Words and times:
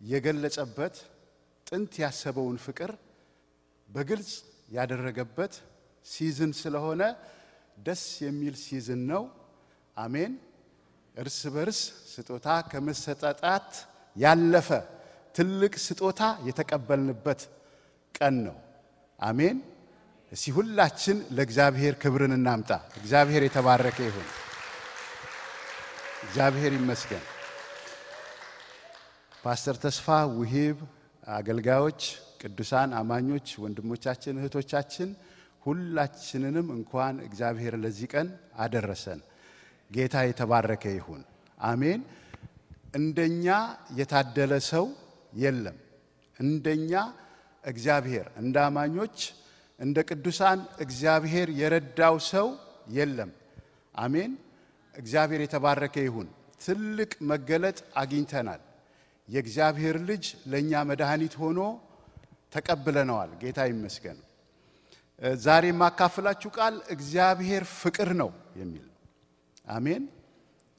የገለጸበት 0.00 0.94
ጥንት 1.66 1.92
ያሰበውን 2.02 2.56
ፍቅር 2.64 2.90
በግልጽ 3.88 4.30
ያደረገበት 4.68 5.52
season 6.06 6.52
ስለሆነ 6.60 7.02
ደስ 7.78 8.04
የሚል 8.24 8.54
season 8.62 9.02
ነው። 9.10 9.22
አሜን። 9.96 10.32
እርስ 11.14 11.38
በርስ 11.54 11.80
ስጦታ 12.12 12.48
ከመሰጣጣት 12.70 13.70
ያለፈ 14.16 14.68
ትልቅ 15.34 15.72
ስጦታ 15.86 16.20
የተቀበልንበት 16.46 17.40
ቀን 18.14 18.34
ነው። 18.46 18.56
አሜን። 19.18 19.58
እስቲ 20.32 20.52
ሁላችን 20.56 21.18
ለእግዚአብሔር 21.36 21.94
ክብርን 22.02 22.32
እናምጣ። 22.36 22.70
እግዚአብሔር 23.00 23.42
የተባረከ 23.46 23.98
ይሁን። 24.08 24.28
እግዚአብሔር 26.24 26.72
ይመስገን። 26.78 27.24
ፓስተር 29.44 29.76
ተስፋ 29.82 30.06
ውሂብ፣ 30.38 30.78
አገልጋዮች፣ 31.32 32.00
ቅዱሳን 32.40 32.90
አማኞች፣ 32.98 33.48
ወንድሞቻችን፣ 33.62 34.34
እህቶቻችን 34.40 35.08
ሁላችንንም 35.66 36.66
እንኳን 36.76 37.14
እግዚአብሔር 37.26 37.74
ለዚህ 37.82 38.08
ቀን 38.12 38.28
አደረሰን። 38.56 39.20
ጌታ 39.90 40.14
የተባረከ 40.26 40.84
ይሁን። 40.96 41.22
አሜን። 41.64 42.00
እንደኛ 42.94 43.46
የታደለ 43.98 44.52
ሰው 44.70 44.86
የለም። 45.36 45.76
እንደኛ 46.36 46.92
እግዚአብሔር 47.64 48.26
እንደ 48.40 48.56
አማኞች 48.68 49.16
እንደ 49.78 49.98
ቅዱሳን 50.08 50.60
እግዚአብሔር 50.84 51.48
የረዳው 51.60 52.16
ሰው 52.32 52.48
የለም። 52.90 53.30
አሜን። 53.96 54.32
እግዚአብሔር 54.94 55.40
የተባረከ 55.44 55.96
ይሁን። 56.06 56.28
ትልቅ 56.64 57.12
መገለጥ 57.30 57.78
አግኝተናል። 57.96 58.60
የእግዚአብሔር 59.30 59.96
ልጅ 60.08 60.24
ለእኛ 60.50 60.72
መድኃኒት 60.88 61.34
ሆኖ 61.42 61.60
ተቀብለነዋል። 62.54 63.30
ጌታ 63.42 63.58
ይመስገን። 63.70 64.18
ዛሬ 65.40 65.64
የማካፍላችሁ 65.70 66.50
ቃል 66.56 66.74
እግዚአብሔር 66.94 67.64
ፍቅር 67.80 68.10
ነው 68.20 68.30
የሚል 68.60 68.84
ነው። 68.86 68.96
አሜን። 69.70 70.04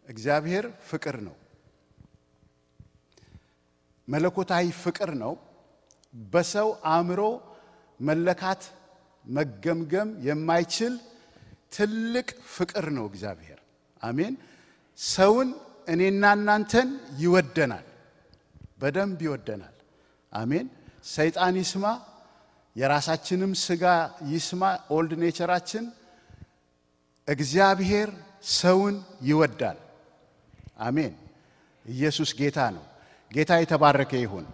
እግዚአብሔር 0.07 0.65
ፍቅር 0.89 1.17
ነው። 1.27 1.35
መለኮታዊ 4.07 4.65
ፍቅር 4.81 5.11
ነው። 5.21 5.33
በሰው 6.31 6.69
አእምሮ 6.93 7.21
መለካት 7.99 8.61
መገምገም 9.25 10.09
የማይችል 10.27 10.93
ትልቅ 11.75 12.27
ፍቅር 12.55 12.85
ነው 12.95 13.05
እግዚአብሔር። 13.11 13.59
አሜን። 14.01 14.33
ሰውን 14.99 15.49
እኔና 15.87 16.23
እናንተን 16.37 16.89
ይወደናል፣ 17.19 17.85
በደንብ 18.81 19.19
ይወደናል። 19.25 19.75
አሜን። 20.33 20.67
ሰይጣን 21.11 21.55
ይስማ፣ 21.61 21.85
የራሳችንም 22.75 23.51
ስጋ 23.61 23.83
ይስማ፣ 24.31 24.61
old 24.95 25.11
nature 25.23 25.50
ኣችን፣ 25.50 25.85
እግዚአብሔር 27.27 28.09
ሰውን 28.57 28.95
ይወዳል። 29.21 29.79
አሜን። 30.79 31.13
ኢየሱስ 31.85 32.29
ጌታ 32.39 32.59
ነው። 32.75 32.85
ጌታ 33.31 33.51
የተባረከ 33.61 34.11
ይሁን። 34.23 34.45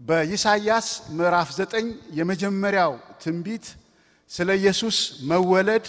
በኢሳይያስ 0.00 0.86
ምዕራፍ 1.16 1.48
ዘጠኝ 1.58 1.86
የመጀመሪያው 2.18 2.92
ትንቢት 3.22 3.66
ስለ 4.30 4.48
ኢየሱስ 4.60 4.96
መወለድ 5.30 5.86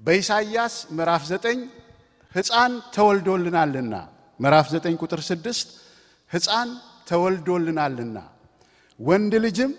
በኢሳይያስ 0.00 0.74
ምዕራፍ 0.96 1.22
ዘጠኝ 1.30 1.58
ሕፃን 2.32 2.72
ተወልዶልናልና 2.94 3.94
ምዕራፍ 4.40 4.66
ዘጠኝ 4.74 4.94
ቁጥር 5.02 5.20
ስድስት 5.28 5.68
ሕፃን 6.30 6.70
ተወልዶልናልና 7.08 8.16
ወንድ 9.00 9.32
ልጅም 9.44 9.72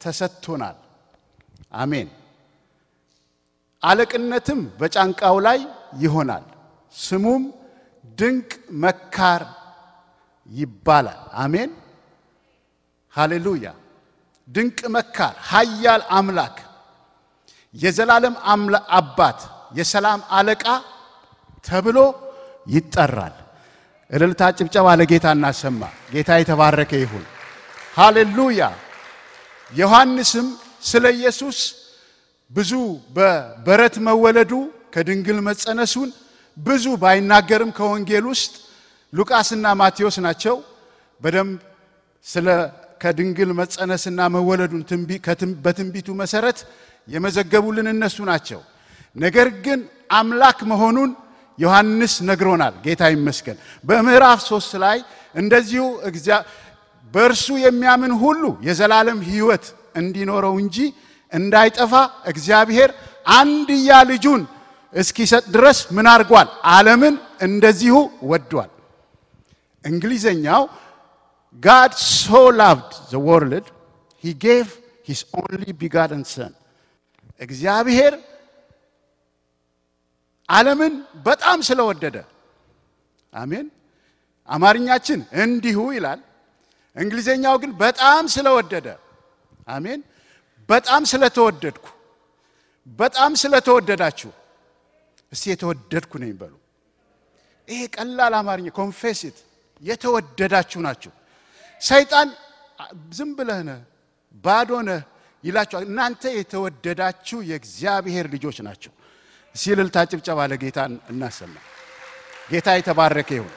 ተሰጥቶናል። 0.00 0.76
አሜን። 1.74 2.08
አለቅነትም 3.82 4.60
በጫንቃው 4.80 5.36
ላይ 5.46 5.58
ይሆናል፣ 5.98 6.44
ስሙም 6.94 7.42
ድንቅ 8.18 8.50
መካር 8.82 9.42
ይባላል። 10.48 11.20
አሜን 11.42 11.70
ሃሌሉያ። 13.14 13.66
ድንቅ 14.48 14.80
መካር፣ 14.88 15.34
ኃያል 15.50 16.02
አምላክ፣ 16.10 16.56
የዘላለም 17.74 18.34
አባት፣ 18.98 19.38
የሰላም 19.74 20.20
አለቃ 20.30 20.64
ተብሎ 21.64 21.98
ይጠራል። 22.66 23.36
እልልታ፣ 24.12 24.42
ጭብጨባ 24.58 24.86
ለጌታ 25.00 25.26
እናሰማ። 25.36 25.80
ጌታ 26.12 26.30
የተባረከ 26.40 26.92
ይሁን። 27.02 27.24
ሃሌሉያ። 27.96 28.60
ዮሐንስም 29.72 30.46
ስለ 30.82 31.04
ኢየሱስ 31.16 31.58
ብዙ 32.50 32.72
በበረት 33.16 33.94
መወለዱ 34.06 34.52
ከድንግል 34.94 35.38
መጸነሱን 35.48 36.10
ብዙ 36.56 36.84
ባይናገርም 37.02 37.70
ከወንጌል 37.76 38.24
ውስጥ 38.32 38.52
ሉቃስና 39.12 39.66
ማቴዎስ 39.80 40.16
ናቸው 40.26 40.56
በደንብ 41.20 41.58
ስለ 42.26 42.46
ከድንግል 43.00 43.50
መጸነስና 43.60 44.20
መወለዱን 44.34 44.82
በትንቢቱ 45.64 46.08
መሰረት 46.20 46.58
የመዘገቡልን 47.08 47.86
እነሱ 47.94 48.16
ናቸው። 48.30 48.60
ነገር 49.16 49.48
ግን 49.64 49.80
አምላክ 50.10 50.58
መሆኑን 50.70 51.10
ዮሐንስ 51.58 52.14
ነግሮናል። 52.28 52.74
ጌታ 52.86 53.02
ይመስገን። 53.14 53.56
በምዕራፍ 53.84 54.40
ሶስት 54.50 54.72
ላይ 54.84 54.98
እንደዚሁ 55.34 55.84
በእርሱ 57.14 57.46
የሚያምን 57.66 58.12
ሁሉ 58.22 58.42
የዘላለም 58.68 59.18
ሕይወት 59.28 59.64
እንዲኖረው 60.00 60.54
እንጂ 60.62 60.76
እንዳይጠፋ 61.32 61.92
እግዚአብሔር 62.32 62.90
አንድያ 63.36 63.90
ልጁን 64.10 64.42
እስኪሰጥ 64.94 65.44
ድረስ 65.56 65.78
ምን 65.96 66.06
አድርጓል? 66.12 66.48
ዓለምን 66.74 67.14
እንደዚሁ 67.46 67.94
ወዷል። 68.30 68.70
እንግሊዘኛው 69.84 70.62
God 71.62 71.92
so 71.94 72.40
loved 72.54 72.92
the 73.10 73.18
world, 73.20 73.64
he 74.24 74.32
gave 74.38 74.68
his 75.04 75.20
only 75.34 75.72
begotten 75.74 76.22
son. 76.26 76.52
እግዚአብሔር 77.40 78.12
ዓለምን 80.52 80.94
በጣም 81.26 81.58
ስለወደደ 81.68 82.16
አሜን። 83.32 83.66
አማርኛችን 84.48 85.20
እንዲሁ 85.42 85.78
ይላል፣ 85.96 86.20
እንግሊዘኛው 86.96 87.54
ግን 87.62 87.70
በጣም 87.82 88.22
ስለወደደ 88.34 88.86
አሜን። 89.68 90.00
በጣም 90.68 91.02
ስለተወደድኩ፣ 91.12 91.86
በጣም 92.98 93.32
ስለተወደዳችሁ፣ 93.42 94.30
እስቲ 95.32 95.44
የተወደድኩ 95.52 96.12
ነኝ 96.22 96.32
በሉ። 96.40 96.54
ይሄ 97.68 97.80
ቀላል 97.96 98.34
አማርኛ 98.40 98.66
ኮንፌሲት 98.78 99.36
የተወደዳችሁ 99.82 100.80
ናችሁ። 100.86 101.12
ሰይጣን 101.80 102.28
ዝም 103.16 103.30
ብለህ 103.38 103.60
ነህ 103.68 103.80
ባዶ 104.44 104.70
ነህ 104.88 105.00
ይላችኋል። 105.44 105.84
እናንተ 105.88 106.22
የተወደዳችሁ 106.38 107.38
የእግዚአብሔር 107.50 108.26
ልጆች 108.34 108.58
ናቸው። 108.66 108.92
ሲልልታ 109.54 109.96
ጭብጨባ 110.10 110.38
ለጌታ 110.50 110.78
እናሰማ። 111.12 111.54
ጌታ 112.50 112.68
የተባረከ 112.78 113.28
ይሁን። 113.38 113.54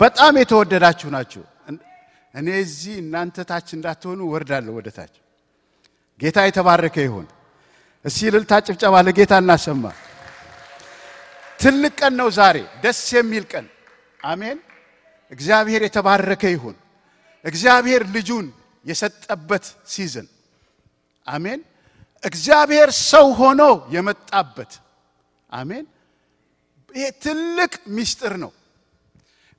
በጣም 0.00 0.34
የተወደዳችሁ 0.40 1.08
ናችሁ። 1.14 1.42
እኔ 2.34 2.48
እዚህ 2.62 2.94
እናንተ 3.02 3.36
ታች 3.50 3.68
እንዳትሆኑ 3.76 4.20
ወርዳለሁ 4.32 4.72
ወደ 4.78 4.88
ታች። 4.96 5.14
ጌታ 6.20 6.38
የተባረከ 6.48 6.96
ይሁን። 7.06 7.26
ሲልልታ 8.04 8.52
ጭብጨባ 8.66 8.94
ለጌታ 9.06 9.32
እናሰማ። 9.42 9.84
ትልቅ 11.60 11.92
ቀን 12.00 12.12
ነው 12.20 12.28
ዛሬ፣ 12.38 12.56
ደስ 12.82 13.00
የሚል 13.16 13.44
ቀን። 13.52 13.66
አሜን። 14.24 14.58
እግዚአብሔር 15.32 15.80
የተባረከ 15.86 16.42
ይሁን። 16.54 16.76
እግዚአብሔር 17.44 18.02
ልጁን 18.14 18.46
የሰጠበት 18.84 19.64
ሲዝን 19.86 20.26
አሜን። 21.26 21.60
እግዚአብሔር 22.22 22.88
ሰው 23.04 23.26
ሆኖ 23.40 23.62
የመጣበት 23.94 24.72
አሜን። 25.50 25.84
ይሄ 26.90 27.06
ትልቅ 27.22 27.72
ምስጢር 27.96 28.34
ነው። 28.42 28.50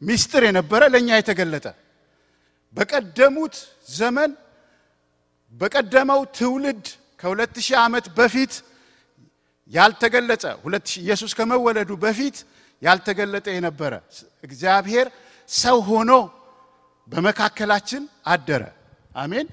ምስጢር 0.02 0.44
የነበረ 0.48 0.82
ለእኛ 0.94 1.10
የተገለጠ 1.18 1.66
በቀደሙት 2.76 3.56
ዘመን 3.92 4.32
በቀደመው 5.54 6.22
ትውልድ 6.38 6.86
ከሁለት 7.20 7.56
ሺህ 7.60 7.78
ዓመት 7.84 8.06
በፊት 8.18 8.54
ያልተገለጸ 9.72 10.44
ኢየሱስ 11.00 11.32
ከመወለዱ 11.38 11.92
በፊት 12.04 12.38
ያልተገለጠ 12.82 13.48
የነበረ 13.56 13.94
እግዚአብሔር 14.44 15.08
ሰው 15.50 15.78
ሆኖ 15.90 16.12
በመካከላችን 17.08 18.04
አደረ። 18.26 18.64
አሜን። 19.16 19.48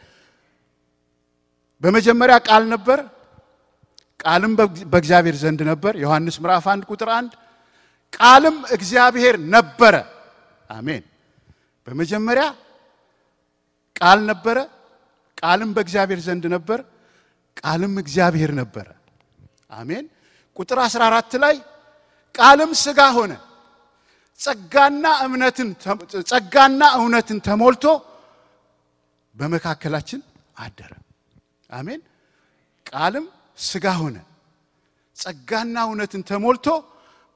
በመጀመሪያ 1.83 2.37
ቃል 2.49 2.65
ነበር፣ 2.73 2.99
ቃልም 4.21 4.53
በእግዚአብሔር 4.93 5.37
ዘንድ 5.43 5.61
ነበር። 5.71 5.93
ዮሐንስ 6.03 6.37
ምዕራፍ 6.43 6.67
አንድ 6.73 6.83
ቁጥር 6.91 7.09
አንድ 7.17 7.33
ቃልም 8.13 8.57
እግዚአብሔር 8.77 9.35
ነበረ። 9.55 9.95
አሜን። 10.71 11.03
በመጀመሪያ 11.87 12.45
ቃል 13.97 14.19
ነበረ፣ 14.31 14.59
ቃልም 15.39 15.71
በእግዚአብሔር 15.77 16.21
ዘንድ 16.27 16.45
ነበር፣ 16.55 16.81
ቃልም 17.57 17.95
እግዚአብሔር 18.03 18.51
ነበረ። 18.61 18.87
አሜን። 19.73 20.05
ቁጥር 20.57 20.79
14 20.85 21.37
ላይ 21.43 21.57
ቃልም 22.35 22.71
ሥጋ 22.81 23.01
ሆነ 23.17 23.33
ጸጋና 24.41 25.05
እምነትን 25.25 25.69
ጸጋና 26.31 26.83
እውነትን 26.99 27.39
ተሞልቶ 27.47 27.85
በመካከላችን 29.35 30.21
አደረ። 30.57 30.93
አሜን። 31.71 32.01
ቃልም 32.87 33.27
ሥጋ 33.59 33.87
ሆነ 34.01 34.17
ጸጋና 35.17 35.77
እውነትን 35.87 36.23
ተሞልቶ 36.31 36.67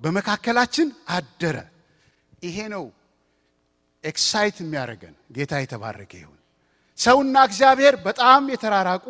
በመካከላችን 0.01 0.89
አደረ። 1.15 1.57
ይሄ 2.43 2.57
ነው 2.75 2.85
excite 4.05 4.57
የሚያደርገን። 4.63 5.15
ጌታ 5.37 5.53
የተባረከ 5.63 6.13
ይሁን። 6.21 6.37
ሰውና 6.99 7.37
እግዚአብሔር 7.49 7.95
በጣም 8.07 8.43
የተራራቁ 8.53 9.07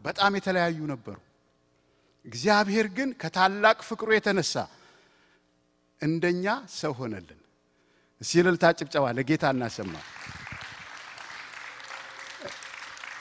በጣም 0.00 0.32
የተለያዩ 0.38 0.78
ነበሩ። 0.92 1.16
እግዚአብሔር 2.24 2.86
ግን 2.96 3.08
ከታላቅ 3.20 3.78
ፍቅሩ 3.88 4.08
የተነሳ 4.14 4.54
እንደኛ 6.00 6.44
ሰው 6.74 6.92
ሆነልን። 6.98 7.40
እስቲ 8.20 8.40
እልልታ 8.42 8.64
ጭብጨባ 8.78 9.04
ለጌታ 9.16 9.44
እናሰማ። 9.54 9.94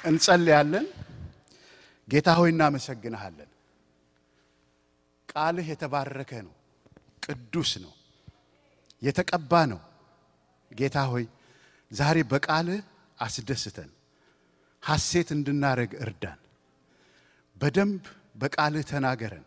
እንጸልያለን። 0.04 0.86
ጌታ 2.08 2.30
ሆይ 2.38 2.50
እናመሰግንሃለን። 2.54 3.50
ቃልህ 5.30 5.68
የተባረከ 5.72 6.32
ነው፣ 6.46 6.54
ቅዱስ 7.24 7.72
ነው፣ 7.84 7.94
የተቀባ 9.02 9.52
ነው። 9.72 9.82
ጌታ 10.72 10.98
ሆይ 11.12 11.26
ዛሬ 11.92 12.18
በቃልህ 12.32 12.82
አስደስተን፣ 13.18 13.90
ሐሴት 14.84 15.30
እንድናደርግ 15.36 15.92
እርዳን። 16.04 16.40
በደንብ 17.58 18.04
በቃልህ 18.36 18.84
ተናገረን። 18.92 19.46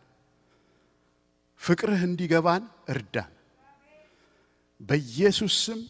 ፍቅርህ 1.61 2.03
እንዲገባን 2.08 2.62
እርዳን። 2.88 3.32
በኢየሱስ 4.81 5.55
ስም 5.64 5.81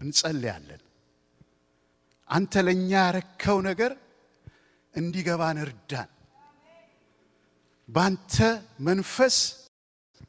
እንጸልያለን። 0.00 0.82
አንተ 2.30 2.52
ለእኛ 2.66 2.90
ያረከው 2.98 3.58
ነገር 3.68 3.92
እንዲገባን 4.96 5.58
እርዳን። 5.64 6.10
ባንተ 7.88 8.34
መንፈስ 8.80 9.36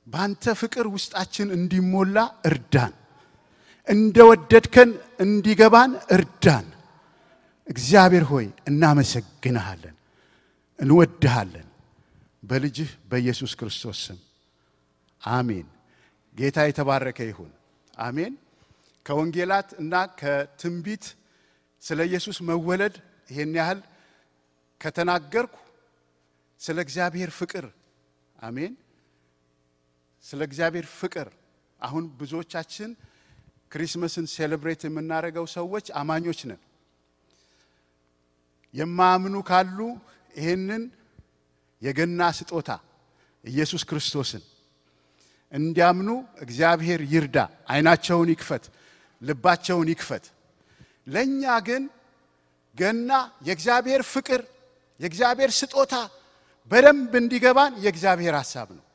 ባንተ 0.07 0.43
ፍቅር 0.59 0.85
ውስጣችን 0.95 1.47
እንዲሞላ 1.57 2.17
እርዳን። 2.49 2.93
እንደወደድከን 3.87 4.89
እንዲገባን 5.19 5.91
እርዳን። 6.15 6.67
እግዚአብሔር 7.67 8.25
ሆይ 8.31 8.45
እናመሰግንሃለን፣ 8.69 9.95
እንወድሃለን። 10.79 11.67
በልጅህ 12.43 12.89
በኢየሱስ 13.09 13.51
ክርስቶስ 13.59 13.99
ስም 14.05 14.19
አሜን። 15.21 15.67
ጌታ 16.35 16.57
የተባረከ 16.67 17.19
ይሁን። 17.29 17.51
አሜን። 17.99 18.33
ከወንጌላት 19.05 19.69
እና 19.81 19.93
ከትንቢት 20.19 21.05
ስለ 21.83 21.99
ኢየሱስ 22.09 22.37
መወለድ 22.47 22.95
ይሄን 23.29 23.53
ያህል 23.59 23.79
ከተናገርኩ 24.81 25.55
ስለ 26.61 26.77
እግዚአብሔር 26.85 27.31
ፍቅር 27.39 27.65
አሜን። 28.39 28.73
ስለ 30.25 30.39
እግዚአብሔር 30.49 30.85
ፍቅር 30.99 31.27
አሁን 31.81 32.03
ብዙዎቻችን 32.19 32.89
ክሪስመስን 33.71 34.25
ሴሌብሬት 34.33 34.81
የምናደርገው 34.85 35.45
ሰዎች 35.55 35.85
አማኞች 35.99 36.39
ነን። 36.49 36.61
የማያምኑ 38.73 39.35
ካሉ 39.49 39.79
ይህንን 40.35 40.83
የገና 41.81 42.21
ስጦታ 42.37 42.69
ኢየሱስ 43.43 43.83
ክርስቶስን 43.89 44.43
እንዲያምኑ 45.51 46.09
እግዚአብሔር 46.43 47.01
ይርዳ፣ 47.13 47.37
ዓይናቸውን 47.71 48.29
ይክፈት፣ 48.33 48.63
ልባቸውን 49.21 49.87
ይክፈት። 49.93 50.25
ለእኛ 51.07 51.43
ግን 51.67 51.83
ገና 52.75 53.11
የእግዚአብሔር 53.47 54.01
ፍቅር 54.13 54.41
የእግዚአብሔር 54.99 55.51
ስጦታ 55.57 55.93
በደንብ 56.71 57.11
እንዲገባን 57.19 57.73
የእግዚአብሔር 57.83 58.35
ሐሳብ 58.39 58.69
ነው። 58.77 58.85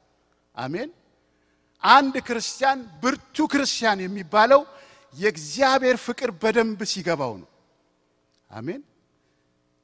አሜን። 0.54 0.90
አንድ 1.82 2.14
ክርስቲያን 2.26 2.80
ብርቱ 3.02 3.46
ክርስቲያን 3.52 3.98
የሚባለው 4.04 4.60
የእግዚአብሔር 5.14 5.96
ፍቅር 6.04 6.30
በደንብ 6.42 6.80
ሲገባው 6.92 7.32
ነው። 7.40 7.48
አሜን። 8.50 8.80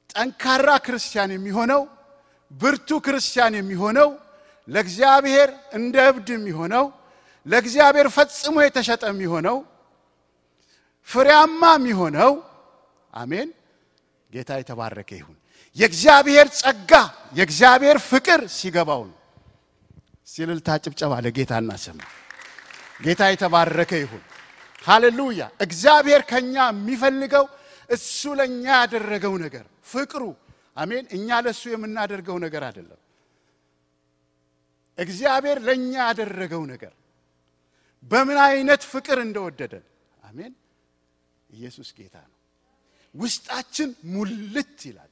ጠንካራ 0.09 0.69
ክርስቲያን 0.85 1.31
የሚሆነው 1.35 1.81
ብርቱ 2.51 2.89
ክርስቲያን 3.05 3.53
የሚሆነው 3.59 4.09
ለእግዚአብሔር 4.67 5.49
እንደ 5.77 5.95
እብድ 6.09 6.27
የሚሆነው 6.35 6.85
ለእግዚአብሔር 7.45 8.07
ፈጽሞ 8.15 8.55
የተሸጠ 8.63 9.03
የሚሆነው 9.11 9.57
ፍሬያማ 11.07 11.61
የሚሆነው 11.77 12.31
አሜን። 13.13 13.49
ጌታ 14.29 14.49
የተባረከ 14.59 15.09
ይሁን። 15.19 15.37
የእግዚአብሔር 15.79 16.47
ጸጋ 16.59 16.91
የእግዚአብሔር 17.37 17.97
ፍቅር 18.09 18.41
ሲገባው 18.55 19.01
ነው። 19.09 19.15
ሲልልታ 20.27 20.69
ጭብጨባ 20.83 21.13
ለጌታ 21.25 21.51
እናሰማ። 21.61 21.99
ጌታ 23.03 23.21
የተባረከ 23.31 23.91
ይሁን። 24.03 24.23
ሃሌሉያ። 24.85 25.41
እግዚአብሔር 25.65 26.21
ከኛ 26.31 26.55
የሚፈልገው 26.69 27.45
እሱ 27.89 28.21
ለእኛ 28.39 28.63
ያደረገው 28.75 29.33
ነገር 29.43 29.65
ፍቅሩ፣ 29.91 30.23
አሜን። 30.77 31.05
እኛ 31.17 31.27
ለእሱ 31.45 31.63
የምናደርገው 31.73 32.37
ነገር 32.45 32.63
አይደለም። 32.67 32.99
እግዚአብሔር 34.97 35.57
ለእኛ 35.67 35.93
ያደረገው 36.03 36.63
ነገር 36.71 36.93
በምን 38.11 38.37
አይነት 38.45 38.81
ፍቅር 38.91 39.17
እንደወደደን 39.25 39.85
አሜን። 40.21 40.53
ኢየሱስ 41.49 41.89
ጌታ 41.97 42.15
ነው። 42.23 42.35
ውስጣችን 43.15 43.89
ሙልት 44.13 44.79
ይላል። 44.87 45.11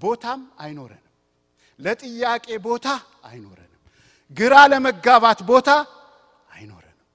ቦታም 0.00 0.40
አይኖረንም። 0.58 1.04
ለጥያቄ 1.78 2.46
ቦታ 2.66 2.86
አይኖረንም። 3.24 3.64
ግራ 4.36 4.54
ለመጋባት 4.70 5.40
ቦታ 5.50 5.68
አይኖረንም። 6.48 7.06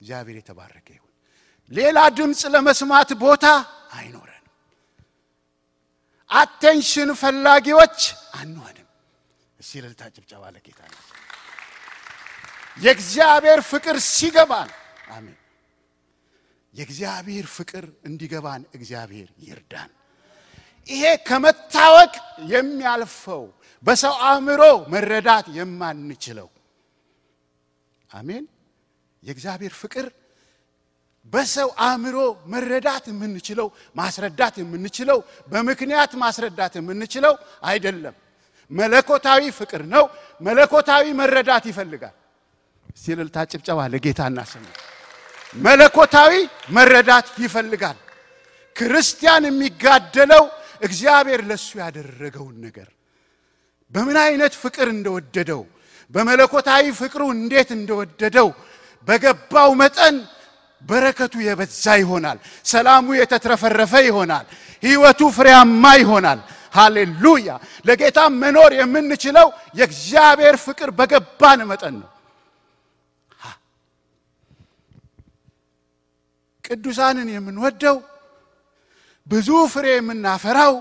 እግዚአብሔር 0.00 0.36
የተባረከ 0.40 0.86
ይሁን። 0.96 1.12
ሌላ 1.70 1.98
ድምፅ 2.16 2.40
ለመስማት 2.54 3.10
ቦታ 3.22 3.44
አይኖረንም። 3.92 4.34
አቴንሽን 6.30 7.10
ፈላጊዎች 7.20 7.98
አንሆንም። 8.34 8.86
እስቲ 9.58 9.72
እልልታ 9.80 10.02
ጭብጨባ 10.16 10.42
ለጌታ 10.54 10.80
ነው። 10.90 11.02
የእግዚአብሔር 12.78 13.60
ፍቅር 13.70 13.96
ሲገባን 14.08 14.70
አሜን። 15.10 15.36
የእግዚአብሔር 16.74 17.46
ፍቅር 17.56 17.84
እንዲገባን 18.04 18.62
እግዚአብሔር 18.76 19.28
ይርዳን። 19.40 19.90
ይሄ 20.88 21.04
ከመታወቅ 21.28 22.12
የሚያልፈው 22.52 23.42
በሰው 23.84 24.14
አእምሮ 24.28 24.62
መረዳት 24.94 25.46
የማንችለው 25.58 26.48
አሜን። 28.10 28.44
የእግዚአብሔር 29.22 29.74
ፍቅር 29.80 30.06
በሰው 31.32 31.68
አእምሮ 31.86 32.16
መረዳት 32.52 33.04
የምንችለው 33.10 33.68
ማስረዳት 33.96 34.54
የምንችለው 34.62 35.18
በምክንያት 35.48 36.12
ማስረዳት 36.22 36.74
የምንችለው 36.78 37.34
አይደለም። 37.64 38.14
መለኮታዊ 38.70 39.42
ፍቅር 39.58 39.82
ነው። 39.94 40.04
መለኮታዊ 40.40 41.04
መረዳት 41.20 41.64
ይፈልጋል። 41.70 42.14
ሲልልታ 42.96 43.36
ጭብጨባ 43.52 43.80
ለጌታ 43.92 44.20
እናሰማ። 44.30 44.66
መለኮታዊ 45.56 46.32
መረዳት 46.76 47.26
ይፈልጋል። 47.44 47.98
ክርስቲያን 48.76 49.44
የሚጋደለው 49.48 50.44
እግዚአብሔር 50.80 51.40
ለሱ 51.48 51.68
ያደረገውን 51.82 52.56
ነገር 52.64 52.88
በምን 53.92 54.16
አይነት 54.24 54.52
ፍቅር 54.62 54.88
እንደወደደው 54.94 55.62
በመለኮታዊ 56.14 56.84
ፍቅሩ 56.98 57.22
እንዴት 57.36 57.70
እንደወደደው 57.76 58.48
በገባው 59.08 59.70
መጠን 59.80 60.16
በረከቱ 60.82 61.34
የበዛ 61.44 61.84
ይሆናል። 62.00 62.38
ሰላሙ 62.66 63.06
የተትረፈረፈ 63.18 63.92
ይሆናል። 64.06 64.44
ሕይወቱ 64.82 65.20
ፍሬያማ 65.36 65.84
ይሆናል። 66.02 66.40
ሃሌሉያ! 66.74 67.48
ለጌታ 67.84 68.18
መኖር 68.40 68.70
የምንችለው 68.78 69.46
የእግዚአብሔር 69.78 70.56
ፍቅር 70.64 70.88
በገባን 70.98 71.60
መጠን 71.70 71.94
ነው። 72.02 72.08
ቅዱሳንን 76.64 77.28
የምንወደው 77.34 77.96
ብዙ 79.28 79.48
ፍሬ 79.72 79.86
የምናፈራው 79.92 80.74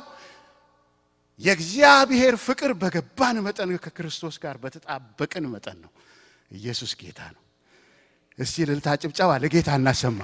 የእግዚአብሔር 1.40 2.36
ፍቅር 2.46 2.72
በገባን 2.82 3.38
መጠን 3.46 3.72
ከክርስቶስ 3.86 4.36
ጋር 4.44 4.56
በተጣበቅን 4.64 5.46
መጠን 5.54 5.78
ነው። 5.84 5.92
ኢየሱስ 6.52 6.92
ጌታ 7.02 7.20
ነው። 7.36 7.42
እስቲ 8.40 8.56
እልልታ 8.66 8.88
ጭብጨባ 9.02 9.32
ለጌታ 9.44 9.70
እናሰማ። 9.80 10.20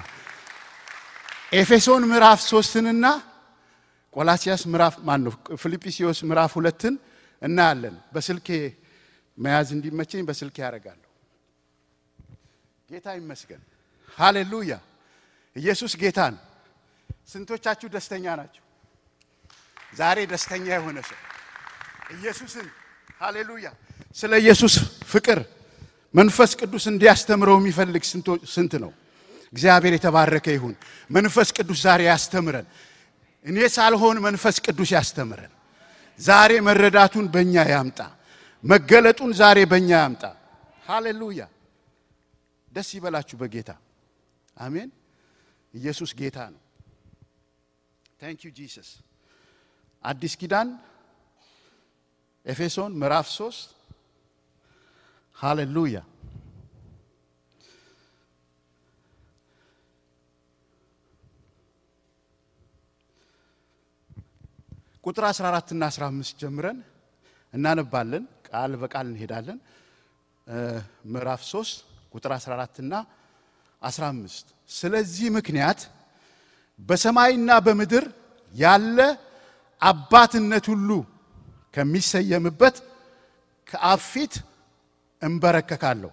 ኤፌሶን 1.54 2.04
ምዕራፍ 2.12 2.40
ሶስትንና 2.50 3.06
ቆላሲያስ 4.14 4.64
ምዕራፍ 4.72 4.96
ማን 5.08 5.22
ነው 5.26 5.34
ፊልጵስዩስ 5.62 6.20
ምዕራፍ 6.30 6.52
ሁለትን 6.58 6.96
እናያለን። 7.42 7.96
በስልኬ 8.14 8.48
መያዝ 9.38 9.70
እንዲመቸኝ 9.76 10.24
በስልኬ 10.28 10.58
ያደርጋለሁ። 10.66 11.10
ጌታ 12.90 13.08
ይመስገን። 13.18 13.62
ሃሌሉያ! 14.18 14.74
ኢየሱስ 15.56 15.94
ጌታ 16.02 16.20
ነው። 16.34 16.42
ስንቶቻችሁ 17.28 17.88
ደስተኛ 17.90 18.26
ናቸው? 18.40 18.64
ዛሬ 19.94 20.18
ደስተኛ 20.32 20.66
የሆነ 20.74 20.98
ሰው 21.04 21.20
ኢየሱስን 22.16 22.68
ሃሌሉያ! 23.22 23.68
ስለ 24.16 24.32
ኢየሱስ 24.44 24.74
ፍቅር 25.12 25.40
መንፈስ 26.14 26.52
ቅዱስ 26.60 26.84
እንዲያስተምረው 26.92 27.58
የሚፈልግ 27.60 28.04
ስንት 28.54 28.74
ነው? 28.84 28.92
እግዚአብሔር 29.54 29.94
የተባረከ 29.98 30.48
ይሁን። 30.58 30.74
መንፈስ 31.10 31.48
ቅዱስ 31.58 31.80
ዛሬ 31.86 32.02
ያስተምረን። 32.12 32.68
እኔ 33.46 33.58
ሳልሆን 33.76 34.18
መንፈስ 34.28 34.56
ቅዱስ 34.66 34.90
ያስተምረን። 34.98 35.54
ዛሬ 36.20 36.52
መረዳቱን 36.68 37.26
በእኛ 37.34 37.56
ያምጣ። 37.74 38.00
መገለጡን 38.64 39.32
ዛሬ 39.42 39.58
በእኛ 39.72 39.90
ያምጣ። 39.98 40.24
ሃሌሉያ! 40.86 41.42
ደስ 42.72 42.90
ይበላችሁ 42.96 43.36
በጌታ 43.42 43.70
አሜን። 44.58 44.90
ኢየሱስ 45.74 46.12
ጌታ 46.14 46.38
ነው። 46.54 46.62
thank 48.24 48.42
you 48.46 48.50
Jesus። 48.58 48.90
አዲስ 50.04 50.34
ኪዳን 50.42 50.70
ኤፌሶን 52.46 52.92
ምዕራፍ 53.02 53.28
3 53.30 53.74
ሃሌሉያ። 55.38 55.98
ቁጥር 65.04 65.26
14 65.32 65.74
እና 65.76 65.84
15 65.92 66.38
ጀምረን 66.42 66.80
እናነባለን። 67.54 68.24
ቃል 68.48 68.72
በቃል 68.84 69.06
እንሄዳለን። 69.08 69.60
ምዕራፍ 71.14 71.44
3 71.50 71.84
ቁጥር 72.16 72.32
14 72.38 72.80
እና 72.80 72.94
15 73.82 74.56
ስለዚህ 74.70 75.28
ምክንያት 75.32 75.80
በሰማይና 76.80 77.50
በምድር 77.66 78.06
ያለ 78.54 78.98
አባትነት 79.82 80.66
ሁሉ 80.72 80.90
ከሚሰየምበት 81.74 82.76
ከአብ 83.68 84.02
ፊት 84.12 84.34
እንበረከካለሁ። 85.22 86.12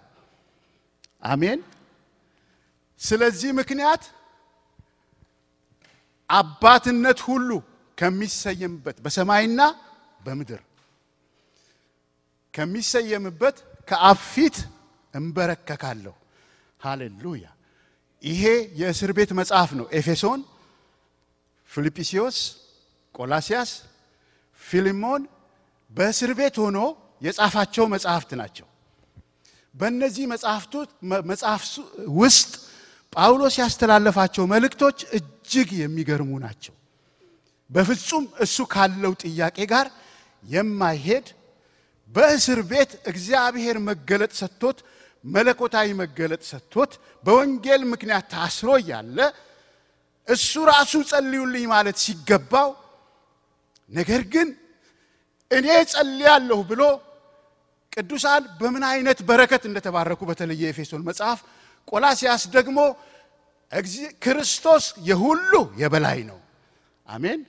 አሜን። 1.23 1.59
ስለዚህ 3.01 3.49
ምክንያት 3.59 4.03
አባትነት 6.29 7.19
ሁሉ 7.21 7.49
ከሚሰየምበት 7.97 8.97
በሰማይና 9.05 9.61
በምድር 10.19 10.61
ከሚሰየምበት 12.53 13.57
ከአብ 13.87 14.19
ፊት 14.33 14.57
እንበረከካለሁ። 15.13 16.13
ሃሌሉያ! 16.81 17.45
ይሄ 18.23 18.43
የእስር 18.75 19.11
ቤት 19.17 19.31
መጽሐፍ 19.39 19.69
ነው። 19.79 19.85
ኤፌሶን፣ 19.93 20.41
ፊልጵስዮስ፣ 21.69 22.37
ቆላሲያስ፣ 23.15 23.71
ፊልሞን 24.61 25.21
በእስር 25.91 26.31
ቤት 26.39 26.55
ሆኖ 26.63 26.77
የጻፋቸው 27.21 27.85
መጽሐፍት 27.93 28.31
ናቸው። 28.41 28.67
በእነዚህ 29.75 30.25
መጽሐፍ 31.25 31.63
ውስጥ 32.19 32.51
ጳውሎስ 33.13 33.55
ያስተላለፋቸው 33.61 34.43
መልእክቶች 34.53 34.97
እጅግ 35.17 35.69
የሚገርሙ 35.81 36.31
ናቸው። 36.43 36.73
በፍጹም 37.69 38.23
እሱ 38.45 38.57
ካለው 38.73 39.13
ጥያቄ 39.23 39.57
ጋር 39.73 39.87
የማይሄድ 40.43 41.27
በእስር 42.11 42.59
ቤት 42.71 42.91
እግዚአብሔር 43.11 43.77
መገለጥ 43.89 44.31
ሰጥቶት 44.39 44.77
መለኮታዊ 45.23 45.87
መገለጥ 45.99 46.41
ሰጥቶት 46.51 46.91
በወንጌል 47.23 47.81
ምክንያት 47.91 48.25
ታስሮ 48.33 48.69
እያለ 48.81 49.17
እሱ 50.27 50.51
ራሱ 50.69 50.93
ጸልዩልኝ 51.09 51.65
ማለት 51.73 51.97
ሲገባው 52.03 52.69
ነገር 53.91 54.21
ግን 54.33 54.49
እኔ 55.51 55.67
ጸልያለሁ 55.91 56.59
ብሎ 56.69 56.81
ቅዱሳን 57.93 58.43
በምን 58.59 58.83
አይነት 58.89 59.19
በረከት 59.29 59.63
እንደተባረኩ 59.69 60.21
በተለየ 60.29 60.61
የኤፌሶን 60.63 61.01
መጽሐፍ፣ 61.07 61.39
ቆላሲያስ 61.87 62.43
ደግሞ 62.55 62.77
ክርስቶስ 64.23 64.85
የሁሉ 65.09 65.51
የበላይ 65.81 66.19
ነው። 66.29 66.39
አሜን። 67.05 67.41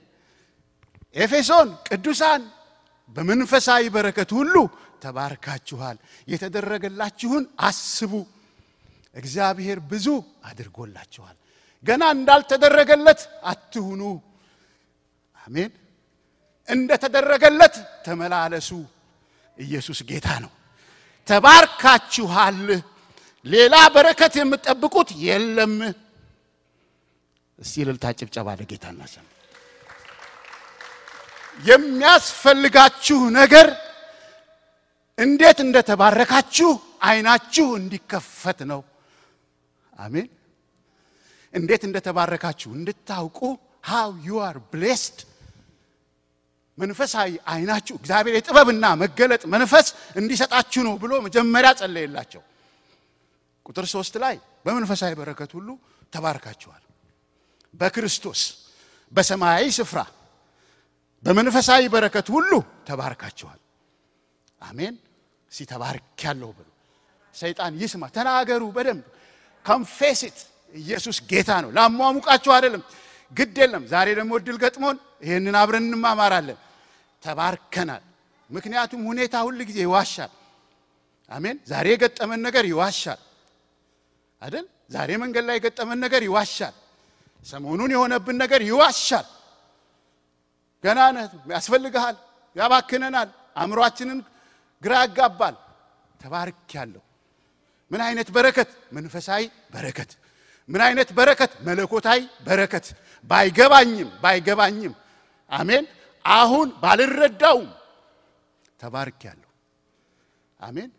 ኤፌሶን 1.15 1.69
ቅዱሳን 1.87 2.41
በመንፈሳዊ 3.15 3.83
በረከት 3.95 4.29
ሁሉ 4.37 4.55
ተባርካችኋል። 5.03 5.97
የተደረገላችሁን 6.27 7.43
አስቡ። 7.61 8.13
እግዚአብሔር 9.15 9.79
ብዙ 9.91 10.07
አድርጎላችኋል። 10.49 11.35
ገና 11.83 12.03
እንዳልተደረገለት 12.15 13.21
አትሁኑ። 13.45 14.01
አሜን። 15.35 15.71
እንደተደረገለት 16.67 17.75
ተመላለሱ። 18.05 18.69
ኢየሱስ 19.57 19.99
ጌታ 20.09 20.27
ነው። 20.43 20.51
ተባርካችኋል። 21.27 22.59
ሌላ 23.45 23.75
በረከት 23.95 24.33
የምትጠብቁት 24.39 25.09
የለም። 25.25 25.75
እስቲ 27.59 27.75
እልልታ 27.83 28.05
ጭብጨባ 28.19 28.47
ለጌታ 28.59 28.85
እናሰማ። 28.93 29.27
የሚያስፈልጋችሁ 31.63 33.19
ነገር 33.35 33.67
እንዴት 35.23 35.59
እንደተባረካችሁ 35.65 36.69
አይናችሁ 37.07 37.67
እንዲከፈት 37.79 38.59
ነው። 38.71 38.81
አሜን። 39.97 40.27
እንዴት 41.53 41.83
እንደተባረካችሁ 41.87 42.69
እንድታውቁ 42.77 43.39
how 43.89 44.09
you 44.27 44.39
are 44.45 44.57
blessed 44.71 45.17
መንፈሳዊ 46.77 47.29
አይናችሁ 47.51 47.95
እግዚአብሔር 47.99 48.35
የጥበብና 48.37 48.85
መገለጥ 49.01 49.43
መንፈስ 49.55 49.87
እንዲሰጣችሁ 50.19 50.81
ነው 50.87 50.93
ብሎ 51.03 51.13
መጀመሪያ 51.25 51.71
ጸለየላቸው። 51.81 52.41
ቁጥር 53.65 53.85
ሶስት 53.93 54.15
ላይ 54.23 54.35
በመንፈሳዊ 54.65 55.11
በረከት 55.19 55.51
ሁሉ 55.57 55.69
ተባርካችኋል 56.13 56.81
በክርስቶስ 57.73 58.41
በሰማያዊ 59.13 59.65
ስፍራ 59.77 59.99
በመንፈሳዊ 61.23 61.83
በረከት 61.93 62.27
ሁሉ 62.35 62.51
ተባርካችኋል። 62.87 63.59
አሜን። 64.61 64.95
እስቲ 65.53 65.61
ተባርኪያለሁ 65.71 66.49
ብሎ 66.57 66.67
ሰይጣን 67.35 67.73
ይስማ። 67.81 68.03
ተናገሩ 68.15 68.61
በደንብ 68.75 69.03
ኮንፌሲት። 69.65 70.37
ኢየሱስ 70.73 71.17
ጌታ 71.29 71.49
ነው። 71.63 71.69
ላሟሙቃችሁ 71.77 72.51
አይደለም፣ 72.55 72.83
ግድ 73.31 73.55
የለም። 73.61 73.83
ዛሬ 73.91 74.07
ደግሞ 74.19 74.31
እድል 74.39 74.57
ገጥሞን 74.63 74.97
ይህንን 75.25 75.55
አብረን 75.61 75.85
እንማማራለን። 75.89 76.57
ተባርከናል። 77.23 78.03
ምክንያቱም 78.49 79.01
ሁኔታ 79.09 79.35
ሁል 79.45 79.59
ጊዜ 79.69 79.79
ይዋሻል። 79.87 80.31
አሜን። 81.31 81.57
ዛሬ 81.71 81.85
የገጠመን 81.93 82.39
ነገር 82.47 82.63
ይዋሻል 82.71 83.19
አይደል? 84.41 84.65
ዛሬ 84.91 85.09
መንገድ 85.23 85.43
ላይ 85.49 85.55
የገጠመን 85.59 85.99
ነገር 86.05 86.21
ይዋሻል። 86.27 86.75
ሰሞኑን 87.45 87.91
የሆነብን 87.95 88.37
ነገር 88.43 88.61
ይዋሻል። 88.69 89.27
ገና 90.83 90.99
ነህ፣ 91.15 91.25
ያስፈልግሃል፣ 91.53 92.15
ያባክነናል፣ 92.55 93.29
አእምሯችንን 93.55 94.19
ግራ 94.83 94.93
ያጋባል። 95.03 95.55
ተባርኪያለሁ። 96.19 97.01
ምን 97.91 98.01
አይነት 98.01 98.27
በረከት? 98.31 98.69
መንፈሳዊ 98.91 99.41
በረከት። 99.73 100.11
ምን 100.69 100.81
አይነት 100.81 101.09
በረከት? 101.11 101.51
መለኮታዊ 101.61 102.19
በረከት። 102.45 102.85
ባይገባኝም 103.29 104.09
ባይገባኝም፣ 104.23 104.93
አሜን፣ 105.51 105.85
አሁን 106.25 106.67
ባልረዳውም 106.83 107.69
ተባርኪያለሁ። 108.79 109.49
አሜን። 110.59 110.89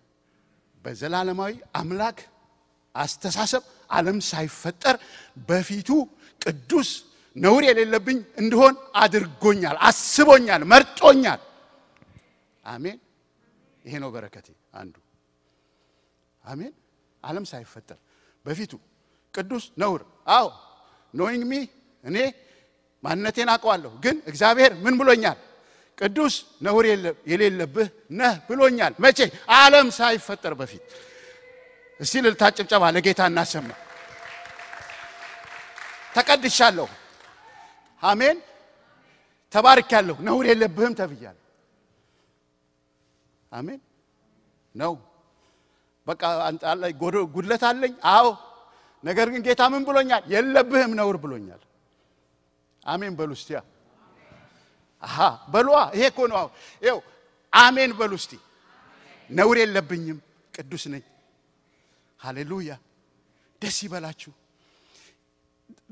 በዘላለማዊ 0.84 1.52
አምላክ 1.74 2.18
አስተሳሰብ 2.94 3.62
ዓለም 3.90 4.18
ሳይፈጠር 4.22 4.96
በፊቱ 5.48 5.88
ቅዱስ 6.40 6.90
ነውር 7.36 7.62
የሌለብኝ 7.64 8.18
እንድሆን 8.38 8.74
አድርጎኛል፣ 8.94 9.76
አስቦኛል፣ 9.80 10.62
መርጦኛል። 10.64 11.40
አሜን። 12.64 12.98
ይሄ 13.84 13.94
ነው 14.02 14.10
በረከቴ 14.10 14.48
አንዱ። 14.74 14.94
አሜን። 16.44 16.72
ዓለም 17.24 17.44
ሳይፈጠር 17.46 17.98
በፊቱ 18.44 18.72
ቅዱስ 19.34 19.64
ነውር። 19.78 20.02
አዎ 20.28 20.46
knowing 21.14 21.42
me 21.44 21.54
እኔ 22.04 22.16
ማንነቴን 23.02 23.48
አውቀዋለሁ። 23.52 23.92
ግን 24.04 24.16
እግዚአብሔር 24.26 24.72
ምን 24.84 24.94
ብሎኛል? 25.00 25.38
ቅዱስ 25.98 26.34
ነውር 26.62 26.84
የሌለብህ 27.30 27.88
ነህ 28.12 28.34
ብሎኛል። 28.48 28.92
መቼ? 28.98 29.18
ዓለም 29.56 29.86
ሳይፈጠር 29.98 30.52
በፊት። 30.54 30.82
እስቲ 32.00 32.14
እልልታ 32.20 32.42
ጭብጨባ 32.56 32.84
ለጌታ 32.94 33.20
እናሰማ። 33.30 33.68
ተቀድሻለሁ። 36.14 36.88
አሜን። 38.02 38.36
ተባርኪያለሁ። 39.52 40.16
ነውር 40.28 40.44
የለብህም 40.50 40.94
ተብያለሁ። 41.00 41.43
አሜን 43.54 43.80
ነው። 44.74 44.92
በቃ 46.06 46.22
ጎዶ- 47.00 47.28
ጉድለት 47.34 47.62
አለኝ። 47.68 47.94
አዎ። 48.12 48.26
ነገር 49.04 49.26
ግን 49.32 49.40
ጌታ 49.46 49.62
ምን 49.72 49.82
ብሎኛል? 49.88 50.22
የለብህም 50.26 50.92
ነውር 50.98 51.16
ብሎኛል። 51.24 51.62
አሜን 52.82 53.12
በሉ 53.18 53.30
እስቲ። 53.38 53.50
አሃ 55.02 55.16
በሏ። 55.52 55.68
ይሄ 55.94 56.04
እኮ 56.12 56.20
ነው። 56.32 56.46
ይኸው 56.82 56.98
አሜን 57.52 57.90
በሉ 57.98 58.12
እስቲ። 58.20 58.32
ነውር 59.30 59.56
የለብኝም፣ 59.62 60.18
ቅዱስ 60.54 60.84
ነኝ። 60.92 61.04
ሃሌሉያ። 62.20 62.72
ደስ 63.62 63.76
ይበላችሁ። 63.84 64.32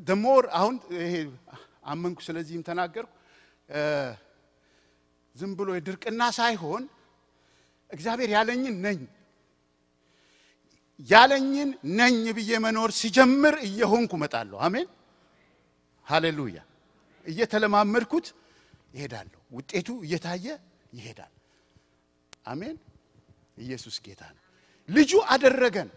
ደሞር 0.01 0.45
አሁን 0.53 0.75
ይሄ 0.99 1.15
አመንኩ፣ 1.85 2.19
ስለዚህም 2.27 2.63
ተናገርኩ። 2.69 3.11
ዝም 5.37 5.53
ብሎ 5.59 5.69
የድርቅና 5.77 6.23
ሳይሆን 6.39 6.83
እግዚአብሔር 7.93 8.31
ያለኝን 8.37 8.77
ነኝ 8.85 9.01
ያለኝን 11.09 11.71
ነኝ 11.99 12.17
ብዬ 12.37 12.51
መኖር 12.65 12.91
ሲጀምር 12.99 13.55
እየሆንኩ 13.67 14.13
እመጣለሁ። 14.19 14.59
አሜን 14.67 14.89
ሃሌሉያ። 16.07 16.59
እየተለማመድኩት 17.27 18.27
ይሄዳለሁ። 18.95 19.41
ውጤቱ 19.57 19.89
እየታየ 20.07 20.47
ይሄዳል። 20.93 21.33
አሜን። 22.47 22.77
ኢየሱስ 23.59 23.97
ጌታ 24.05 24.23
ነው። 24.31 24.43
ልጁ 24.89 25.13
አደረገን። 25.33 25.91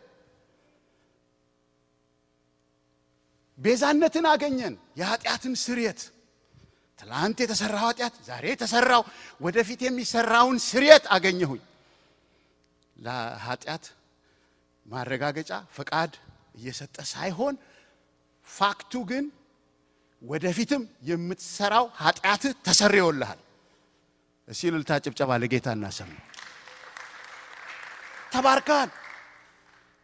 ቤዛነትን 3.58 4.26
አገኘን። 4.32 4.76
የኃጢአትን 5.00 5.54
ስርየት 5.64 6.00
ትላንት 7.00 7.38
የተሰራው 7.44 7.86
ኃጢአት 7.86 8.16
ዛሬ 8.28 8.46
የተሰራው 8.52 9.02
ወደፊት 9.42 9.80
የሚሰራውን 9.86 10.58
ስርየት 10.68 11.06
አገኘሁኝ። 11.16 11.62
ለኃጢአት 12.98 13.86
ማረጋገጫ 14.86 15.52
ፈቃድ 15.78 16.12
እየሰጠ 16.58 16.98
ሳይሆን 17.12 17.56
ፋክቱ 18.48 18.94
ግን 19.10 19.26
ወደፊትም 20.22 20.84
የምትሰራው 21.10 21.86
ኃጢአትህ 22.02 22.54
ተሰርዮልሃል። 22.66 23.40
እስቲ 24.48 24.62
እልልታ 24.70 24.92
ጭብጨባ 25.06 25.32
ለጌታ 25.42 25.68
እናሰማ። 25.78 26.14
ተባርካል። 28.32 28.90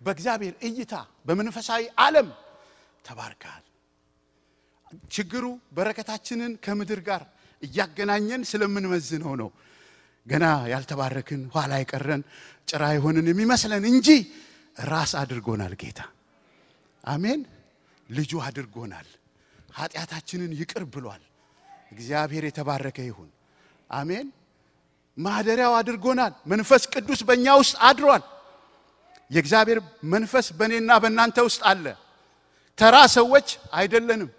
በእግዚአብሔር 0.01 0.53
እይታ 0.67 0.93
በመንፈሳዊ 1.25 1.81
ዓለም 2.03 2.27
ተባርካል። 3.05 3.63
ችግሩ 5.13 5.45
በረከታችንን 5.75 6.53
ከምድር 6.65 6.99
ጋር 7.07 7.21
እያገናኘን 7.61 8.41
ስለምንመዝነው 8.51 9.33
ነው። 9.41 9.49
ገና 10.25 10.45
ያልተባረክን 10.71 11.41
ኋላ 11.53 11.71
የቀረን 11.81 12.21
ጭራ 12.67 12.83
የሆንን 12.95 13.25
የሚመስለን 13.31 13.83
እንጂ 13.91 14.07
ራስ 14.85 15.11
አድርጎናል 15.21 15.73
ጌታ። 15.81 15.99
አሜን። 17.03 17.41
ልጁ 18.09 18.31
አድርጎናል። 18.45 19.07
ኃጢአታችንን 19.77 20.51
ይቅር 20.59 20.83
ብሏል። 20.93 21.23
እግዚአብሔር 21.91 22.43
የተባረከ 22.47 22.97
ይሁን። 23.07 23.29
አሜን። 23.93 24.27
ማደሪያው 25.17 25.73
አድርጎናል። 25.79 26.33
መንፈስ 26.51 26.83
ቅዱስ 26.93 27.21
በእኛ 27.27 27.47
ውስጥ 27.61 27.75
አድሯል። 27.87 28.23
የእግዚአብሔር 29.31 29.79
መንፈስ 30.13 30.45
በእኔና 30.59 30.91
በእናንተ 31.03 31.37
ውስጥ 31.47 31.61
አለ። 31.71 31.85
ተራ 32.77 32.95
ሰዎች 33.15 33.47
አይደለንም። 33.73 34.29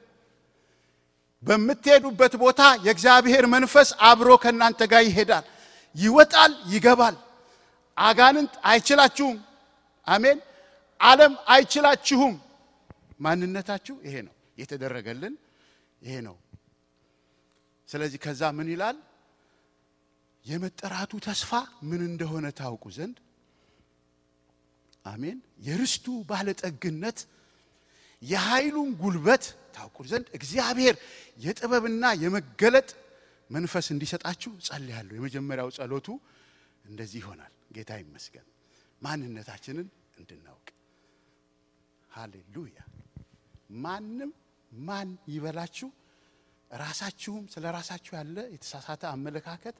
በምትሄዱበት 1.42 2.34
ቦታ 2.42 2.60
የእግዚአብሔር 2.86 3.44
መንፈስ 3.54 3.88
አብሮ 4.08 4.30
ከእናንተ 4.42 4.80
ጋር 4.92 5.02
ይሄዳል፣ 5.08 5.44
ይወጣል፣ 5.94 6.52
ይገባል። 6.72 7.16
አጋንንት 7.96 8.52
አይችላችሁም። 8.70 9.38
አሜን። 10.06 10.38
ዓለም 11.00 11.32
አይችላችሁም። 11.54 12.34
ማንነታችሁ 13.20 13.94
ይሄ 14.06 14.14
ነው። 14.26 14.34
የተደረገልን 14.60 15.34
ይሄ 16.02 16.14
ነው። 16.26 16.36
ስለዚህ 17.88 18.18
ከዛ 18.24 18.42
ምን 18.56 18.68
ይላል? 18.72 18.96
የመጠራቱ 20.44 21.12
ተስፋ 21.26 21.50
ምን 21.88 22.00
እንደሆነ 22.08 22.46
ታውቁ 22.58 22.84
ዘንድ 22.96 23.16
አሜን። 25.04 25.36
የርስቱ 25.66 26.06
ባለጠግነት 26.28 27.18
የኃይሉን 28.22 28.90
ጉልበት 29.00 29.44
ታውቁ 29.76 29.98
ዘንድ 30.10 30.26
እግዚአብሔር 30.38 30.94
የጥበብና 31.38 32.04
የመገለጥ 32.22 32.88
መንፈስ 33.52 33.86
እንዲሰጣችሁ 33.94 34.52
ጸልያለሁ። 34.66 35.14
የመጀመሪያው 35.18 35.70
ጸሎቱ 35.76 36.08
እንደዚህ 36.84 37.18
ይሆናል። 37.22 37.52
ጌታ 37.76 37.90
ይመስገን 38.02 38.46
ማንነታችንን 39.02 39.86
እንድናውቅ። 40.18 40.68
ሃሌሉያ። 42.10 42.78
ማንም 43.84 44.30
ማን 44.72 45.10
ይበላችሁ፣ 45.32 45.88
ራሳችሁም 46.70 47.44
ስለ 47.54 47.64
ራሳችሁ 47.76 48.12
ያለ 48.18 48.36
የተሳሳተ 48.52 49.02
አመለካከት 49.10 49.76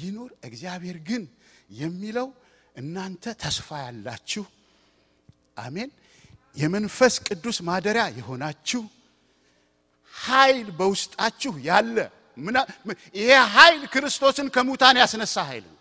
ይኑር። 0.00 0.30
እግዚአብሔር 0.48 0.98
ግን 1.08 1.22
የሚለው 1.70 2.28
እናንተ 2.76 3.24
ተስፋ 3.42 3.78
ያላችሁ 3.84 4.44
አሜን 5.58 5.90
የመንፈስ 6.56 7.14
ቅዱስ 7.26 7.58
ማደሪያ 7.68 8.04
የሆናችሁ 8.18 8.82
ኃይል 10.14 10.68
በውስጣችሁ 10.78 11.52
ያለ 11.68 11.96
ይሄ 13.16 13.30
ኃይል 13.54 13.82
ክርስቶስን 13.92 14.46
ከሙታን 14.54 14.96
ያስነሳ 15.02 15.36
ኃይል 15.48 15.64
ነው። 15.66 15.76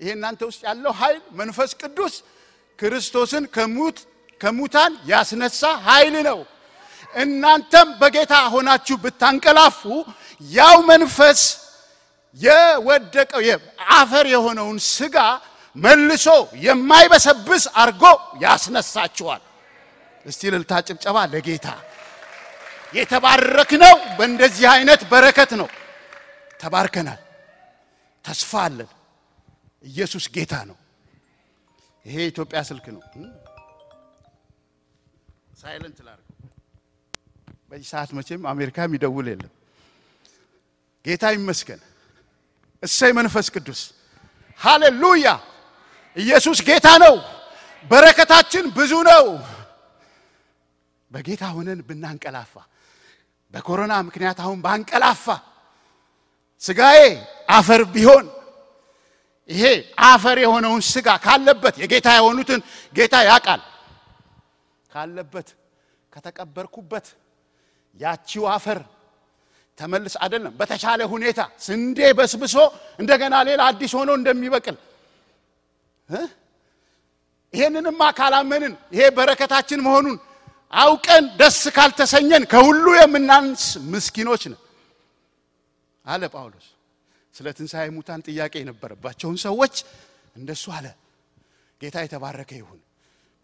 ይሄ 0.00 0.08
እናንተ 0.16 0.40
ውስጥ 0.50 0.60
ያለው 0.68 0.92
ኃይል 1.00 1.18
መንፈስ 1.40 1.70
ቅዱስ 1.82 2.14
ክርስቶስን 2.78 3.44
ከሙት 3.54 3.98
ከሙታን 4.40 4.92
ያስነሳ 5.12 5.60
ኃይል 5.86 6.14
ነው። 6.28 6.38
እናንተም 7.14 7.88
በጌታ 8.00 8.34
ሆናችሁ 8.52 8.96
ብታንቀላፉ 9.04 9.80
ያው 10.50 10.76
መንፈስ 10.90 11.40
የወደቀው 12.38 13.42
አፈር 13.94 14.26
የሆነውን 14.34 14.78
ስጋ 14.88 15.16
መልሶ 15.76 16.26
የማይበሰብስ 16.64 17.64
አርጎ 17.82 18.02
ያስነሳችኋል። 18.44 19.42
እስቲ 20.26 20.40
እልልታ 20.50 20.72
ጭብጨባ 20.88 21.16
ለጌታ። 21.32 21.66
የተባረክነው 22.92 23.94
በእንደዚህ 24.18 24.66
አይነት 24.74 25.00
በረከት 25.10 25.50
ነው። 25.60 25.68
ተባርከናል። 26.60 27.20
ተስፋ 28.24 28.52
አለን። 28.64 28.90
ኢየሱስ 29.84 30.24
ጌታ 30.34 30.54
ነው። 30.70 30.76
ይሄ 32.04 32.16
የኢትዮጵያ 32.22 32.58
ስልክ 32.68 32.86
ነው። 32.94 33.02
ሳይለንት 35.60 35.98
ላድርገው። 36.06 36.36
በዚህ 37.70 37.86
ሰዓት 37.92 38.10
መቼም 38.18 38.42
አሜሪካ 38.52 38.78
የሚደውል 38.86 39.26
የለም። 39.32 39.52
ጌታ 41.04 41.24
ይመስገን። 41.34 41.80
እሰይ 42.82 43.12
መንፈስ 43.18 43.46
ቅዱስ 43.54 43.80
ሃሌሉያ። 44.60 45.26
ኢየሱስ 46.16 46.58
ጌታ 46.68 46.88
ነው። 47.04 47.14
በረከታችን 47.90 48.64
ብዙ 48.76 48.92
ነው። 49.10 49.24
በጌታ 51.10 51.44
ሆነን 51.54 51.80
ብናንቀላፋ 51.88 52.54
በኮሮና 53.52 53.92
ምክንያት 54.08 54.38
አሁን 54.44 54.58
ባንቀላፋ 54.64 55.24
ስጋዬ 56.62 57.00
አፈር 57.48 57.82
ቢሆን 57.94 58.26
ይሄ 59.50 59.64
አፈር 60.08 60.38
የሆነውን 60.44 60.82
ስጋ 60.90 61.08
ካለበት 61.24 61.74
የጌታ 61.82 62.08
የሆኑትን 62.18 62.60
ጌታ 62.94 63.14
ያውቃል። 63.28 63.60
ካለበት 64.90 65.48
ከተቀበርኩበት 66.12 67.06
ያቺው 67.96 68.44
አፈር 68.54 68.78
ተመልስ 69.78 70.14
አይደለም 70.22 70.52
በተቻለ 70.60 71.00
ሁኔታ 71.12 71.40
ስንዴ 71.66 71.98
በስብሶ 72.18 72.56
እንደገና 73.00 73.34
ሌላ 73.48 73.60
አዲስ 73.70 73.92
ሆኖ 73.98 74.10
እንደሚበቅል? 74.18 74.76
ይሄንንማ 77.54 78.02
ካላመንን 78.18 78.74
ይሄ 78.94 79.02
በረከታችን 79.16 79.80
መሆኑን 79.86 80.16
አውቀን 80.72 81.24
ደስ 81.40 81.60
ካልተሰኘን 81.76 82.44
ከሁሉ 82.52 82.86
የምናንስ 82.96 83.62
ምስኪኖች 83.92 84.42
ነን 84.46 84.60
አለ 86.04 86.22
ጳውሎስ። 86.34 86.66
ስለ 87.34 87.46
ትንሣኤ 87.56 87.86
ሙታን 87.96 88.20
ጥያቄ 88.26 88.54
የነበረባቸውን 88.60 89.36
ሰዎች 89.44 89.74
እንደሱ 90.36 90.64
አለ። 90.76 90.86
ጌታ 91.80 91.96
የተባረከ 92.04 92.50
ይሁን። 92.60 92.80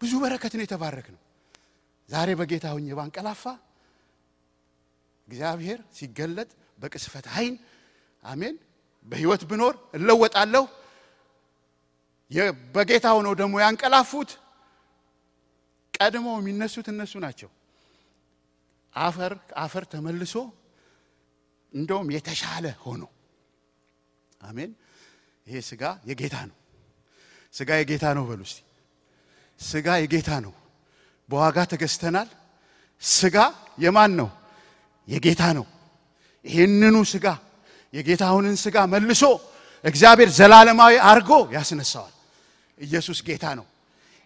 ብዙ 0.01 0.11
በረከትን 0.23 0.61
የተባረክ 0.63 1.07
ነው። 1.13 1.21
ዛሬ 2.09 2.29
በጌታ 2.39 2.65
ሆኜ 2.73 2.87
ባንቀላፋ 2.97 3.43
እግዚአብሔር 5.27 5.79
ሲገለጥ 5.97 6.49
በቅስፈት 6.79 7.25
ዓይን 7.35 7.55
አሜን፣ 8.23 8.55
በሕይወት 9.07 9.41
ብኖር 9.49 9.75
እለወጣለሁ። 9.97 10.63
በጌታ 12.75 13.07
ሆነው 13.15 13.33
ደግሞ 13.41 13.55
ያንቀላፉት 13.63 14.29
ቀድሞ 15.97 16.27
የሚነሱት 16.39 16.87
እነሱ 16.93 17.13
ናቸው። 17.25 17.49
አፈር 18.95 19.33
አፈር 19.63 19.83
ተመልሶ 19.91 20.33
እንደውም 21.73 22.07
የተሻለ 22.15 22.65
ሆኖ 22.83 23.03
አሜን። 24.41 24.71
ይሄ 25.47 25.57
ስጋ 25.69 25.83
የጌታ 26.09 26.35
ነው። 26.49 26.55
ስጋ 27.53 27.69
የጌታ 27.81 28.05
ነው 28.17 28.23
በሉ 28.29 28.41
እስቲ። 28.47 28.59
ስጋ 29.59 29.87
የጌታ 30.03 30.29
ነው። 30.45 30.53
በዋጋ 31.29 31.57
ተገዝተናል። 31.71 32.29
ስጋ 33.01 33.37
የማን 33.79 34.11
ነው? 34.19 34.29
የጌታ 35.07 35.43
ነው። 35.57 35.65
ይህንኑ 36.45 36.95
ስጋ 37.11 37.25
የጌታውንን 37.93 38.55
ስጋ 38.63 38.77
መልሶ 38.93 39.23
እግዚአብሔር 39.83 40.29
ዘላለማዊ 40.37 40.93
አርጎ 41.09 41.29
ያስነሳዋል። 41.55 42.13
ኢየሱስ 42.77 43.19
ጌታ 43.27 43.45
ነው። 43.59 43.65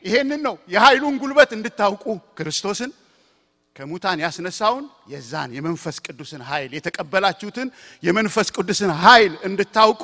ይሄንን 0.05 0.41
ነው 0.47 0.55
የኃይሉን 0.73 1.15
ጉልበት 1.21 1.51
እንድታውቁ 1.57 2.05
ክርስቶስን 2.37 2.91
ከሙታን 3.75 4.19
ያስነሳውን 4.23 4.85
የዛን 5.07 5.49
የመንፈስ 5.57 5.97
ቅዱስን 6.05 6.41
ኃይል 6.49 6.71
የተቀበላችሁትን 6.77 7.67
የመንፈስ 8.03 8.47
ቅዱስን 8.55 8.91
ኃይል 9.03 9.33
እንድታውቁ 9.47 10.03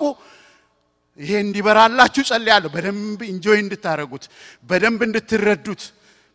ይሄ 1.19 1.31
እንዲበራላችሁ 1.45 2.23
ጸልያለሁ። 2.29 2.69
በደንብ 2.75 3.19
enjoy 3.29 3.59
እንድታረጉት፣ 3.63 4.23
በደንብ 4.69 4.99
እንድትረዱት፣ 5.07 5.83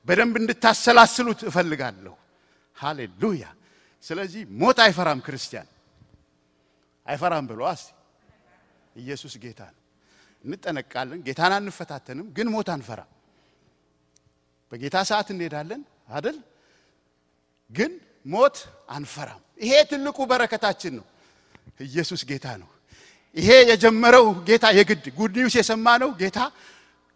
በደንብ 0.08 0.34
እንድታሰላስሉት 0.40 1.40
እፈልጋለሁ። 1.48 2.14
ሃሌሉያ። 2.76 3.44
ስለዚህ 4.04 4.42
ሞት 4.60 4.78
አይፈራም 4.84 5.20
ክርስቲያን 5.26 5.68
አይፈራም 7.06 7.44
ብሎ 7.50 7.60
ኢየሱስ 8.96 9.34
ጌታ 9.42 9.60
ነው። 9.68 9.80
እንጠነቃለን፣ 10.44 11.20
ጌታን 11.26 11.52
አንፈታተንም፣ 11.58 12.26
ግን 12.36 12.46
ሞት 12.54 12.68
አንፈራም። 12.74 13.10
በጌታ 14.72 14.96
ሰዓት 15.10 15.28
እንሄዳለን 15.32 15.80
አደል? 16.16 16.36
ግን 17.70 17.92
ሞት 18.26 18.56
አንፈራም። 18.88 19.42
ይሄ 19.60 19.72
ትልቁ 19.90 20.18
በረከታችን 20.30 20.92
ነው። 20.98 21.06
ኢየሱስ 21.86 22.20
ጌታ 22.30 22.46
ነው። 22.62 22.68
ይሄ 23.36 23.50
የጀመረው 23.70 24.26
ጌታ 24.48 24.64
የግድ 24.78 25.04
good 25.18 25.32
news 25.38 25.54
የሰማነው 25.58 26.10
ጌታ 26.20 26.38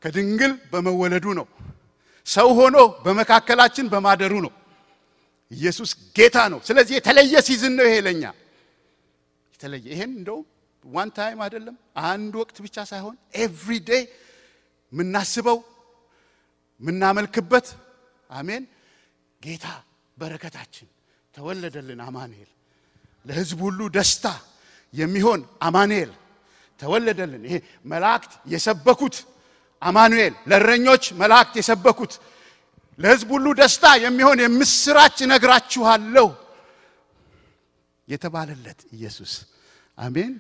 ከድንግል 0.03 0.53
በመወለዱ 0.73 1.27
ነው። 1.39 1.47
ሰው 2.27 2.49
ሆኖ 2.59 2.77
በመካከላችን 3.05 3.87
በማደሩ 3.93 4.33
ነው። 4.47 4.53
ኢየሱስ 5.53 5.91
ጌታ 6.17 6.37
ነው። 6.53 6.61
ስለዚህ 6.69 6.95
የተለየ 6.99 7.35
season 7.49 7.73
ነው 7.79 7.85
ይሄ 7.89 7.97
ለኛ 8.07 8.23
የተለየ 9.53 9.87
ይሄን 9.95 10.13
እንደውም 10.19 10.45
one 10.85 11.09
time 11.17 11.39
አይደለም 11.45 11.77
አንድ 12.07 12.33
ወቅት 12.41 12.57
ብቻ 12.65 12.77
ሳይሆን 12.91 13.15
every 13.37 13.71
day 13.89 14.03
የምናስበው 14.93 15.59
የምናመልክበት 16.83 17.67
አሜን። 18.31 18.63
ጌታ 19.41 19.67
በረከታችን 20.17 20.89
ተወለደልን 21.35 22.01
አማኑኤል። 22.07 22.51
ለህዝብ 23.27 23.59
ሁሉ 23.67 23.81
ደስታ 23.97 24.27
የሚሆን 24.95 25.41
አማኑኤል 25.61 26.11
ተወለደልን። 26.81 27.43
ይሄ 27.49 27.57
መላእክት 27.87 28.33
የሰበኩት 28.47 29.17
አማኑኤል 29.83 30.35
ለእረኞች 30.51 31.05
መላእክት 31.21 31.55
የሰበኩት። 31.61 32.13
ለህዝብ 32.99 33.29
ሁሉ 33.35 33.47
ደስታ 33.61 33.85
የሚሆን 34.05 34.39
የምስራች 34.45 35.17
እነግራችኋለሁ 35.27 36.29
የተባለለት 38.09 38.81
ኢየሱስ። 38.93 39.33
አሜን። 39.99 40.33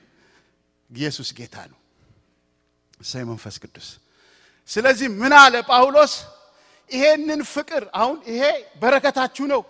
ኢየሱስ 0.90 1.28
ጌታ 1.38 1.56
ነው። 1.72 1.78
እሰይ 3.00 3.24
መንፈስ 3.24 3.56
ቅዱስ 3.62 3.88
ስለዚህ 4.70 5.08
ምን 5.14 5.32
አለ 5.36 5.54
ጳውሎስ? 5.68 6.12
ይሄንን 6.90 7.40
ፍቅር 7.54 7.82
አሁን 7.94 8.16
ይሄ 8.30 8.42
በረከታችሁ 8.80 9.44
ነው 9.52 9.60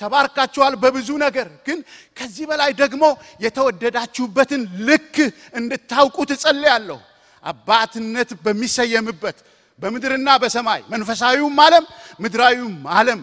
ተባርካችኋል 0.00 0.74
በብዙ 0.82 1.08
ነገር። 1.24 1.48
ግን 1.66 1.78
ከዚህ 2.16 2.44
በላይ 2.50 2.70
ደግሞ 2.74 3.04
የተወደዳችሁበትን 3.44 4.62
ልክ 4.88 5.14
እንድታውቁ 5.58 6.16
ትጸልያለሁ 6.30 6.98
አባትነት 7.44 8.30
በሚሰየምበት 8.44 9.38
በምድርና 9.80 10.28
በሰማይ 10.42 10.80
መንፈሳዊውም 10.92 11.56
ዓለም 11.64 11.84
ምድራዊውም 12.20 12.76
ዓለም 12.98 13.20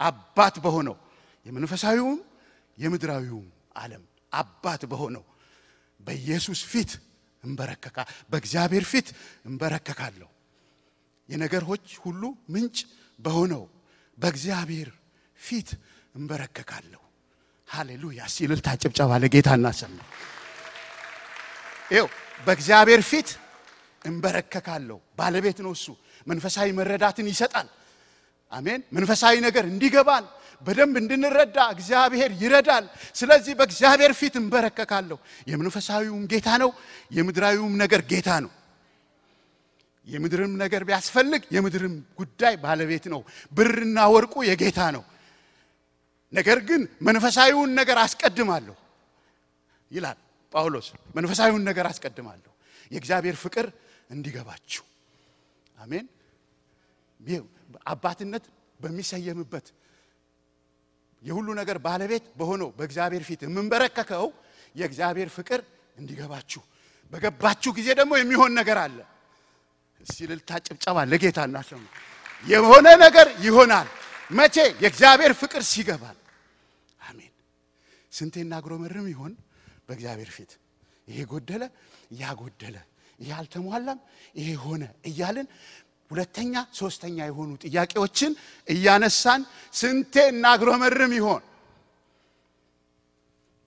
አባት 0.00 0.54
በሆነው 0.64 0.96
የመንፈሳዊውም 1.46 2.18
የምድራዊውም 2.78 3.46
ዓለም 3.76 4.02
አባት 4.32 4.82
በሆነው 4.90 5.24
በኢየሱስ 6.00 6.60
ፊት 6.72 6.90
እንበረከካ 7.42 7.96
በእግዚአብሔር 8.30 8.84
ፊት 8.92 9.08
እንበረከካለሁ 9.48 10.28
የነገሮች 11.28 11.86
ሁሉ 12.04 12.22
ምንጭ 12.48 12.78
በሆነው 13.18 13.62
በእግዚአብሔር 14.18 14.88
ፊት 15.38 15.68
እንበረከካለሁ። 16.14 17.00
ሃሌሉያ! 17.68 18.20
ሲልልታ 18.34 18.68
ጭብጨባ 18.82 19.10
ለጌታ 19.22 19.48
እናሰማ። 19.58 19.98
ይው 21.90 22.06
በእግዚአብሔር 22.46 23.00
ፊት 23.10 23.28
እንበረከካለሁ። 24.02 24.98
ባለቤት 25.18 25.58
ነው 25.64 25.72
እሱ። 25.76 25.86
መንፈሳዊ 26.26 26.68
መረዳትን 26.78 27.26
ይሰጣል። 27.32 27.68
አሜን። 28.52 28.80
መንፈሳዊ 28.96 29.34
ነገር 29.46 29.64
እንዲገባን 29.72 30.24
በደንብ 30.62 30.94
እንድንረዳ 31.00 31.58
እግዚአብሔር 31.74 32.30
ይረዳል። 32.42 32.84
ስለዚህ 33.14 33.52
በእግዚአብሔር 33.58 34.12
ፊት 34.14 34.34
እንበረከካለሁ። 34.40 35.18
የመንፈሳዊውም 35.46 36.24
ጌታ 36.32 36.48
ነው 36.62 36.70
የምድራዊውም 37.10 37.74
ነገር 37.82 38.00
ጌታ 38.10 38.28
ነው 38.44 38.50
የምድርም 40.06 40.52
ነገር 40.62 40.82
ቢያስፈልግ 40.84 41.42
የምድርም 41.54 41.92
ጉዳይ 42.18 42.54
ባለቤት 42.62 43.04
ነው። 43.12 43.20
ብርና 43.52 43.98
ወርቁ 44.14 44.34
የጌታ 44.48 44.80
ነው። 44.96 45.04
ነገር 46.32 46.58
ግን 46.68 46.82
መንፈሳዊውን 47.06 47.70
ነገር 47.80 47.96
አስቀድማለሁ 48.04 48.76
ይላል 49.90 50.18
ጳውሎስ። 50.52 50.86
መንፈሳዊውን 51.16 51.62
ነገር 51.70 51.86
አስቀድማለሁ። 51.90 52.50
የእግዚአብሔር 52.90 53.36
ፍቅር 53.42 53.66
እንዲገባችሁ። 54.10 54.84
አሜን። 55.78 56.06
አባትነት 57.86 58.44
በሚሰየምበት 58.80 59.66
የሁሉ 61.22 61.48
ነገር 61.60 61.76
ባለቤት 61.78 62.24
በሆነው 62.38 62.68
በእግዚአብሔር 62.78 63.22
ፊት 63.22 63.40
የምንበረከከው 63.46 64.26
የእግዚአብሔር 64.74 65.28
ፍቅር 65.36 65.60
እንዲገባችሁ። 65.96 66.62
በገባችሁ 67.12 67.70
ጊዜ 67.78 67.88
ደግሞ 68.00 68.12
የሚሆን 68.18 68.52
ነገር 68.60 68.78
አለ 68.82 68.98
እስቲ 70.02 70.18
ልልታ 70.30 70.50
ጭብጨባ 70.66 70.96
ለጌታ 71.10 71.38
እናሰማ። 71.48 71.84
የሆነ 72.46 72.86
ነገር 73.04 73.26
ይሆናል። 73.46 73.88
መቼ? 74.30 74.56
የእግዚአብሔር 74.82 75.32
ፍቅር 75.40 75.62
ሲገባል። 75.72 76.16
አሜን። 77.00 77.32
ስንቴ 78.12 78.34
እናግሮመርም 78.44 79.06
ይሆን? 79.12 79.32
በእግዚአብሔር 79.86 80.30
ፊት 80.36 80.50
ይሄ 81.08 81.18
ጎደለ 81.30 81.62
ያ 82.14 82.32
ጎደለ 82.40 82.76
ይሄ 83.18 83.30
አልተሟላም 83.38 83.98
ይሄ 84.36 84.48
ሆነ 84.64 84.82
እያልን 85.08 85.46
ሁለተኛ 86.10 86.54
ሶስተኛ 86.74 87.16
የሆኑ 87.28 87.50
ጥያቄዎችን 87.64 88.32
እያነሳን 88.68 89.40
ስንቴ 89.74 90.14
እናግሮመርም 90.32 91.12
ይሆን? 91.18 91.42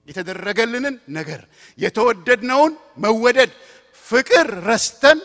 የተደረገልንን 0.07 0.95
ነገር 1.09 1.41
የተወደድነውን 1.77 2.73
መወደድ 2.97 3.51
ፍቅር 4.05 4.47
ረስተን 4.67 5.19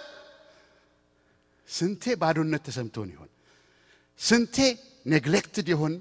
ስንቴ 1.71 2.05
ባዶነት 2.23 2.63
ተሰምቶን 2.67 3.09
ይሆን? 3.15 3.31
ስንቴ 4.21 4.57
ኔግሌክትድ 5.07 5.67
የሆን 5.73 5.95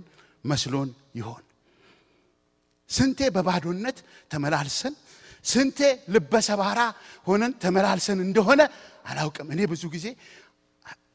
መስሎን 0.44 0.90
ይሆን? 1.16 1.44
ስንቴ 2.90 3.20
በባዶነት 3.36 3.98
ተመላልሰን 4.32 4.94
ስንቴ 5.46 5.80
ልበሰባራ 6.14 6.80
ሆነን 7.28 7.52
ተመላልሰን 7.64 8.20
እንደሆነ 8.26 8.62
አላውቅም። 9.06 9.48
እኔ 9.54 9.62
ብዙ 9.72 9.84
ጊዜ 9.96 10.06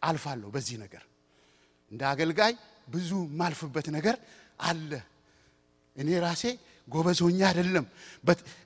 አልፋለሁ 0.04 0.48
በዚህ 0.54 0.76
ነገር። 0.84 1.02
እንደ 1.90 2.02
አገልጋይ 2.12 2.54
ብዙ 2.88 3.10
ማልፍበት 3.40 3.86
ነገር 3.96 4.16
አለ። 4.60 4.90
እኔ 5.96 6.08
ራሴ 6.24 6.44
ጎበዞኛ 6.88 7.40
አይደለም። 7.50 7.84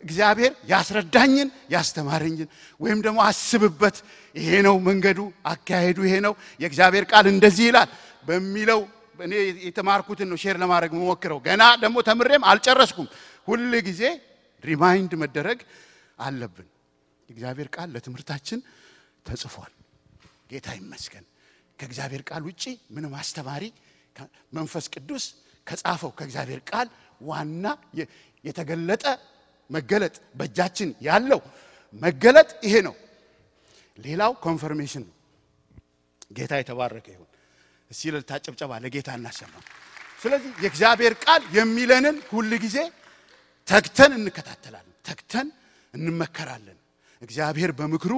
እግዚአብሔር 0.02 0.52
ያስረዳኝን 0.70 1.48
ያስተማረኝን 1.74 2.48
ወይም 2.80 2.98
ደግሞ 3.04 3.18
አስብበት። 3.26 3.96
ይሄ 4.34 4.50
ነው 4.66 4.76
መንገዱ 4.88 5.18
አካሄዱ 5.52 5.98
ይሄ 6.06 6.14
ነው። 6.26 6.32
የእግዚአብሔር 6.60 7.04
ቃል 7.10 7.26
እንደዚህ 7.32 7.64
ይላል 7.70 7.88
በሚለው 8.26 8.80
እኔ 9.18 9.32
የተማርኩትን 9.66 10.28
ነው 10.30 10.38
share 10.42 10.56
ለማድረግ 10.62 10.90
የምሞክረው 10.96 11.38
ገና 11.46 11.62
ደግሞ 11.82 11.96
ተምሬም 12.08 12.42
አልጨረስኩም። 12.50 13.08
ሁል 13.48 13.72
ጊዜ 13.88 14.02
remind 14.64 15.12
መደረግ 15.22 15.58
አለብን። 16.18 16.68
የእግዚአብሔር 17.28 17.68
ቃል 17.74 17.88
ለትምህርታችን 17.94 18.60
ተጽፏል። 19.26 19.72
ጌታ 20.50 20.68
ይመስገን። 20.78 21.24
ከእግዚአብሔር 21.78 22.22
ቃል 22.28 22.42
ውጭ 22.46 22.62
ምንም 22.94 23.12
አስተማሪ 23.20 23.64
መንፈስ 24.52 24.86
ቅዱስ 24.94 25.24
ከጻፈው 25.66 26.10
ከእግዚአብሔር 26.18 26.60
ቃል 26.70 26.88
ዋና 27.20 27.64
የተገለጠ 28.44 29.04
መገለጥ 29.70 30.14
በእጃችን 30.38 30.90
ያለው 31.06 31.40
መገለጥ 32.02 32.50
ይሄ 32.66 32.74
ነው 32.86 32.94
ሌላው 33.98 34.32
confirmation 34.44 35.04
ነው 35.06 35.14
ጌታ 36.36 36.52
የተባረከ 36.60 37.06
ይሁን 37.14 37.28
እስቲ 37.90 38.10
እልልታ 38.14 38.32
ጭብጨባ 38.44 38.72
ለጌታ 38.84 39.10
እናሰማ 39.18 39.54
ስለዚህ 40.22 40.50
የእግዚአብሔር 40.64 41.14
ቃል 41.24 41.42
የሚለንን 41.56 42.16
ሁል 42.30 42.52
ጊዜ 42.64 42.78
ተግተን 43.68 44.12
እንከታተላለን፣ 44.18 44.94
ተግተን 45.04 45.48
እንመከራለን። 45.94 46.78
እግዚአብሔር 47.22 47.70
በምክሩ 47.78 48.12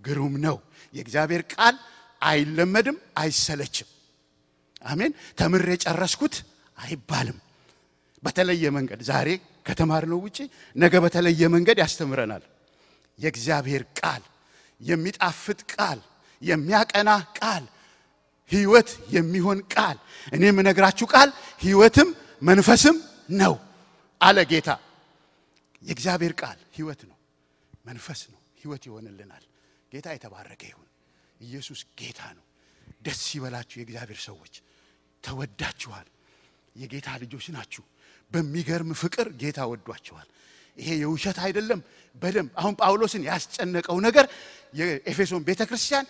ግሩም 0.00 0.34
ነው። 0.44 0.56
የእግዚአብሔር 0.94 1.42
ቃል 1.54 1.76
አይለመድም፣ 2.22 2.96
አይሰለችም። 3.16 3.88
አሜን። 4.84 5.12
ተምሬ 5.38 5.68
የጨረስኩት 5.74 6.34
አይባልም። 6.78 7.38
በተለየ 8.22 8.64
መንገድ 8.76 9.00
ዛሬ 9.08 9.28
ከተማርነው 9.66 10.18
ውጪ 10.24 10.38
ነገ 10.76 10.94
በተለየ 11.04 11.40
መንገድ 11.54 11.78
ያስተምረናል። 11.82 12.44
የእግዚአብሔር 13.18 13.82
ቃል 14.00 14.22
የሚጣፍጥ 14.80 15.60
ቃል፣ 15.72 16.00
የሚያቀና 16.42 17.10
ቃል፣ 17.38 17.64
ህይወት 18.50 18.90
የሚሆን 19.14 19.58
ቃል፣ 19.74 19.96
እኔ 20.32 20.42
የምነግራችሁ 20.48 21.06
ቃል 21.14 21.30
ህይወትም 21.62 22.08
መንፈስም 22.42 22.96
ነው 23.34 23.54
አለ 24.20 24.38
ጌታ። 24.50 24.68
የእግዚአብሔር 25.82 26.32
ቃል 26.40 26.58
ህይወት 26.76 27.00
ነው፣ 27.10 27.16
መንፈስ 27.84 28.20
ነው፣ 28.32 28.40
ህይወት 28.62 28.82
ይሆንልናል። 28.88 29.44
ጌታ 29.92 30.06
የተባረከ 30.14 30.62
ይሁን። 30.70 30.88
ኢየሱስ 31.40 31.80
ጌታ 31.98 32.20
ነው። 32.36 32.44
ደስ 33.02 33.22
ይበላችሁ 33.34 33.76
የእግዚአብሔር 33.78 34.20
ሰዎች፣ 34.24 34.54
ተወዳችኋል። 35.24 36.06
የጌታ 36.76 37.08
ልጆች 37.22 37.46
ናችሁ። 37.54 37.84
በሚገርም 38.32 38.90
ፍቅር 39.02 39.26
ጌታ 39.40 39.58
ወዷችኋል። 39.70 40.28
ይሄ 40.78 40.88
የውሸት 41.02 41.38
አይደለም። 41.44 41.80
በደንብ 42.14 42.50
አሁን 42.60 42.74
ጳውሎስን 42.80 43.22
ያስጨነቀው 43.28 43.96
ነገር 44.06 44.24
የኤፌሶን 44.74 45.42
ቤተ 45.48 45.60
ክርስቲያን 45.68 46.06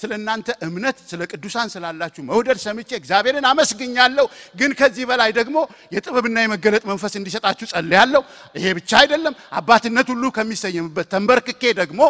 ስለ 0.00 0.12
እናንተ 0.16 0.48
እምነት 0.66 0.96
ስለ 1.10 1.20
ቅዱሳን 1.30 1.68
ስላላችሁ 1.74 2.22
መውደድ 2.28 2.58
ሰምቼ 2.64 2.90
እግዚአብሔርን 2.98 3.46
አመስግኛለሁ። 3.50 4.26
ግን 4.60 4.70
ከዚህ 4.78 5.04
በላይ 5.10 5.30
ደግሞ 5.38 5.56
የጥበብና 5.94 6.36
የመገለጥ 6.44 6.82
መንፈስ 6.90 7.14
እንዲሰጣችሁ 7.20 7.66
ጸልያለሁ። 7.72 8.22
ይሄ 8.54 8.66
ብቻ 8.78 8.90
አይደለም፣ 9.00 9.34
አባትነት 9.58 10.08
ሁሉ 10.12 10.24
ከሚሰየምበት 10.36 11.08
ተንበርክኬ 11.14 11.62
ደግሞ 11.80 12.00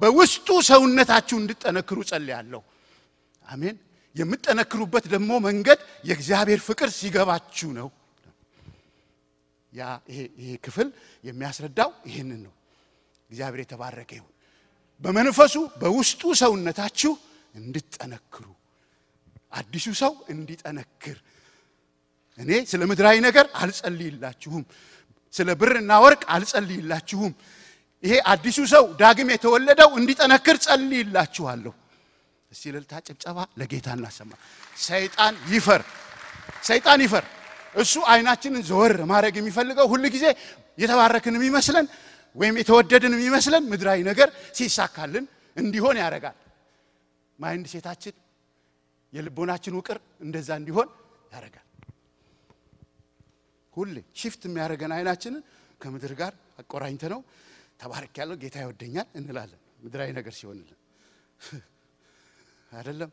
በውስጡ 0.00 0.48
ሰውነታችሁ 0.70 1.36
እንድጠነክሩ 1.42 1.98
ጸልያለሁ። 2.10 2.62
አሜን። 3.46 3.76
የምጠነክሩበት 4.14 5.04
ደግሞ 5.12 5.32
መንገድ 5.46 5.78
የእግዚአብሔር 6.04 6.60
ፍቅር 6.68 6.88
ሲገባችሁ 6.96 7.68
ነው። 7.78 7.88
ያ 9.72 9.82
ይሄ 10.38 10.50
ክፍል 10.64 10.88
የሚያስረዳው 11.24 11.90
ይህንን 12.08 12.40
ነው። 12.46 12.54
እግዚአብሔር 13.30 13.60
የተባረከ 13.64 14.10
ይሁን። 14.18 14.32
በመንፈሱ 15.02 15.54
በውስጡ 15.82 16.22
ሰውነታችሁ 16.40 17.12
እንድጠነክሩ 17.54 18.46
አዲሱ 19.52 19.86
ሰው 20.00 20.12
እንዲጠነክር። 20.32 21.16
እኔ 22.38 22.50
ስለ 22.70 22.82
ምድራዊ 22.90 23.16
ነገር 23.26 23.46
አልጸልይላችሁም፣ 23.60 24.64
ስለ 25.34 25.48
ብርና 25.60 25.90
ወርቅ 26.04 26.22
አልጸልይላችሁም። 26.34 27.32
ይሄ 28.04 28.12
አዲሱ 28.32 28.58
ሰው 28.72 28.84
ዳግም 29.00 29.28
የተወለደው 29.34 29.90
እንዲጠነክር 29.98 30.56
ጸልይላችኋለሁ። 30.64 31.72
እስቲ 32.52 32.64
እልልታ 32.70 32.92
ጭብጨባ 33.06 33.38
ለጌታ 33.60 33.88
እናሰማ። 33.98 34.30
ሰይጣን 34.84 35.34
ይፈር፣ 35.52 35.82
ሰይጣን 36.64 37.00
ይፈር። 37.04 37.24
እሱ 37.74 37.94
አይናችንን 38.12 38.62
ዘወር 38.68 38.94
ማድረግ 39.10 39.34
የሚፈልገው 39.40 39.86
ሁል 39.92 40.04
ጊዜ 40.14 40.26
የተባረክን 40.78 41.36
የሚመስለን 41.38 41.86
ወይም 42.36 42.56
የተወደድን 42.60 43.14
የሚመስለን 43.16 43.62
ምድራዊ 43.72 44.00
ነገር 44.10 44.28
ሲሳካልን 44.58 45.24
እንዲሆን 45.56 45.96
ያደርጋል። 46.02 46.36
mindset 47.38 47.66
ኣችን 47.72 48.14
የልቦናችን 49.12 49.76
ውቅር 49.78 49.98
እንደዛ 50.24 50.50
እንዲሆን 50.60 50.88
ያደርጋል። 51.32 51.66
ሁሌ 53.74 53.96
shift 54.20 54.42
የሚያደርገን 54.48 54.92
አይናችንን 54.96 55.42
ከምድር 55.80 56.12
ጋር 56.20 56.32
አቆራኝተን 56.60 57.04
ነው 57.12 57.20
ተባረክ 57.80 58.14
ያለው 58.20 58.36
ጌታ 58.42 58.56
ይወደኛል 58.64 59.08
እንላለን። 59.18 59.60
ምድራዊ 59.84 60.10
ነገር 60.18 60.32
ሲሆንልን 60.38 60.78
አይደለም 62.72 63.10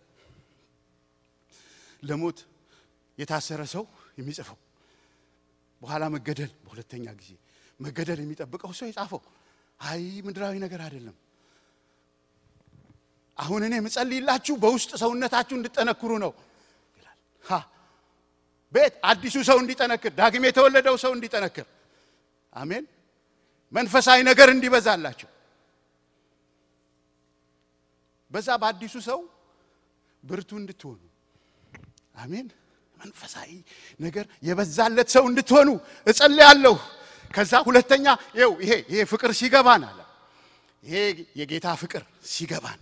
ለሞት 2.03 2.39
የታሰረ 3.17 3.61
ሰው 3.73 3.83
የሚጽፈው 4.17 4.57
በኋላ 5.81 6.03
መገደል 6.13 6.51
በሁለተኛ 6.63 7.05
ጊዜ 7.19 7.31
መገደል 7.79 8.19
የሚጠብቀው 8.23 8.71
ሰው 8.77 8.87
የጻፈው 8.89 9.21
አይ 9.79 10.03
ምድራዊ 10.27 10.53
ነገር 10.63 10.81
አይደለም። 10.85 11.15
አሁን 13.37 13.61
እኔ 13.67 13.73
የምጸልይላችሁ 13.79 14.53
በውስጥ 14.63 14.91
ሰውነታችሁ 15.01 15.55
እንድጠነክሩ 15.59 16.11
ነው 16.23 16.31
ይላል። 16.97 17.17
ቤት 18.73 18.93
አዲሱ 19.09 19.35
ሰው 19.49 19.57
እንዲጠነክር፣ 19.61 20.11
ዳግም 20.17 20.45
የተወለደው 20.47 20.95
ሰው 21.03 21.11
እንዲጠነክር፣ 21.17 21.67
አሜን። 22.53 22.85
መንፈሳዊ 23.73 24.19
ነገር 24.29 24.47
እንዲበዛላችሁ 24.53 25.29
በዛ 28.31 28.49
በአዲሱ 28.61 28.95
ሰው 29.07 29.19
ብርቱ 30.23 30.49
እንድትሆኑ 30.61 30.99
አሜን። 32.15 32.47
መንፈሳዊ 32.99 33.49
ነገር 33.99 34.25
የበዛለት 34.43 35.09
ሰው 35.15 35.23
እንድትሆኑ 35.29 35.69
እጸልያለሁ። 36.07 36.75
ከዛ 37.31 37.53
ሁለተኛ 37.67 38.05
ይኸው 38.37 38.51
ይሄ 38.63 38.71
ይሄ 38.91 38.99
ፍቅር 39.11 39.31
ሲገባን 39.39 39.83
አለ 39.87 39.99
ይሄ 40.83 40.95
የጌታ 41.39 41.67
ፍቅር 41.81 42.03
ሲገባን 42.31 42.79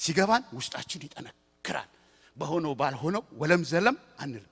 ሲገባን 0.00 0.42
ውስጣችን 0.56 1.00
ይጠነክራል። 1.06 1.88
በሆነው 2.36 2.72
ባልሆነው 2.80 3.22
ወለም 3.40 3.62
ዘለም 3.70 3.96
አንልም። 4.22 4.50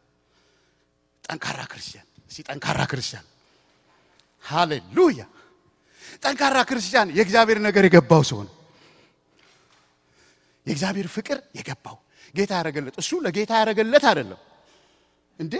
ጠንካራ 1.25 1.61
ክርስቲያን 1.70 2.07
እስቲ 2.31 2.38
ጠንካራ 2.48 2.81
ክርስቲያን 2.90 3.27
ሃሌሉያ! 4.44 5.22
ጠንካራ 6.22 6.59
ክርስቲያን 6.68 7.09
የእግዚአብሔር 7.16 7.59
ነገር 7.66 7.85
የገባው 7.87 8.22
ሰው 8.31 8.38
ነው። 8.46 8.55
የእግዚአብሔር 10.66 11.09
ፍቅር 11.14 11.38
የገባው 11.59 11.96
ጌታ 12.35 12.53
ያደረገለት 12.59 12.96
እሱ 13.03 13.11
ለጌታ 13.25 13.53
ያደረገለት 13.61 14.05
አይደለም 14.11 14.40
እንዴ 15.40 15.55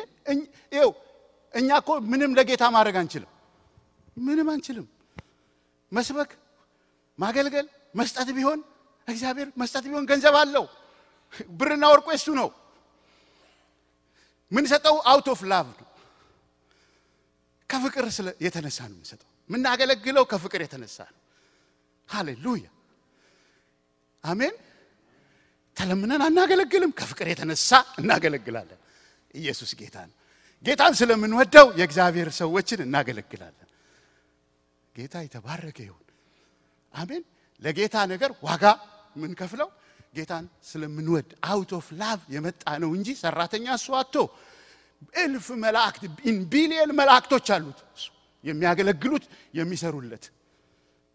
ይኸው 0.73 0.91
እኛ 1.55 1.69
እኮ 1.81 1.91
ምንም 2.11 2.33
ለጌታ 2.39 2.65
ማድረግ 2.75 2.97
አንችልም። 3.01 3.31
ምንም 4.19 4.49
አንችልም። 4.53 4.87
መስበክ፣ 5.93 6.31
ማገልገል፣ 7.19 7.67
መስጠት 7.95 8.29
ቢሆን 8.37 8.61
እግዚአብሔር 9.09 9.49
መስጠት 9.61 9.85
ቢሆን 9.85 10.05
ገንዘብ 10.11 10.35
አለው። 10.41 10.65
ብርና 11.59 11.85
ወርቁ 11.93 12.07
የሱ 12.15 12.29
ነው። 12.41 12.49
ምንሰጠው 14.53 14.97
out 15.11 15.27
of 15.33 15.41
love 15.51 15.69
ነው። 15.75 15.89
ከፍቅር 17.71 18.05
የተነሳ 18.47 18.79
ነው 18.85 18.97
የምንሰጠው። 18.97 19.29
የምናገለግለው 19.51 20.25
ከፍቅር 20.33 20.61
የተነሳ 20.65 20.97
ነው። 21.09 21.19
ሃሌሉያ 22.09 22.67
አሜን። 24.25 24.55
ተለምነን 25.77 26.23
አናገለግልም። 26.27 26.91
ከፍቅር 26.99 27.27
የተነሳ 27.33 27.71
እናገለግላለን። 28.01 28.79
ኢየሱስ 29.35 29.71
ጌታ 29.81 29.97
ነው። 30.09 30.17
ጌታን 30.67 30.95
ስለምንወደው 30.99 31.67
የእግዚአብሔር 31.79 32.29
ሰዎችን 32.39 32.81
እናገለግላለን። 32.87 33.69
ጌታ 34.95 35.15
የተባረከ 35.25 35.79
ይሁን። 35.87 36.07
አሜን። 36.95 37.23
ለጌታ 37.63 37.97
ነገር 38.13 38.31
ዋጋ 38.47 38.65
የምንከፍለው 39.17 39.69
ጌታን 40.17 40.45
ስለምንወድ 40.71 41.29
out 41.49 41.71
of 41.77 41.87
love 42.01 42.21
የመጣ 42.35 42.65
ነው 42.83 42.91
እንጂ 42.97 43.09
ሰራተኛ 43.21 43.67
እሱ 43.79 43.89
አጥቶ 44.01 44.15
እልፍ 45.21 45.47
መላእክት 45.63 46.03
ቢሊየን 46.53 46.91
መላእክቶች 46.99 47.47
አሉት 47.55 47.79
የሚያገለግሉት 48.45 49.25
የሚሰሩለት 49.59 50.25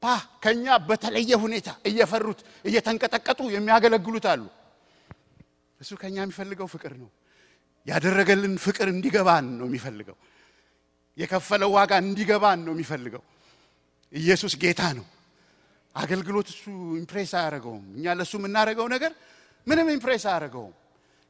ፓ 0.04 0.14
ከኛ 0.44 0.66
በተለየ 0.90 1.32
ሁኔታ 1.44 1.70
እየፈሩት 1.90 2.40
እየተንቀጠቀጡ 2.66 3.40
የሚያገለግሉት 3.56 4.26
አሉ። 4.32 4.44
እሱ 5.80 5.92
ከኛ 6.02 6.16
የሚፈልገው 6.24 6.68
ፍቅር 6.74 6.94
ነው። 7.02 7.10
ያደረገልን 7.88 8.54
ፍቅር 8.64 8.88
እንዲገባን 8.94 9.46
ነው 9.60 9.66
የሚፈልገው። 9.70 10.18
የከፈለው 11.18 11.70
ዋጋ 11.78 11.92
እንዲገባን 12.04 12.60
ነው 12.66 12.74
የሚፈልገው። 12.76 13.24
ኢየሱስ 14.14 14.54
ጌታ 14.62 14.82
ነው። 14.98 15.06
አገልግሎት 15.96 16.48
እሱ 16.54 16.64
impress 17.00 17.32
አያደርገውም። 17.40 17.86
እኛ 17.98 18.06
ለእሱ 18.18 18.34
የምናደርገው 18.40 18.88
ነገር 18.96 19.12
ምንም 19.68 19.88
impress 19.96 20.24
አያደርገውም። 20.30 20.76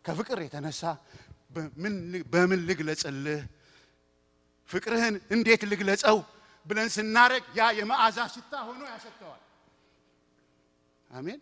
ከፍቅር 0.06 0.40
የተነሳ 0.44 0.82
በምን 2.34 2.60
ልግለጽልህ፣ 2.70 3.40
ፍቅርህን 4.70 5.16
እንዴት 5.34 5.62
ልግለጸው 5.72 6.18
ብለን 6.66 6.90
ስናረግ 6.96 7.44
ያ 7.56 7.68
የመዓዛ 7.78 8.18
ሽታ 8.34 8.54
ሆኖ 8.68 8.82
ያሸተዋል። 8.92 9.42
አሜን። 11.10 11.40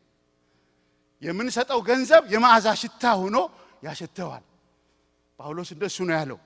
የምንሰጠው 1.22 1.80
ገንዘብ 1.90 2.24
የመዓዛ 2.34 2.68
ሽታ 2.82 3.04
ሆኖ 3.22 3.38
ያሸተዋል። 3.84 4.44
ጳውሎስ 5.40 5.70
እንደሱ 5.76 5.98
ነው 6.08 6.16
ያለው። 6.18 6.40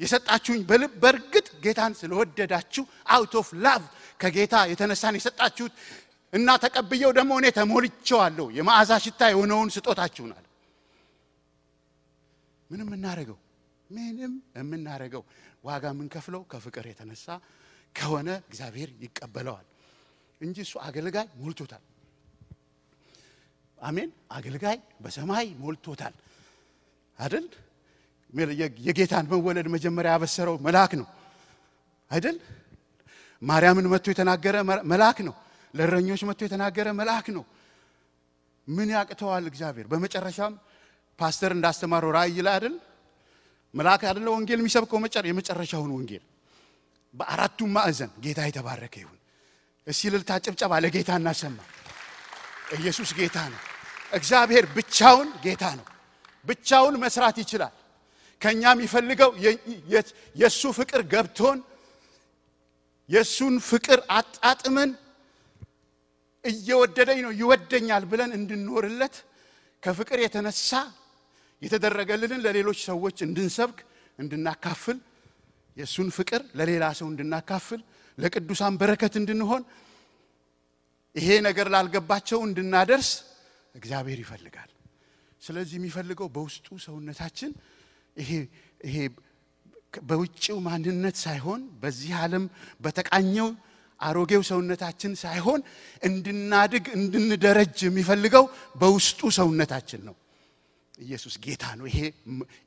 የሰጣችሁኝ 0.00 0.60
በልብ 0.68 0.92
በእርግጥ 1.02 1.48
ጌታን 1.64 1.92
ስለወደዳችሁ 2.00 2.84
out 3.14 3.32
of 3.40 3.48
love 3.64 3.82
ከጌታ 4.20 4.54
የተነሳን 4.70 5.16
የሰጣችሁት 5.18 5.74
እና 6.32 6.48
ተቀብየው 6.62 7.10
ደግሞ 7.18 7.32
እኔ 7.40 7.46
ተሞልቼዋለሁ 7.56 8.46
የመዓዛ 8.56 8.90
ሽታ 9.04 9.22
የሆነውን 9.32 9.70
ስጦታችሁን 9.76 10.32
አለ። 10.36 10.44
ምንም 12.70 12.90
እናደርገው 12.96 13.38
ምንም 13.90 14.32
የምናደርገው 14.56 15.22
ዋጋ 15.64 15.84
የምንከፍለው 15.92 16.42
ከፍቅር 16.52 16.84
የተነሳ 16.90 17.26
ከሆነ 17.94 18.28
እግዚአብሔር 18.48 18.90
ይቀበለዋል 19.04 19.66
እንጂ 20.40 20.56
እሱ 20.66 20.74
አገልጋይ 20.86 21.26
ሞልቶታል። 21.40 21.82
አሜን። 23.78 24.10
አገልጋይ 24.30 24.76
በሰማይ 25.02 25.46
ሞልቶታል 25.60 26.14
አይደል? 27.18 27.46
የጌታን 28.86 29.26
መወለድ 29.32 29.66
መጀመሪያ 29.74 30.10
ያበሰረው 30.14 30.56
መልአክ 30.66 30.92
ነው 31.00 31.06
አይደል? 32.10 32.36
ማርያምን 33.42 33.86
መጥቶ 33.92 34.06
የተናገረ 34.12 34.56
መልአክ 34.92 35.18
ነው። 35.28 35.34
ለእረኞች 35.74 36.20
መጥቶ 36.28 36.40
የተናገረ 36.46 36.86
መልአክ 37.00 37.26
ነው። 37.36 37.44
ምን 38.68 38.88
ያቅተዋል 38.94 39.44
እግዚአብሔር? 39.50 39.86
በመጨረሻም 39.92 40.54
ፓስተር 41.18 41.50
እንዳስተማረው 41.56 42.10
ራእይ 42.16 42.38
ላይ 42.46 42.54
አይደል 42.56 42.74
መልአክ 43.74 44.02
አይደለ 44.08 44.26
ወንጌል 44.34 44.58
የሚሰብከው 44.62 44.98
የመጨረሻውን 45.26 45.90
ወንጌል 45.96 46.24
በአራቱም 47.14 47.70
ማዕዘን 47.76 48.10
ጌታ 48.24 48.40
የተባረከ 48.48 48.94
ይሁን። 49.02 49.16
እስቲ 49.86 50.02
እልልታ 50.10 50.30
ጭብጨባ 50.44 50.72
ለጌታ 50.84 51.10
እናሰማ። 51.20 51.58
ኢየሱስ 52.76 53.10
ጌታ 53.18 53.36
ነው። 53.52 53.60
እግዚአብሔር 54.12 54.64
ብቻውን 54.76 55.28
ጌታ 55.44 55.64
ነው። 55.78 55.86
ብቻውን 56.46 56.94
መስራት 57.02 57.36
ይችላል። 57.42 57.74
ከኛ 58.40 58.62
የሚፈልገው 58.74 59.30
የእሱ 60.36 60.62
ፍቅር 60.78 61.02
ገብቶን 61.12 61.58
የእሱን 63.08 63.54
ፍቅር 63.70 64.00
አጣጥመን 64.16 64.90
እየወደደኝ 66.44 67.18
ነው 67.26 67.32
ይወደኛል 67.40 68.04
ብለን 68.10 68.30
እንድንኖርለት 68.38 69.14
ከፍቅር 69.82 70.18
የተነሳ 70.24 70.70
የተደረገልንን 71.62 72.40
ለሌሎች 72.44 72.78
ሰዎች 72.90 73.16
እንድንሰብክ 73.26 73.78
እንድናካፍል 74.18 74.98
የእሱን 75.76 76.08
ፍቅር 76.16 76.42
ለሌላ 76.58 76.84
ሰው 76.98 77.06
እንድናካፍል 77.12 77.80
ለቅዱሳን 78.18 78.74
በረከት 78.80 79.14
እንድንሆን 79.20 79.62
ይሄ 81.14 81.28
ነገር 81.48 81.66
ላልገባቸው 81.74 82.38
እንድናደርስ 82.46 83.10
እግዚአብሔር 83.74 84.18
ይፈልጋል። 84.24 84.70
ስለዚህ 85.42 85.76
የሚፈልገው 85.78 86.28
በውስጡ 86.34 86.66
ሰውነታችን 86.86 87.50
ይሄ 88.20 88.30
ይሄ 88.84 88.96
በውጭው 90.08 90.58
ማንነት 90.66 91.16
ሳይሆን 91.22 91.60
በዚህ 91.80 92.12
ዓለም 92.20 92.44
በተቃኘው 92.80 93.48
አሮጌው 94.00 94.42
ሰውነታችን 94.48 95.12
ሳይሆን 95.22 95.60
እንድናድግ 96.02 96.84
እንድንደረጅ 96.96 97.78
የሚፈልገው 97.86 98.44
በውስጡ 98.80 99.20
ሰውነታችን 99.38 100.00
ነው። 100.08 100.14
ኢየሱስ 101.00 101.34
ጌታ 101.44 101.64
ነው። 101.78 101.86
ይሄ 101.90 101.98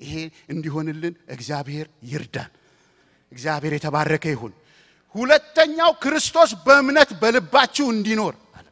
ይሄ 0.04 0.14
እንዲሆንልን 0.54 1.16
እግዚአብሔር 1.36 1.88
ይርዳን። 2.12 2.52
እግዚአብሔር 3.32 3.74
የተባረከ 3.78 4.26
ይሁን። 4.34 4.54
ሁለተኛው 5.16 5.92
ክርስቶስ 6.04 6.52
በእምነት 6.66 7.10
በልባችሁ 7.22 7.86
እንዲኖር 7.94 8.36
አለ። 8.58 8.68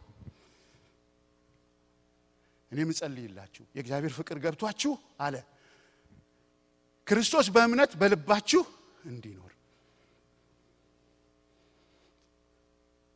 እኔ 2.71 2.79
ምጸልይላችሁ 2.89 3.63
የእግዚአብሔር 3.75 4.13
ፍቅር 4.17 4.37
ገብቷችሁ 4.45 4.93
አለ 5.19 5.35
ክርስቶስ 7.11 7.47
በእምነት 7.55 7.91
በልባችሁ 8.01 8.61
እንዲኖር 9.05 9.47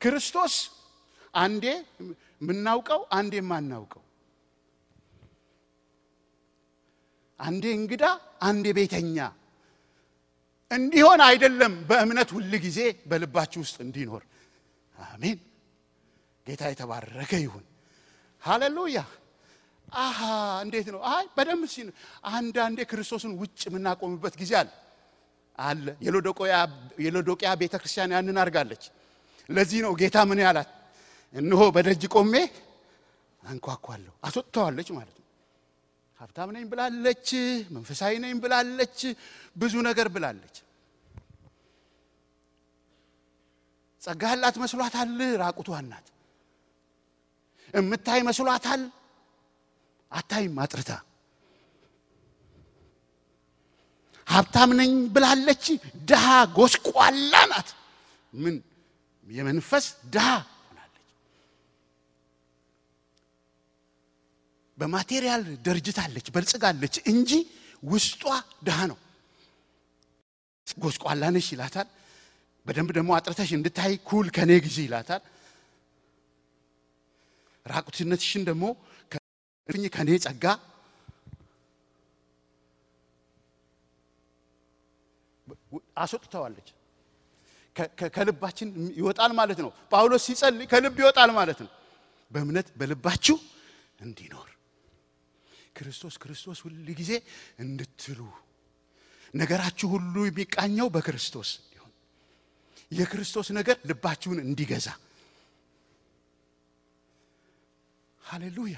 ክርስቶስ 0.02 0.56
አንዴ 1.34 1.66
የምናውቀው 2.42 3.02
አንዴ 3.18 3.34
የማናውቀው 3.40 4.04
አንዴ 7.40 7.66
እንግዳ 7.78 8.04
አንዴ 8.42 8.66
ቤተኛ 8.78 9.18
እንዲሆን 10.72 11.22
አይደለም። 11.26 11.74
በእምነት 11.90 12.30
ሁል 12.36 12.54
ጊዜ 12.64 12.80
በልባችሁ 13.08 13.60
ውስጥ 13.66 13.78
እንዲኖር 13.86 14.24
አሜን። 14.96 15.40
ጌታ 16.48 16.64
የተባረከ 16.72 17.34
ይሁን። 17.44 17.66
ሃሌሉያ። 18.42 19.00
አሃ 20.00 20.20
እንዴት 20.64 20.88
ነው? 20.94 21.02
አይ 21.10 21.26
በደንብ 21.38 21.64
ሲ 21.68 21.78
አንዳንዴ 22.32 22.80
ክርስቶስን 22.92 23.32
ውጭ 23.42 23.60
የምናቆምበት 23.68 24.34
ጊዜ 24.42 24.52
አለ 24.60 24.70
አለ። 25.60 25.86
የሎዶቅያ 27.06 27.50
ቤተ 27.62 27.74
ክርስቲያን 27.82 28.14
ያንን 28.16 28.38
አድርጋለች። 28.42 28.84
ለዚህ 29.50 29.80
ነው 29.86 29.92
ጌታ 30.02 30.18
ምን 30.30 30.40
ያላት? 30.46 30.70
እነሆ 31.36 31.62
በደጅ 31.76 32.04
ቆሜ 32.14 32.34
አንኳኳለሁ። 33.44 34.14
አስወጥተዋለች 34.28 34.90
ማለት 34.98 35.16
ነው። 35.16 35.26
ሀብታም 36.22 36.50
ነኝ 36.56 36.64
ብላለች፣ 36.72 37.28
መንፈሳዊ 37.70 38.14
ነኝ 38.24 38.34
ብላለች፣ 38.44 39.00
ብዙ 39.56 39.74
ነገር 39.90 40.08
ብላለች። 40.16 40.56
ጸጋ 44.02 44.24
ያላት 44.32 44.56
መስሏታል፣ 44.64 45.12
ራቁቷን 45.42 45.86
ናት። 45.92 46.08
እምታይ 47.74 48.22
መስሏታል፣ 48.22 48.82
አታይም 50.16 50.56
አጥርታ። 50.64 50.92
ሀብታም 54.28 54.72
ነኝ 54.80 54.92
ብላለች፣ 55.16 55.66
ድሃ 56.10 56.26
ጎስቋላ 56.58 57.34
ናት። 57.52 57.70
ምን 58.34 58.56
የመንፈስ 59.28 59.86
ድሃ 60.14 60.28
ሆናለች። 60.60 61.04
በማቴሪያል 64.78 65.44
ደርጅታለች፣ 65.66 66.28
በልጽጋለች 66.36 66.96
እንጂ 67.12 67.32
ውስጧ 67.84 68.24
ድሃ 68.68 68.80
ነው። 68.92 68.98
ጎስቋላ 70.78 71.24
ነሽ 71.34 71.48
ይላታል። 71.54 71.88
በደንብ 72.66 72.90
ደግሞ 72.98 73.10
አጥርተሽ 73.18 73.50
እንድታይ 73.56 73.94
ኩል 74.08 74.28
ከኔ 74.36 74.52
ጊዜ 74.66 74.78
ይላታል። 74.86 75.22
ራቁትነትሽን 77.66 78.44
ደግሞ 78.50 78.66
ከኔ 79.90 80.10
ጸጋ 80.24 80.44
አስወጥተዋለች። 85.98 86.68
ከልባችን 88.16 88.68
ይወጣል 89.00 89.32
ማለት 89.40 89.60
ነው። 89.64 89.72
ጳውሎስ 89.92 90.24
ሲጸልይ 90.28 90.68
ከልብ 90.72 90.96
ይወጣል 91.02 91.32
ማለት 91.38 91.60
ነው። 91.64 91.72
በእምነት 92.32 92.68
በልባችሁ 92.80 93.38
እንዲኖር 94.00 94.50
ክርስቶስ 95.76 96.16
ክርስቶስ 96.24 96.58
ሁል 96.66 96.76
ጊዜ 97.00 97.12
እንድትሉ 97.60 98.20
ነገራችሁ 99.34 99.88
ሁሉ 99.94 100.16
የሚቃኘው 100.26 100.88
በክርስቶስ 100.96 101.50
እንዲሆን 101.60 101.92
የክርስቶስ 102.92 103.48
ነገር 103.58 103.76
ልባችሁን 103.90 104.40
እንዲገዛ 104.46 104.88
ሃሌሉያ። 108.24 108.78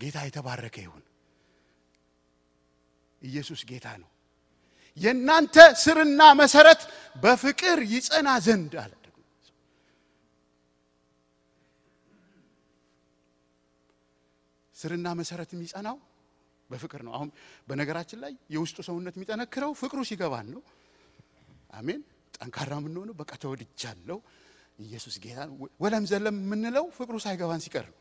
ጌታ 0.00 0.18
የተባረከ 0.26 0.76
ይሁን። 0.84 1.04
ኢየሱስ 3.22 3.60
ጌታ 3.70 3.86
ነው። 4.02 4.08
የእናንተ 5.00 5.56
ስርና 5.82 6.22
መሰረት 6.40 6.80
በፍቅር 7.16 7.78
ይጸና 7.92 8.28
ዘንድ 8.46 8.72
አለ። 8.82 8.92
ስርና 14.76 15.08
መሰረት 15.18 15.50
የሚጸናው 15.54 15.96
በፍቅር 16.70 17.00
ነው። 17.06 17.12
አሁን 17.16 17.28
በነገራችን 17.68 18.18
ላይ 18.24 18.32
የውስጡ 18.54 18.78
ሰውነት 18.88 19.14
የሚጠነክረው 19.16 19.72
ፍቅሩ 19.80 20.00
ሲገባን 20.10 20.46
ነው። 20.54 20.62
አሜን። 21.72 22.00
ጠንካራ 22.36 22.72
የምንሆነው 22.80 23.14
በቃ 23.20 23.32
ተወድጃለሁ፣ 23.42 24.18
ኢየሱስ 24.78 25.14
ጌታ 25.24 25.40
ወለም 25.82 26.04
ዘለም 26.10 26.36
የምንለው 26.42 26.84
ፍቅሩ 26.98 27.16
ሳይገባን 27.24 27.62
ሲቀር 27.64 27.86
ነው። 27.90 27.96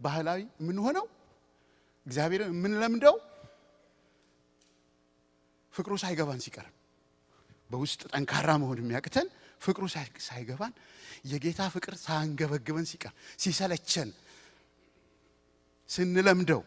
ባህላዊ 0.00 0.40
የምንሆነው 0.60 1.06
እግዚአብሔርን 2.06 2.50
የምንለምደው 2.54 3.16
ፍቅሩ 5.74 5.94
ሳይገባን 6.02 6.40
ሲቀር 6.44 6.66
በውስጥ 7.70 8.00
ጠንካራ 8.12 8.50
መሆን 8.62 8.78
የሚያቅተን 8.82 9.28
ፍቅሩ 9.62 9.84
ሳይገባን 10.26 10.72
የጌታ 11.30 11.62
ፍቅር 11.74 11.94
ሳንገበግበን 12.02 12.86
ሲቀር 12.90 13.12
ሲሰለቸን 13.42 14.10
ስንለምደው 15.90 16.62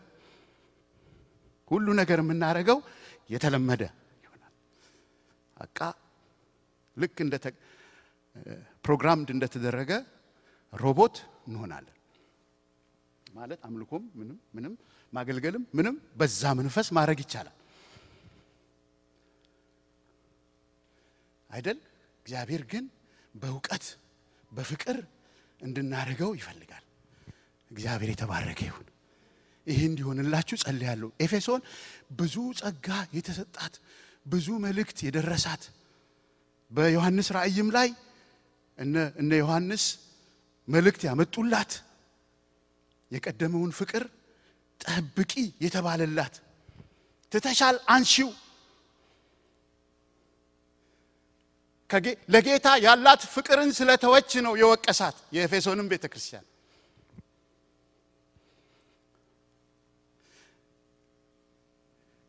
ሁሉ 1.72 1.88
ነገር 2.00 2.20
የምናደርገው 2.24 2.80
የተለመደ 3.30 3.84
ይሆናል። 4.24 4.54
በቃ 5.58 5.80
ልክ 6.98 7.18
እንደ 7.26 7.36
ፕሮግራምድ 8.86 9.30
እንደተደረገ 9.36 9.92
ሮቦት 10.74 11.16
እንሆናለን። 11.48 11.96
ማለት 13.40 13.60
አምልኮም 13.66 14.04
ምንም 14.20 14.38
ምንም 14.56 14.74
ማገልገልም 15.14 15.64
ምንም 15.78 15.96
በዛ 16.20 16.42
መንፈስ 16.60 16.88
ማድረግ 16.98 17.20
ይቻላል 17.24 17.56
አይደል? 21.50 21.78
እግዚአብሔር 22.26 22.64
ግን 22.72 22.84
በእውቀት 23.36 23.86
በፍቅር 24.52 24.98
እንድናደርገው 25.60 26.32
ይፈልጋል። 26.40 26.84
እግዚአብሔር 27.72 28.10
የተባረከ 28.12 28.60
ይሁን። 28.68 28.86
ይህ 29.68 29.80
እንዲሆንላችሁ 29.90 30.58
ጸልያለሁ። 30.64 31.10
ኤፌሶን 31.22 31.62
ብዙ 32.20 32.36
ጸጋ 32.60 32.88
የተሰጣት 33.18 33.74
ብዙ 34.26 34.48
መልእክት 34.66 34.98
የደረሳት 35.06 35.64
በዮሐንስ 36.72 37.28
ራእይም 37.38 37.70
ላይ 37.76 37.90
እነ 39.20 39.32
ዮሐንስ 39.42 39.84
መልእክት 40.68 41.02
ያመጡላት 41.08 41.72
የቀደመውን 43.12 43.72
ፍቅር 43.80 44.04
ጠብቂ 44.82 45.34
የተባለላት 45.62 46.36
ትተሻል 47.32 47.78
አንሺው። 47.94 48.30
ለጌታ 52.34 52.68
ያላት 52.84 53.22
ፍቅርን 53.34 53.70
ስለተወች 53.78 54.32
ነው 54.46 54.54
የወቀሳት 54.60 55.16
የኤፌሶንም 55.36 55.88
ቤተ 55.92 56.06
ክርስቲያን 56.12 56.46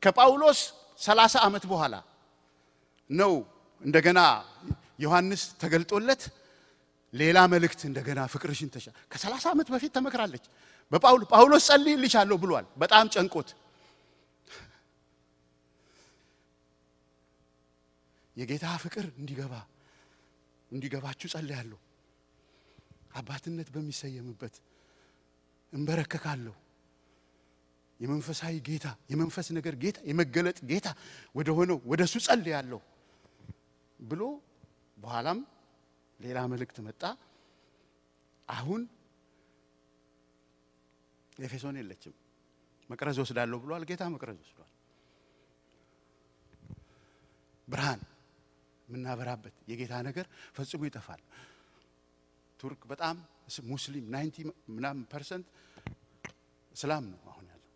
ከጳውሎስ 0.02 0.60
ሰላሳ 1.00 1.34
ዓመት 1.46 1.64
በኋላ 1.70 1.94
ነው 3.10 3.32
እንደገና 3.82 4.20
ዮሐንስ 4.98 5.42
ተገልጦለት 5.62 6.22
ሌላ 7.14 7.38
መልእክት 7.52 7.80
እንደገና 7.88 8.20
ፍቅርሽን 8.32 8.68
ተሻ 8.74 8.86
ከሰላሳ 9.12 9.44
ዓመት 9.52 9.68
በፊት 9.74 9.92
ተመክራለች። 9.96 10.44
በጳውሎ 10.92 11.22
ጳውሎስ 11.32 11.64
ጸልይልሻለሁ 11.70 12.36
ብሏል። 12.42 12.66
በጣም 12.82 13.06
ጨንቆት። 13.14 13.48
የጌታ 18.36 18.66
ፍቅር 18.82 19.06
እንዲገባ 19.20 19.54
እንዲገባችሁ 20.70 21.28
ጸልያለሁ። 21.34 21.78
አባትነት 23.14 23.68
በሚሰየምበት 23.74 24.54
እንበረከካለሁ። 25.72 26.54
የመንፈሳዊ 28.00 28.54
ጌታ 28.68 28.86
የመንፈስ 29.10 29.46
ነገር 29.56 29.74
ጌታ 29.82 29.98
የመገለጥ 30.10 30.58
ጌታ 30.70 30.88
ወደ 31.34 31.48
ሆነው 31.56 31.78
ወደ 31.90 32.00
እሱ 32.08 32.16
ጸልያለሁ 32.26 32.78
ብሎ 34.00 34.22
በኋላም 34.96 35.38
ሌላ 36.20 36.38
መልእክት 36.52 36.78
መጣ። 36.86 37.02
አሁን 38.48 38.82
ኤፌሶን 41.38 41.76
የለችም። 41.80 42.14
መቅረዝ 42.90 43.18
ወስዳለሁ 43.22 43.58
ብሏል። 43.62 43.84
ጌታ 43.90 44.02
መቅረዝ 44.14 44.38
ወስዷል። 44.44 44.70
ብርሃን 47.68 48.00
የምናበራበት 48.88 49.56
የጌታ 49.70 49.94
ነገር 50.08 50.26
ፈጽሞ 50.56 50.82
ይጠፋል። 50.88 51.20
ቱርክ 52.60 52.82
በጣም 52.90 53.16
ሙስሊም 53.68 54.06
ninety 54.14 54.36
ምናምን 54.74 55.04
percent 55.12 55.46
እስላም 56.74 57.04
ነው 57.12 57.20
አሁን 57.30 57.46
ያለው። 57.52 57.68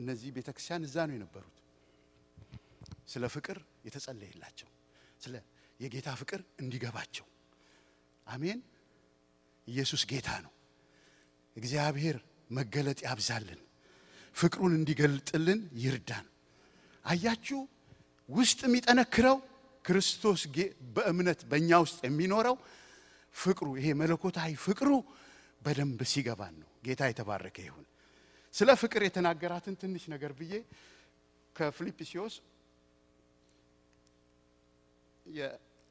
እነዚህ 0.00 0.28
ቤተክርስቲያን 0.36 0.86
እዛ 0.88 0.96
ነው 1.08 1.14
የነበሩት። 1.16 1.52
ስለ 3.08 3.24
ፍቅር 3.34 3.58
የተጸለየላቸው 3.86 4.68
ስለ 5.20 5.34
የጌታ 5.80 6.08
ፍቅር 6.20 6.40
እንዲገባቸው 6.62 7.26
አሜን። 8.26 8.60
ኢየሱስ 9.68 10.02
ጌታ 10.10 10.28
ነው። 10.44 10.52
እግዚአብሔር 11.56 12.16
መገለጥ 12.50 12.98
ያብዛልን 13.06 13.60
ፍቅሩን 14.36 14.72
እንዲገልጥልን 14.78 15.60
ይርዳን። 15.82 16.26
አያችሁ 17.04 17.60
ውስጥ 18.28 18.60
የሚጠነክረው 18.66 19.36
ክርስቶስ 19.84 20.40
በእምነት 20.94 21.40
በእኛ 21.50 21.70
ውስጥ 21.84 21.98
የሚኖረው 22.06 22.56
ፍቅሩ 23.34 23.68
ይሄ 23.78 23.88
መለኮታዊ 24.00 24.52
ፍቅሩ 24.64 24.90
በደንብ 25.62 26.00
ሲገባን 26.12 26.54
ነው። 26.60 26.68
ጌታ 26.84 27.02
የተባረከ 27.10 27.56
ይሁን። 27.66 27.86
ስለ 28.54 28.70
ፍቅር 28.82 29.02
የተናገራትን 29.06 29.74
ትንሽ 29.80 30.04
ነገር 30.12 30.32
ብዬ 30.38 30.52
ከፊልጵስዩስ 31.56 32.34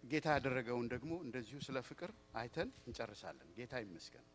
ጌታ 0.05 0.27
ያደረገውን 0.35 0.87
ደግሞ 0.91 1.11
እንደዚሁ 1.25 1.57
ስለ 1.65 1.77
ፍቅር 1.87 2.09
አይተን 2.39 2.69
እንጨርሳለን። 2.87 3.47
ጌታ 3.57 3.73
ይመስገን። 3.83 4.25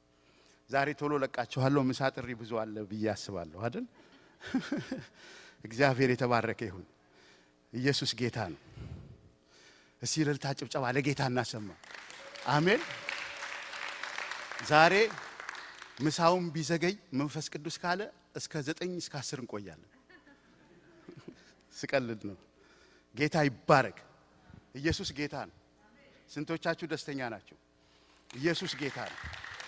ዛሬ 0.70 0.88
ቶሎ 1.00 1.12
ለቃችኋለሁ 1.22 1.82
ምሳ 1.88 2.00
ጥሪ 2.14 2.30
ብዙ 2.40 2.50
አለ 2.62 2.76
ብዬ 2.90 3.04
አስባለሁ 3.12 3.58
አይደል? 3.66 3.86
እግዚአብሔር 5.64 6.10
የተባረከ 6.12 6.60
ይሁን። 6.68 6.84
ኢየሱስ 7.72 8.10
ጌታ 8.20 8.38
ነው። 8.52 8.60
እስቲ 10.02 10.14
እልልታ 10.24 10.46
ጭብጨባ 10.58 10.84
ለጌታ 10.96 11.22
እናሰማ። 11.30 11.70
አሜን። 12.48 12.82
ዛሬ 14.66 14.94
ምሳውን 16.00 16.44
ቢዘገይ 16.54 16.94
መንፈስ 17.20 17.46
ቅዱስ 17.54 17.76
ካለ 17.82 18.00
እስከ 18.36 18.52
ዘጠኝ 18.66 18.92
እስከ 18.96 19.14
አስር 19.20 19.38
እንቆያለን። 19.42 19.90
ስቀልድ 21.72 22.20
ነው። 22.30 22.38
ጌታ 23.14 23.36
ይባረክ። 23.48 23.98
ኢየሱስ 24.76 25.08
ጌታ 25.18 25.36
ነው 25.48 25.56
ስንቶቻችሁ 26.31 26.87
ደስተኛ 26.87 27.20
ናቸው? 27.28 27.57
ኢየሱስ 28.31 28.72
ጌታ 28.81 28.99
ነው። 29.07 29.18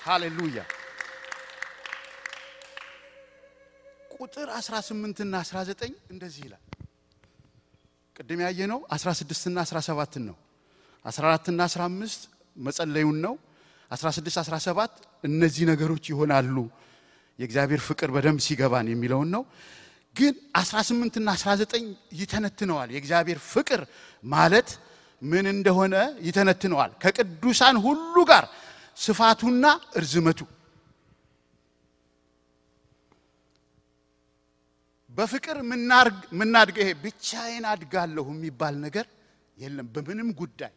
ሃሌሉያ። 0.05 0.59
ቁጥር 4.17 4.49
18 4.57 5.23
እና 5.25 5.35
19 5.45 5.83
እንደዚህ 6.11 6.43
ይላል። 6.47 6.63
ቅድም 8.17 8.41
ያየነው 8.45 8.81
16 8.93 9.47
እና 9.51 9.59
17 9.67 10.21
ነው። 10.23 10.37
14 11.05 11.51
እና 11.53 11.63
15 11.69 12.29
መጸለዩን 12.57 13.19
ነው። 13.21 13.35
16 13.91 14.31
17 14.41 14.95
እነዚህ 15.25 15.65
ነገሮች 15.73 16.05
ይሆናሉ። 16.13 16.57
የእግዚአብሔር 17.39 17.81
ፍቅር 17.81 18.09
በደንብ 18.15 18.41
ሲገባን 18.47 18.87
የሚለውን 18.93 19.29
ነው። 19.35 19.43
ግን 20.17 20.33
18 20.55 21.15
እና 21.21 21.29
19 21.37 21.87
ይተነትነዋል። 22.13 22.89
የእግዚአብሔር 22.95 23.39
ፍቅር 23.47 23.81
ማለት 24.25 24.69
ምን 25.23 25.47
እንደሆነ 25.53 25.95
ይተነትነዋል። 26.27 26.93
ከቅዱሳን 27.03 27.77
ሁሉ 27.85 28.15
ጋር 28.31 28.45
ስፋቱና 28.99 29.65
እርዝመቱ 29.99 30.41
በፍቅር 35.15 35.57
ምናድገ 36.39 36.77
ይሄ 36.83 36.91
ብቻዬን 37.03 37.65
አድጋለሁ 37.73 38.27
የሚባል 38.33 38.75
ነገር 38.85 39.07
የለም 39.57 39.89
በምንም 39.95 40.29
ጉዳይ። 40.41 40.73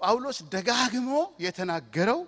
ጳውሎስ 0.00 0.38
ደጋግሞ 0.54 1.10
የተናገረው 1.44 2.20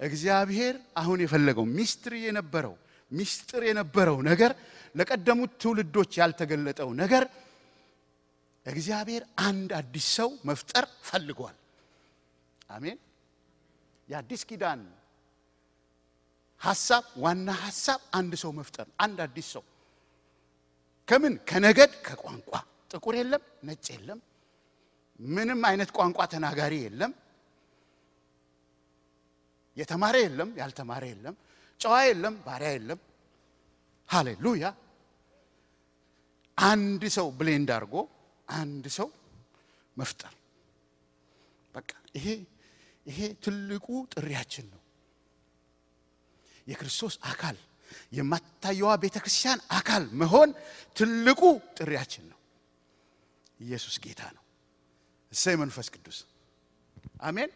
እግዚአብሔር 0.00 0.74
አሁን 1.00 1.18
የፈለገው 1.24 1.66
ሚስጥር 1.76 2.14
የነበረው 2.22 2.74
ሚስጥር 3.10 3.62
የነበረው 3.68 4.18
ነገር 4.30 4.52
ለቀደሙት 4.94 5.52
ትውልዶች 5.62 6.12
ያልተገለጠው 6.20 6.88
ነገር 7.02 7.24
እግዚአብሔር 8.66 9.22
አንድ 9.46 9.70
አዲስ 9.78 10.06
ሰው 10.16 10.30
መፍጠር 10.44 10.84
ፈልጓል። 11.08 11.56
አሜን። 12.70 12.98
የአዲስ 14.08 14.42
ኪዳን 14.48 14.80
ሐሳብ 16.60 17.04
ዋና 17.16 17.48
ሐሳብ 17.62 18.00
አንድ 18.18 18.32
ሰው 18.42 18.50
መፍጠር 18.58 18.86
አንድ 19.04 19.18
አዲስ 19.26 19.46
ሰው። 19.54 19.64
ከምን? 21.08 21.34
ከነገድ 21.48 21.92
ከቋንቋ። 22.06 22.50
ጥቁር 22.90 23.14
የለም 23.18 23.42
ነጭ 23.64 23.86
የለም 23.94 24.20
ምንም 25.20 25.60
አይነት 25.68 25.90
ቋንቋ 25.96 26.18
ተናጋሪ 26.32 26.74
የለም። 26.84 27.12
የተማረ 29.76 30.16
የለም 30.24 30.50
ያልተማረ 30.56 31.04
የለም 31.10 31.34
ጨዋ 31.80 31.94
የለም 32.08 32.34
ባሪያ 32.46 32.70
የለም። 32.74 32.98
ሃሌሉያ! 34.08 34.64
አንድ 36.58 37.02
ሰው 37.14 37.26
ብሌንድ 37.38 37.68
አድርጎ 37.76 37.94
አንድ 38.48 38.84
ሰው 38.96 39.08
መፍጠር። 39.96 40.32
በቃ 41.74 41.88
ይሄ 42.16 42.26
ይሄ 43.06 43.20
ትልቁ 43.44 43.86
ጥሪያችን 44.14 44.66
ነው። 44.72 44.80
የክርስቶስ 46.66 47.14
አካል 47.30 47.56
የማታየዋ 48.12 48.90
ቤተ 49.02 49.16
ክርስቲያን 49.24 49.60
አካል 49.78 50.04
መሆን 50.20 50.50
ትልቁ 50.96 51.40
ጥሪያችን 51.78 52.24
ነው። 52.30 52.38
ኢየሱስ 53.60 53.96
ጌታ 54.04 54.22
ነው። 54.36 54.42
እሰይ 55.32 55.56
መንፈስ 55.62 55.86
ቅዱስ። 55.94 56.18
አሜን። 57.20 57.50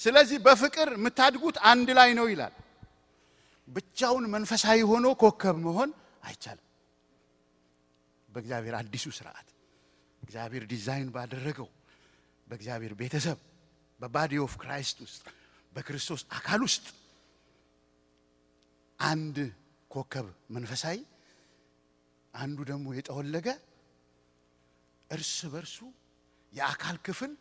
ስለዚህ 0.00 0.38
በፍቅር 0.40 0.88
የምታድጉት 0.96 1.56
አንድ 1.70 1.88
ላይ 1.98 2.10
ነው 2.18 2.26
ይላል። 2.32 2.54
ብቻውን 3.68 4.24
መንፈሳዊ 4.34 4.78
ሆኖ 4.90 5.06
ኮከብ 5.22 5.56
መሆን 5.66 5.90
አይቻልም። 6.24 6.66
በእግዚአብሔር 8.28 8.74
አዲሱ 8.80 9.06
ስርዓት 9.18 9.46
እግዚአብሔር 10.30 10.64
ዲዛይን 10.70 11.08
ባደረገው 11.14 11.68
በእግዚአብሔር 12.46 12.92
ቤተሰብ 12.98 13.38
በ 14.00 14.11
body 14.11 14.32
of 14.44 14.52
Christ 14.60 14.98
ውስጥ 15.04 15.22
በክርስቶስ 15.76 16.22
አካል 16.36 16.60
ውስጥ 16.66 16.84
አንድ 18.98 19.36
ኮከብ 19.90 20.26
መንፈሳዊ 20.56 20.98
አንዱ 22.34 22.58
ደግሞ 22.70 22.86
የጠወለገ 22.96 23.48
እርስ 25.10 25.34
በርሱ 25.52 25.76
የአካል 26.52 26.98
ክፍል 27.06 27.32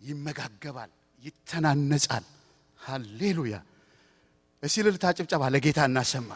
ይመጋገባል 0.00 0.90
ይተናነጻል 1.22 2.26
ሃሌሉያ 2.80 3.54
እስቲ 4.62 4.76
እልልታ 4.82 5.06
ጭብጨባ 5.18 5.42
ለጌታ 5.54 5.80
እናሰማ። 5.88 6.30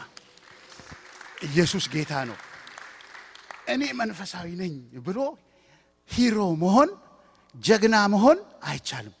ኢየሱስ 1.47 1.85
ጌታ 1.93 2.13
ነው። 2.29 2.37
እኔ 3.73 3.83
መንፈሳዊ 4.01 4.47
ነኝ 4.61 4.73
ብሎ 5.07 5.19
ሂሮ 6.09 6.37
መሆን 6.61 6.89
ጀግና 7.55 7.95
መሆን 8.13 8.37
አይቻልም፣ 8.63 9.15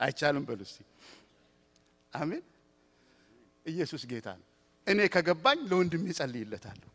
አይቻልም 0.00 0.44
በሉ 0.48 0.60
እስቲ 0.66 0.78
አሜን። 2.12 2.42
ኢየሱስ 3.66 4.02
ጌታ 4.10 4.28
ነው። 4.38 4.46
እኔ 4.86 4.98
ከገባኝ 5.14 5.58
ለወንድሜ 5.70 6.04
ጸልይለታለሁ፣ 6.18 6.88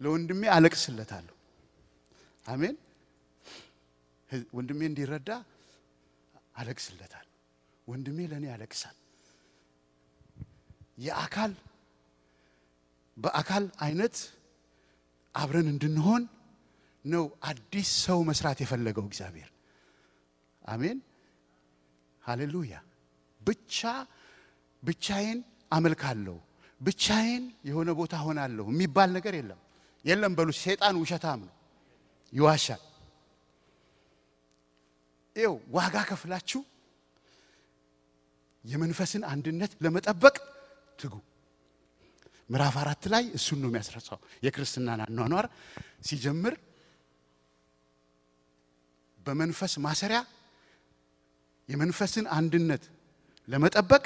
ለወንድሜ 0.00 0.42
አለቅስለታለሁ። 0.56 1.34
አሜን። 2.46 2.76
ወንድሜ 4.54 4.80
እንዲረዳ 4.88 5.30
አለቅስለታለሁ። 6.54 7.32
ወንድሜ 7.86 8.18
ለእኔ 8.30 8.44
ያለቅሳል። 8.52 8.96
የአካል 10.98 11.52
በአካል 13.16 13.64
አይነት 13.84 14.16
አብረን 15.34 15.68
እንድንሆን 15.72 16.22
ነው 17.04 17.24
አዲስ 17.42 17.90
ሰው 18.04 18.18
መስራት 18.28 18.58
የፈለገው 18.62 19.04
እግዚአብሔር። 19.08 19.50
አሜን 20.62 20.98
ሃሌሉያ። 22.22 22.74
ብቻ 23.40 23.78
ብቻዬን 24.82 25.38
አመልካለሁ፣ 25.72 26.36
ብቻዬን 26.80 27.44
የሆነ 27.68 27.90
ቦታ 28.00 28.14
ሆናለሁ 28.24 28.64
የሚባል 28.72 29.10
ነገር 29.16 29.34
የለም 29.38 29.60
የለም 30.04 30.32
በሉ። 30.38 30.48
ሰይጣን 30.58 30.96
ውሸታም 31.02 31.40
ነው፣ 31.46 31.54
ይዋሻል። 32.32 32.82
ይው 35.36 35.54
ዋጋ 35.70 35.96
ከፍላችሁ 36.08 36.60
የመንፈስን 38.64 39.22
አንድነት 39.32 39.72
ለመጠበቅ 39.84 40.36
ትጉ። 40.98 41.14
ምዕራፍ 42.50 42.76
አራት 42.82 43.04
ላይ 43.12 43.24
እሱን 43.36 43.58
ነው 43.62 43.68
የሚያስረሳው። 43.70 44.18
የክርስትናን 44.44 45.00
አኗኗር 45.06 45.46
ሲጀምር 46.02 46.54
በመንፈስ 49.28 49.72
ማሰሪያ 49.84 50.20
የመንፈስን 51.68 52.26
አንድነት 52.36 52.82
ለመጠበቅ 53.48 54.04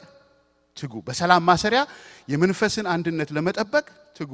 ትጉ። 0.77 0.95
በሰላም 1.07 1.43
ማሰሪያ 1.49 1.81
የመንፈስን 2.29 2.87
አንድነት 2.95 3.29
ለመጠበቅ 3.37 3.87
ትጉ። 4.17 4.33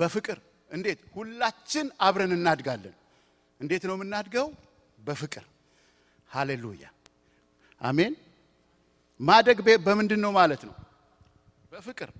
በፍቅር 0.00 0.38
እንዴት 0.70 1.00
ሁላችን 1.14 1.86
አብረን 2.00 2.32
እናድጋለን። 2.36 2.94
እንዴት 3.60 3.82
ነው 3.88 3.94
የምናድገው? 3.96 4.46
በፍቅር 4.98 5.44
ሃሌሉያ፣ 6.30 6.84
አሜን። 7.80 8.12
ማደግ 9.20 9.58
በምንድን 9.86 10.20
ነው 10.24 10.32
ማለት 10.32 10.62
ነው? 10.68 10.74
በፍቅር 11.72 12.10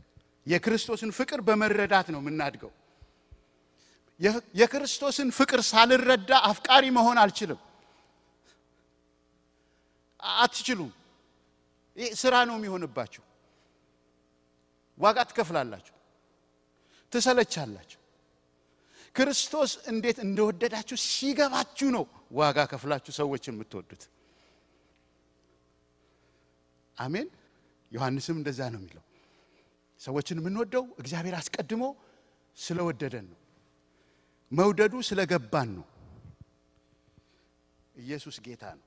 የክርስቶስን 0.47 1.11
ፍቅር 1.13 1.41
በመረዳት 1.41 2.07
ነው 2.15 2.21
የምናድገው። 2.23 2.71
የክርስቶስን 4.61 5.29
ፍቅር 5.37 5.61
ሳልረዳ 5.69 6.31
አፍቃሪ 6.49 6.85
መሆን 6.97 7.19
አልችልም። 7.23 7.61
አትችሉም። 10.39 10.91
ይህ 11.97 12.11
ስራ 12.21 12.35
ነው 12.49 12.57
የሚሆንባችሁ። 12.59 13.23
ዋጋ 14.99 15.19
ትከፍላላችሁ፣ 15.29 15.95
ትሰለቻላችሁ። 17.13 17.97
ክርስቶስ 19.15 19.71
እንዴት 19.91 20.19
እንደወደዳችሁ 20.25 20.97
ሲገባችሁ 21.07 21.89
ነው 21.95 22.05
ዋጋ 22.37 22.59
ከፍላችሁ 22.73 23.13
ሰዎችን 23.19 23.55
የምትወዱት። 23.55 24.03
አሜን። 26.97 27.29
ዮሐንስም 27.93 28.37
እንደዛ 28.41 28.61
ነው 28.73 28.81
የሚለው። 28.81 29.05
ሰዎችን 30.01 30.39
የምንወደው 30.41 30.85
እግዚአብሔር 31.01 31.35
አስቀድሞ 31.41 31.83
ስለወደደን 32.59 33.27
ነው። 33.31 33.40
መውደዱ 34.51 34.95
ስለገባን 35.09 35.69
ነው። 35.77 35.85
ኢየሱስ 37.97 38.37
ጌታ 38.45 38.63
ነው። 38.79 38.87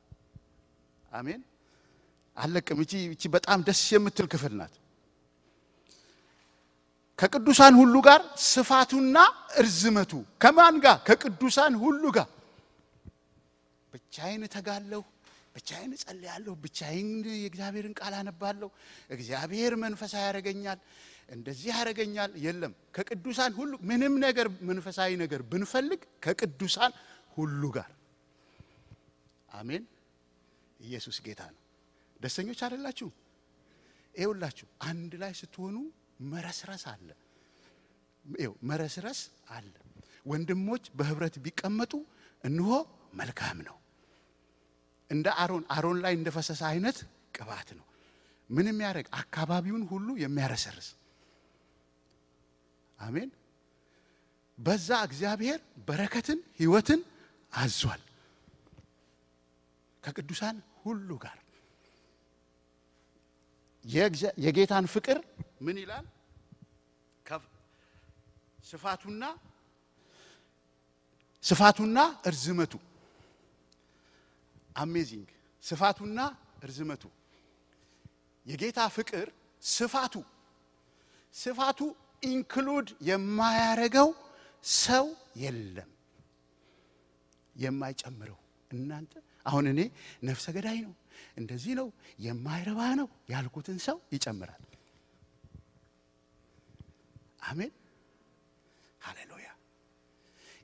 አሜን። 1.12 1.42
አለቅም። 2.38 2.78
እቺ 2.84 3.24
በጣም 3.36 3.60
ደስ 3.68 3.82
የምትል 3.94 4.28
ክፍል 4.34 4.54
ናት። 4.60 4.74
ከቅዱሳን 7.20 7.74
ሁሉ 7.80 7.96
ጋር 8.08 8.22
ስፋቱና 8.46 9.18
እርዝመቱ 9.62 10.12
ከማን 10.42 10.76
ጋር? 10.84 10.98
ከቅዱሳን 11.08 11.74
ሁሉ 11.84 12.04
ጋር። 12.18 12.30
ብቻዬን 13.94 14.42
እተጋለሁ፣ 14.48 15.02
ብቻዬን 15.56 15.92
እጸልያለሁ፣ 15.96 16.54
ብቻዬን 16.64 17.10
የእግዚአብሔርን 17.36 17.94
ቃል 18.00 18.14
አነባለሁ፣ 18.20 18.70
እግዚአብሔር 19.10 19.74
መንፈሳዊ 19.84 20.24
ያደርገኛል፣ 20.28 20.80
እንደዚህ 21.34 21.70
ያደርገኛል። 21.72 22.32
የለም 22.46 22.74
ከቅዱሳን 22.96 23.52
ሁሉ 23.60 23.72
ምንም 23.90 24.14
ነገር 24.26 24.48
መንፈሳዊ 24.70 25.12
ነገር 25.24 25.42
ብንፈልግ 25.52 26.02
ከቅዱሳን 26.26 26.92
ሁሉ 27.38 27.62
ጋር። 27.76 27.90
አሜን። 29.52 29.84
ኢየሱስ 30.80 31.18
ጌታ 31.26 31.42
ነው። 31.52 31.60
ደስተኞች 32.20 32.60
አይደላችሁ? 32.66 33.08
ይኸውላችሁ 34.16 34.68
አንድ 34.88 35.12
ላይ 35.22 35.32
ስትሆኑ 35.40 35.76
መረስረስ 36.32 36.84
አለ። 36.92 37.08
ይኸው 38.26 38.54
መረስረስ 38.70 39.20
አለ። 39.50 39.72
ወንድሞች 40.26 40.84
በህብረት 40.98 41.36
ቢቀመጡ 41.46 41.94
እንሆ 42.44 42.70
መልካም 43.14 43.58
ነው። 43.68 43.78
እንደ 45.10 45.28
አሮን 45.42 45.64
አሮን 45.70 45.98
ላይ 46.04 46.14
እንደፈሰሰ 46.20 46.62
አይነት 46.72 46.98
ቅባት 47.36 47.70
ነው። 47.80 47.86
ምን 48.50 48.68
የሚያደርግ 48.70 49.08
አካባቢውን 49.20 49.84
ሁሉ 49.92 50.08
የሚያረሰርስ 50.22 50.88
አሜን። 53.04 53.30
በዛ 54.58 54.90
እግዚአብሔር 55.08 55.60
በረከትን 55.88 56.40
ህይወትን 56.60 57.00
አዟል 57.54 58.02
ከቅዱሳን 60.04 60.58
ሁሉ 60.82 61.10
ጋር 61.24 61.38
የጌታን 64.44 64.86
ፍቅር 64.94 65.18
ምን 65.62 65.78
ይላል? 65.82 66.06
ስፋቱና 68.70 69.24
ስፋቱና 71.44 71.98
እርዝመቱ 72.26 72.74
አሜዚንግ 74.76 75.28
ስፋቱና 75.64 76.20
እርዝመቱ 76.66 77.04
የጌታ 78.46 78.80
ፍቅር 78.96 79.28
ስፋቱ 79.64 80.14
ስፋቱ 81.36 81.80
ኢንክሉድ 82.24 82.88
የማያረገው 83.08 84.10
ሰው 84.80 85.06
የለም 85.44 85.90
የማይጨምረው 87.56 88.38
እናንተ 88.72 89.14
አሁን 89.46 89.66
እኔ 89.72 89.80
ነፍሰ 90.28 90.46
ገዳይ 90.56 90.78
ነው 90.86 90.94
እንደዚህ 91.38 91.74
ነው 91.80 91.88
የማይረባ 92.26 92.82
ነው 93.00 93.08
ያልኩትን 93.34 93.78
ሰው 93.86 93.98
ይጨምራል። 94.16 94.62
አሜን 97.50 97.72
ሃሌሉያ። 99.02 99.50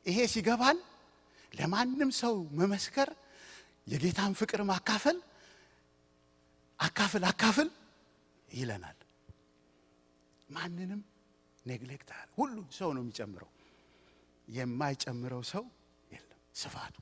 ይሄ 0.06 0.18
ሲገባን 0.34 0.78
ለማንም 1.52 2.12
ሰው 2.20 2.36
መመስከር፣ 2.60 3.10
የጌታን 3.88 4.34
ፍቅር 4.40 4.62
ማካፈል፣ 4.70 5.18
አካፍል 6.80 7.24
አካፍል 7.30 7.70
ይለናል። 8.50 8.98
ማንንም 10.50 11.02
ኔግሌክት 11.70 12.10
ሁሉ 12.38 12.56
ሰው 12.78 12.90
ነው 12.96 13.02
የሚጨምረው። 13.04 13.50
የማይጨምረው 14.48 15.42
ሰው 15.52 15.64
የለም። 16.12 16.40
ስፋቱ 16.56 16.96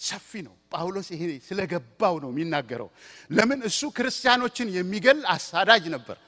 ሰፊ 0.00 0.30
ነው። 0.46 0.54
ጳውሎስ 0.72 1.08
ይሄ 1.14 1.22
ስለገባው 1.48 2.14
ነው 2.22 2.30
የሚናገረው። 2.32 2.88
ለምን 3.30 3.60
እሱ 3.68 3.80
ክርስቲያኖችን 3.96 4.68
የሚገል 4.76 5.18
አሳዳጅ 5.34 5.84
ነበር። 5.96 6.18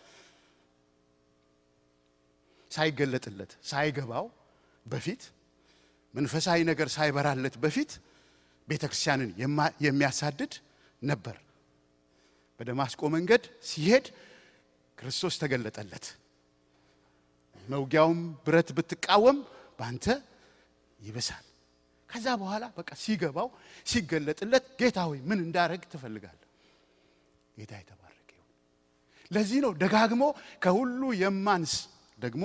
ሳይገለጥለት 2.70 3.52
ሳይገባው 3.64 4.26
በፊት 4.86 5.22
መንፈሳዊ 6.14 6.60
ነገር 6.70 6.88
ሳይበራለት 6.94 7.54
በፊት 7.64 7.90
ቤተ 8.68 8.82
ክርስቲያንን 8.90 9.30
የሚያሳድድ 9.86 10.52
ነበር። 11.02 11.36
በደማስቆ 12.60 13.02
መንገድ 13.14 13.42
ሲሄድ 13.70 14.06
ክርስቶስ 14.98 15.34
ተገለጠለት። 15.42 16.04
መውጊያውም 17.68 18.20
ብረት 18.44 18.68
ብትቃወም 18.76 19.38
በአንተ 19.78 20.06
ይብሳል። 21.00 21.44
ከዛ 22.08 22.26
በኋላ 22.40 22.64
በቃ 22.78 22.90
ሲገባው 23.02 23.48
ሲገለጥለት 23.86 24.64
ጌታ 24.80 24.98
ሆይ 25.08 25.20
ምን 25.28 25.38
እንዳረግ 25.44 25.82
ትፈልጋለህ? 25.92 26.48
ጌታ 27.56 27.72
የተባረከ 27.80 28.28
ይሁን። 28.32 28.50
ለዚህ 29.30 29.58
ነው 29.64 29.72
ደጋግሞ 29.82 30.22
ከሁሉ 30.64 31.00
የማንስ 31.22 31.74
ደግሞ 32.18 32.44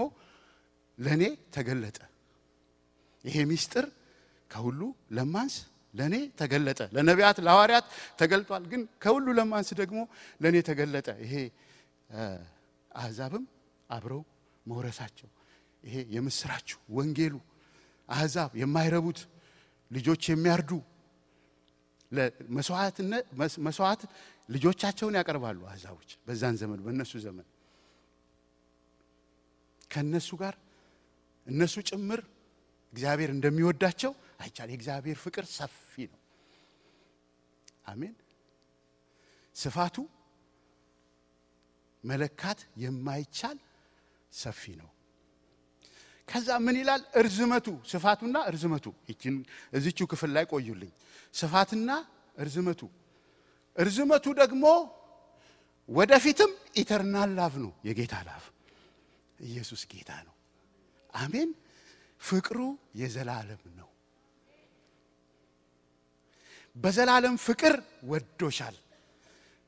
ለእኔ 0.97 1.23
ተገለጠ። 1.55 1.99
ይሄ 3.23 3.37
ሚስጥር 3.51 3.85
ከሁሉ 4.49 4.81
ለማንስ 5.17 5.55
ለእኔ 5.93 6.15
ተገለጠ። 6.39 6.79
ለነቢያት 6.95 7.37
ለሐዋርያት 7.45 7.85
ተገልጧል፣ 8.19 8.63
ግን 8.71 8.81
ከሁሉ 9.03 9.25
ለማንስ 9.39 9.69
ደግሞ 9.81 9.99
ለእኔ 10.41 10.55
ተገለጠ። 10.69 11.07
ይሄ 11.23 11.33
አሕዛብም 12.91 13.45
አብረው 13.89 14.21
መውረሳቸው 14.67 15.29
ይሄ 15.83 15.95
የምስራችሁ 16.15 16.79
ወንጌሉ 16.97 17.35
አሕዛብ 18.09 18.51
የማይረቡት 18.61 19.19
ልጆች 19.91 20.23
የሚያርዱ 20.31 20.71
መስዋዕት 23.65 24.01
ልጆቻቸውን 24.49 25.15
ያቀርባሉ 25.19 25.59
አሕዛቦች 25.69 26.09
በዛን 26.27 26.55
ዘመን 26.61 26.79
በእነሱ 26.85 27.13
ዘመን 27.25 27.47
ከእነሱ 29.91 30.29
ጋር 30.41 30.55
እነሱ 31.47 31.75
ጭምር 31.89 32.21
እግዚአብሔር 32.93 33.29
እንደሚወዳቸው 33.33 34.11
አይቻል። 34.39 34.69
የእግዚአብሔር 34.71 35.17
ፍቅር 35.23 35.45
ሰፊ 35.53 35.73
ነው። 36.11 36.19
አሜን። 37.85 38.15
ስፋቱ 39.55 39.95
መለካት 42.03 42.59
የማይቻል 42.83 43.57
ሰፊ 44.33 44.61
ነው። 44.79 44.89
ከዛ 46.27 46.47
ምን 46.59 46.75
ይላል? 46.81 47.01
እርዝመቱ 47.19 47.67
ስፋቱና 47.91 48.37
እርዝመቱ 48.49 48.85
ይችን 49.09 49.35
እዚቹ 49.73 49.99
ክፍል 50.11 50.31
ላይ 50.35 50.45
ቆዩልኝ። 50.51 50.91
ስፋትና 51.33 51.89
እርዝመቱ 52.37 52.81
እርዝመቱ 53.75 54.25
ደግሞ 54.41 54.63
ወደፊትም 55.89 56.51
eternal 56.75 57.29
love 57.37 57.53
ነው። 57.63 57.71
የጌታ 57.87 58.15
love 58.27 58.43
ኢየሱስ 59.39 59.81
ጌታ 59.91 60.11
ነው። 60.27 60.35
አሜን። 61.15 61.49
ፍቅሩ 62.21 62.59
የዘላለም 62.95 63.61
ነው። 63.79 63.89
በዘላለም 66.75 67.35
ፍቅር 67.45 67.75
ወዶሻል። 68.03 68.75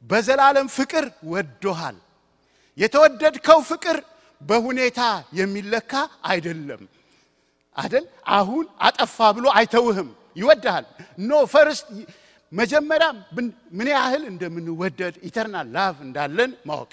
በዘላለም 0.03 0.67
ፍቅር 0.77 1.05
ወዶሃል። 1.31 1.97
የተወደድከው 2.77 3.59
ፍቅር 3.71 3.97
በሁኔታ 4.41 5.01
የሚለካ 5.39 5.93
አይደለም። 6.29 6.83
አደል 7.75 8.05
አሁን 8.37 8.65
አጠፋ 8.87 9.17
ብሎ 9.37 9.45
አይተውህም፣ 9.57 10.09
ይወድሃል። 10.37 10.85
No 11.21 11.39
first 11.53 11.85
መጀመሪያ 12.51 13.07
ምን 13.77 13.87
ያህል 13.93 14.23
እንደምንወደድ 14.31 15.15
eternal 15.27 15.67
love 15.75 15.95
እንዳለን 16.05 16.51
ማወቅ 16.69 16.91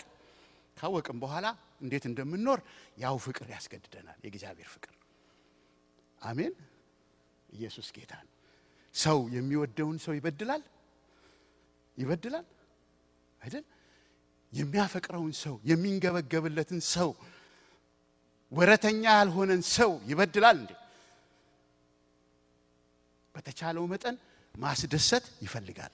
ካወቅም 0.77 1.19
በኋላ 1.23 1.47
እንዴት 1.83 2.05
እንደምንኖር 2.11 2.59
ያው 2.99 3.17
ፍቅር 3.25 3.47
ያስገድደናል። 3.55 4.19
የእግዚአብሔር 4.25 4.69
ፍቅር 4.75 4.93
አሜን። 6.21 6.53
ኢየሱስ 7.49 7.89
ጌታ 7.97 8.13
ነው። 8.23 8.33
ሰው 8.95 9.19
የሚወደውን 9.35 9.97
ሰው 10.05 10.13
ይበድላል 10.19 10.63
ይበድላል 11.97 12.47
አይደል? 13.41 13.65
የሚያፈቅረውን 14.53 15.33
ሰው 15.43 15.55
የሚንገበገብለትን 15.65 16.81
ሰው 16.95 17.11
ወረተኛ 18.53 19.03
ያልሆነን 19.17 19.63
ሰው 19.71 19.93
ይበድላል 20.11 20.57
እንዴ? 20.61 20.73
በተቻለው 23.35 23.85
መጠን 23.93 24.17
ማስደሰት 24.55 25.25
ይፈልጋል። 25.45 25.93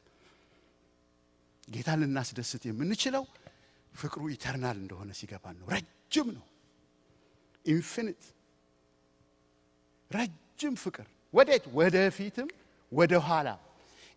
ጌታን 1.68 2.00
ልናስደስት 2.02 2.62
የምንችለው 2.68 3.24
ፍቅሩ 3.92 4.22
eternal 4.34 4.76
እንደሆነ 4.82 5.10
ሲገባን 5.18 5.56
ነው። 5.60 5.66
ረጅም 5.74 6.28
ነው። 6.36 6.44
infinite 7.64 8.22
ረጅም 10.10 10.74
ፍቅር 10.84 11.06
ወዴት? 11.34 11.64
ወደፊትም 11.78 12.48
ወደ 12.92 13.12
ኋላ 13.26 13.48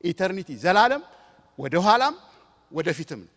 eternity 0.04 0.50
ዘላለም 0.64 1.04
ወደ 1.60 1.76
ኋላም 1.86 2.16
ወደፊትም 2.72 3.20
ነው። 3.26 3.32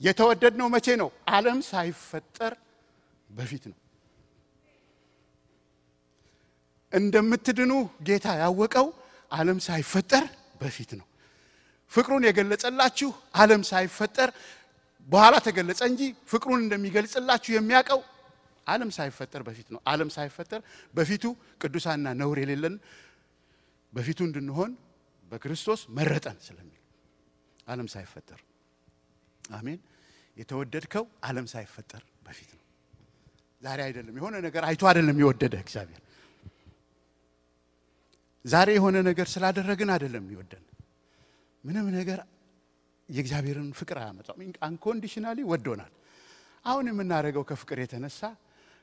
የተወደድነው 0.00 0.68
መቼ 0.74 0.86
ነው? 1.02 1.08
ዓለም 1.28 1.58
ሳይፈጠር 1.64 2.52
በፊት 3.34 3.64
ነው። 3.70 3.78
እንደምትድኑ 6.92 7.72
ጌታ 8.08 8.26
ያወቀው 8.40 8.86
ዓለም 9.32 9.58
ሳይፈጠር 9.66 10.24
በፊት 10.60 10.90
ነው። 11.00 11.06
ፍቅሩን 11.92 12.22
የገለጸላችሁ 12.26 13.10
ዓለም 13.36 13.62
ሳይፈጠር 13.70 14.30
በኋላ 15.08 15.34
ተገለጸ 15.46 15.80
እንጂ 15.90 16.00
ፍቅሩን 16.30 16.60
እንደሚገልጽላችሁ 16.64 17.52
የሚያውቀው 17.54 18.00
ዓለም 18.66 18.90
ሳይፈጠር 18.96 19.42
በፊት 19.48 19.68
ነው። 19.74 19.80
ዓለም 19.92 20.10
ሳይፈጠር 20.16 20.60
በፊቱ 20.94 21.24
ቅዱሳንና 21.62 22.08
ነውር 22.20 22.38
የሌለን 22.42 22.76
በፊቱ 23.92 24.20
እንድንሆን 24.28 24.70
በክርስቶስ 25.30 25.80
መረጠን 25.96 26.38
ስለሚል 26.46 26.80
ዓለም 27.66 27.88
ሳይፈጠር 27.94 28.40
አሜን። 29.54 29.80
የተወደድከው 30.36 31.04
ዓለም 31.24 31.46
ሳይፈጠር 31.52 32.02
በፊት 32.26 32.50
ነው። 32.54 32.63
ዛሬ 33.64 33.78
አይደለም። 33.86 34.14
የሆነ 34.18 34.34
ነገር 34.46 34.62
አይቶ 34.68 34.82
አይደለም 34.90 35.18
የወደደ 35.22 35.54
እግዚአብሔር። 35.64 36.00
ዛሬ 38.44 38.68
የሆነ 38.76 38.96
ነገር 39.06 39.26
ስላደረግን 39.34 39.90
አይደለም 39.94 40.24
የሚወደን። 40.24 40.64
ምንም 41.64 41.86
ነገር 41.96 42.18
የእግዚአብሔርን 43.08 43.68
ፍቅር 43.78 43.96
አያመጣም። 44.02 44.38
አንኮንዲሽናሊ 44.66 45.38
ወዶናል። 45.50 45.92
አሁን 46.64 46.84
የምናደርገው 46.90 47.44
ከፍቅር 47.50 47.78
የተነሳ 47.82 48.20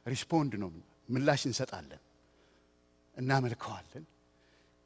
respond 0.05 0.53
ነው፣ 0.61 0.69
ምላሽ 1.09 1.41
እንሰጣለን፣ 1.49 2.01
እናመልከዋለን፣ 3.17 4.05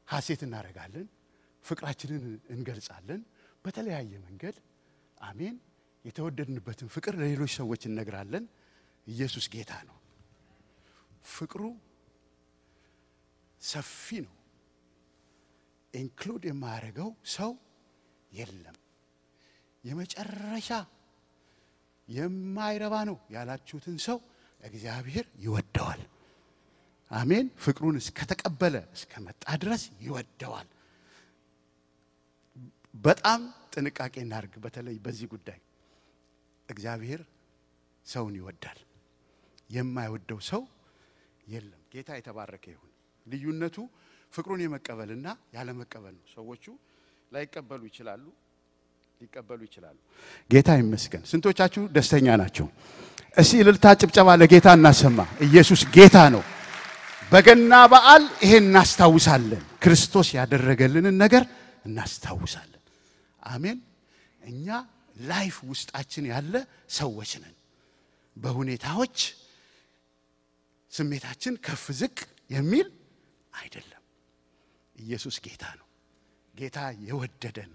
ሐሴት 0.07 0.41
እናደርጋለን፣ 0.47 1.07
ፍቅራችንን 1.65 2.23
እንገልጻለን 2.49 3.21
በተለያየ 3.65 4.11
መንገድ 4.25 4.55
አሜን። 5.21 5.55
የተወደድንበትን 6.05 6.87
ፍቅር 6.95 7.13
ለሌሎች 7.21 7.51
ሰዎች 7.59 7.81
እነግራለን። 7.89 8.43
ኢየሱስ 9.07 9.45
ጌታ 9.53 9.71
ነው። 9.87 9.97
ፍቅሩ 11.29 11.61
ሰፊ 13.61 13.93
ነው። 14.25 14.33
include 15.93 16.43
የማያደርገው 16.47 17.09
ሰው 17.35 17.51
የለም። 18.31 18.77
የመጨረሻ 19.83 20.69
የማይረባ 22.07 22.95
ነው 23.09 23.17
ያላችሁትን 23.35 23.97
ሰው 24.05 24.17
እግዚአብሔር 24.63 25.25
ይወደዋል። 25.39 26.01
አሜን። 27.11 27.47
ፍቅሩን 27.63 27.97
እስከተቀበለ 28.01 28.75
እስከመጣ 28.95 29.43
ድረስ 29.61 29.83
ይወደዋል። 30.01 30.67
በጣም 32.97 33.41
ጥንቃቄ 33.73 34.15
እናድርግ። 34.23 34.53
በተለይ 34.63 34.97
በዚህ 35.05 35.27
ጉዳይ 35.33 35.59
እግዚአብሔር 36.69 37.21
ሰውን 38.05 38.35
ይወዳል። 38.39 38.79
የማይወደው 39.75 40.39
ሰው 40.49 40.61
የለም። 41.47 41.81
ጌታ 41.93 42.09
የተባረከ 42.17 42.65
ይሁን። 42.73 42.91
ልዩነቱ 43.25 43.75
ፍቅሩን 44.33 44.61
የመቀበልና 44.63 45.27
ያለመቀበል 45.55 46.13
ነው። 46.17 46.25
ሰዎቹ 46.35 46.65
ላይቀበሉ 47.31 47.81
ይችላሉ፣ 47.89 48.25
ሊቀበሉ 49.21 49.59
ይችላሉ። 49.67 49.97
ጌታ 50.49 50.69
ይመስገን። 50.79 51.23
ስንቶቻችሁ 51.29 51.83
ደስተኛ 51.95 52.27
ናቸው? 52.41 52.67
እስቲ 53.37 53.51
እልልታ፣ 53.63 53.85
ጭብጨባ 54.01 54.29
ለጌታ 54.41 54.67
እናሰማ። 54.77 55.17
ኢየሱስ 55.47 55.81
ጌታ 55.95 56.17
ነው። 56.35 56.43
በገና 57.31 57.73
በዓል 57.91 58.23
ይሄን 58.43 58.65
እናስታውሳለን። 58.65 59.63
ክርስቶስ 59.83 60.27
ያደረገልንን 60.37 61.15
ነገር 61.23 61.43
እናስታውሳለን። 61.85 62.81
አሜን። 63.47 63.77
እኛ 64.41 64.67
ላይፍ 65.25 65.55
ውስጣችን 65.69 66.23
ያለ 66.31 66.53
ሰዎች 66.91 67.31
ነን። 67.41 67.55
በሁኔታዎች 68.37 69.17
ስሜታችን 70.91 71.53
ከፍ 71.65 71.85
ዝቅ 71.99 72.17
የሚል 72.49 72.87
አይደለም። 73.53 74.03
ኢየሱስ 74.95 75.35
ጌታ 75.45 75.63
ነው። 75.79 75.87
ጌታ 76.53 76.77
የወደደን 77.07 77.71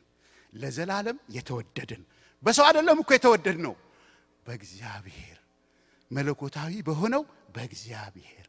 ለዘላለም 0.52 1.18
የተወደደን 1.36 2.02
በሰው 2.42 2.64
አይደለም 2.68 2.98
እኮ 3.02 3.11
የተወደድ 3.14 3.58
ነው፣ 3.66 3.74
በእግዚአብሔር 4.46 5.36
መለኮታዊ 6.11 6.72
በሆነው 6.86 7.22
በእግዚአብሔር 7.54 8.46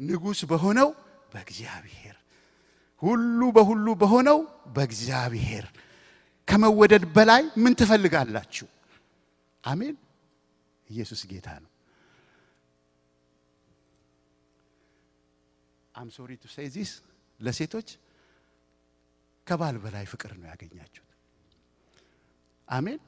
ንጉሥ 0.00 0.40
በሆነው 0.50 0.88
በእግዚአብሔር 1.32 2.16
ሁሉ 3.02 3.40
በሁሉ 3.56 3.86
በሆነው 4.00 4.38
በእግዚአብሔር 4.74 5.64
ከመወደድ 6.48 7.04
በላይ 7.16 7.42
ምን 7.62 7.72
ትፈልጋላችሁ? 7.78 8.66
አሜን። 9.64 9.96
ኢየሱስ 10.88 11.20
ጌታ 11.30 11.48
ነው። 11.62 11.70
I'm 15.94 16.08
sorry 16.14 16.32
to 16.42 16.48
say 16.52 16.68
this 16.74 16.92
ለሴቶች 17.40 17.88
ከባል 19.46 19.76
በላይ 19.82 20.04
ፍቅር 20.12 20.32
ነው 20.38 20.46
ያገኛችሁት። 20.50 21.08
አሜን። 22.68 23.00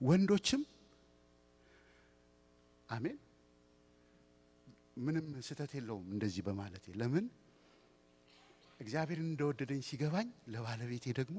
ወንዶችም 0.00 0.62
አሜን። 2.88 3.16
ምንም 4.98 5.26
ስህተት 5.46 5.72
የለውም 5.76 6.06
እንደዚህ 6.14 6.42
በማለቴ 6.46 6.86
ለምን 7.00 7.26
እግዚአብሔርን 8.80 9.28
እንደወደደኝ 9.30 9.80
ሲገባኝ 9.88 10.28
ለባለቤቴ 10.52 11.06
ደግሞ 11.18 11.38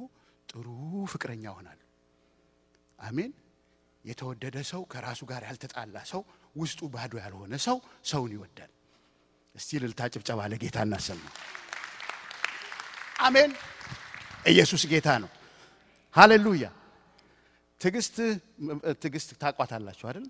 ጥሩ 0.49 0.68
ፍቅረኛ 1.12 1.45
ሆናለሁ። 1.57 1.86
አሜን። 2.99 3.32
የተወደደ 4.03 4.57
ሰው 4.70 4.82
ከራሱ 4.91 5.22
ጋር 5.32 5.41
ያልተጣላ 5.47 5.97
ሰው 6.12 6.22
ውስጡ 6.55 6.80
ባዶ 6.93 7.14
ያልሆነ 7.24 7.53
ሰው 7.66 7.78
ሰውን 8.12 8.32
ይወዳል። 8.36 8.72
እስቲ 9.56 9.70
እልልታ 9.80 10.02
ጭብጨባ 10.14 10.39
ለጌታ 10.52 10.78
እናሰማ። 10.86 11.24
አሜን። 13.20 13.52
ኢየሱስ 14.45 14.84
ጌታ 14.91 15.08
ነው። 15.24 15.32
ሃሌሉያ። 16.16 16.66
ትዕግስት 17.82 18.16
ትዕግስት 19.02 19.30
ታቋታላችሁ 19.41 20.06
አይደል? 20.10 20.26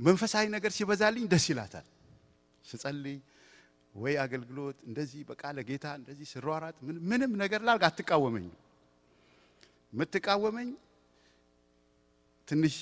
መንፈሳዊ 0.00 0.44
ነገር 0.54 0.70
ሲበዛልኝ 0.76 1.24
ደስ 1.32 1.44
ይላታል። 1.50 1.86
ስጸልይ 2.64 3.16
ወይ 3.94 4.14
አገልግሎት 4.24 4.78
እንደዚህ 4.88 5.20
በቃ 5.30 5.42
ለጌታ 5.56 5.86
እንደዚህ 6.00 6.26
ስሯራጥ 6.32 6.76
ምንም 7.10 7.32
ነገር 7.42 7.60
ላርግ 7.66 7.82
አትቃወመኝም። 7.88 8.54
የምትቃወመኝ 9.92 10.68
ትንሽ 12.48 12.76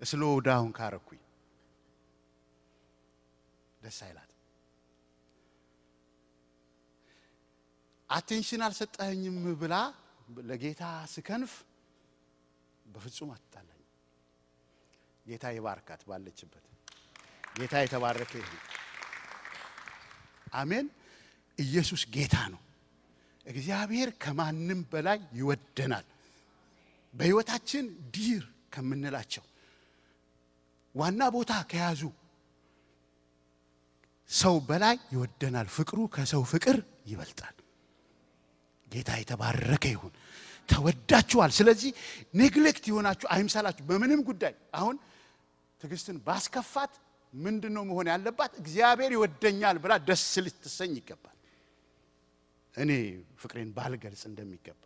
slow 0.00 0.22
down 0.46 0.70
ካረኩኝ 0.72 1.20
ደስ 3.80 3.98
አይላት። 4.06 4.26
attention 8.10 8.62
አልሰጠኸኝም 8.66 9.36
ብላ 9.60 9.74
ለጌታ 10.48 10.82
ስከንፍ 11.12 11.52
በፍጹም 12.84 13.30
አትጣላኝ። 13.34 13.82
ጌታ 15.26 15.44
ይባርካት 15.56 16.02
ባለችበት። 16.08 16.64
ጌታ 17.54 17.74
የተባረከ 17.82 18.32
ይሁን። 18.40 18.60
አሜን። 20.54 20.86
ኢየሱስ 21.58 22.02
ጌታ 22.14 22.36
ነው። 22.52 22.60
እግዚአብሔር 23.46 24.08
ከማንም 24.22 24.80
በላይ 24.92 25.18
ይወደናል። 25.32 26.06
በሕይወታችን 27.14 27.84
ዲር 28.14 28.42
ከምንላቸው 28.74 29.44
ዋና 30.94 31.22
ቦታ 31.34 31.52
ከያዙ 31.70 32.02
ሰው 34.30 34.54
በላይ 34.68 34.96
ይወደናል። 35.14 35.68
ፍቅሩ 35.76 35.98
ከሰው 36.14 36.42
ፍቅር 36.52 36.76
ይበልጣል። 37.06 37.56
ጌታ 38.92 39.10
የተባረከ 39.20 39.84
ይሁን። 39.94 40.12
ተወዳችኋል። 40.68 41.50
ስለዚህ 41.58 41.90
ኔግሌክት 42.34 42.84
የሆናችሁ 42.90 43.26
አይምሰላችሁ። 43.34 43.84
በምንም 43.88 44.20
ጉዳይ 44.28 44.54
አሁን 44.78 44.96
ትዕግስትን 45.80 46.16
ባስከፋት 46.26 46.92
ምንድን 47.32 47.72
ነው 47.76 47.82
መሆን 47.90 48.06
ያለባት? 48.12 48.52
እግዚአብሔር 48.62 49.10
ይወደኛል 49.16 49.76
ብላ 49.82 49.92
ደስ 50.08 50.24
ልትሰኝ 50.44 50.92
ይገባል። 51.00 51.36
እኔ 52.74 52.90
ፍቅሬን 53.36 53.70
ባልገልጽ 53.76 54.22
እንደሚገባ 54.30 54.82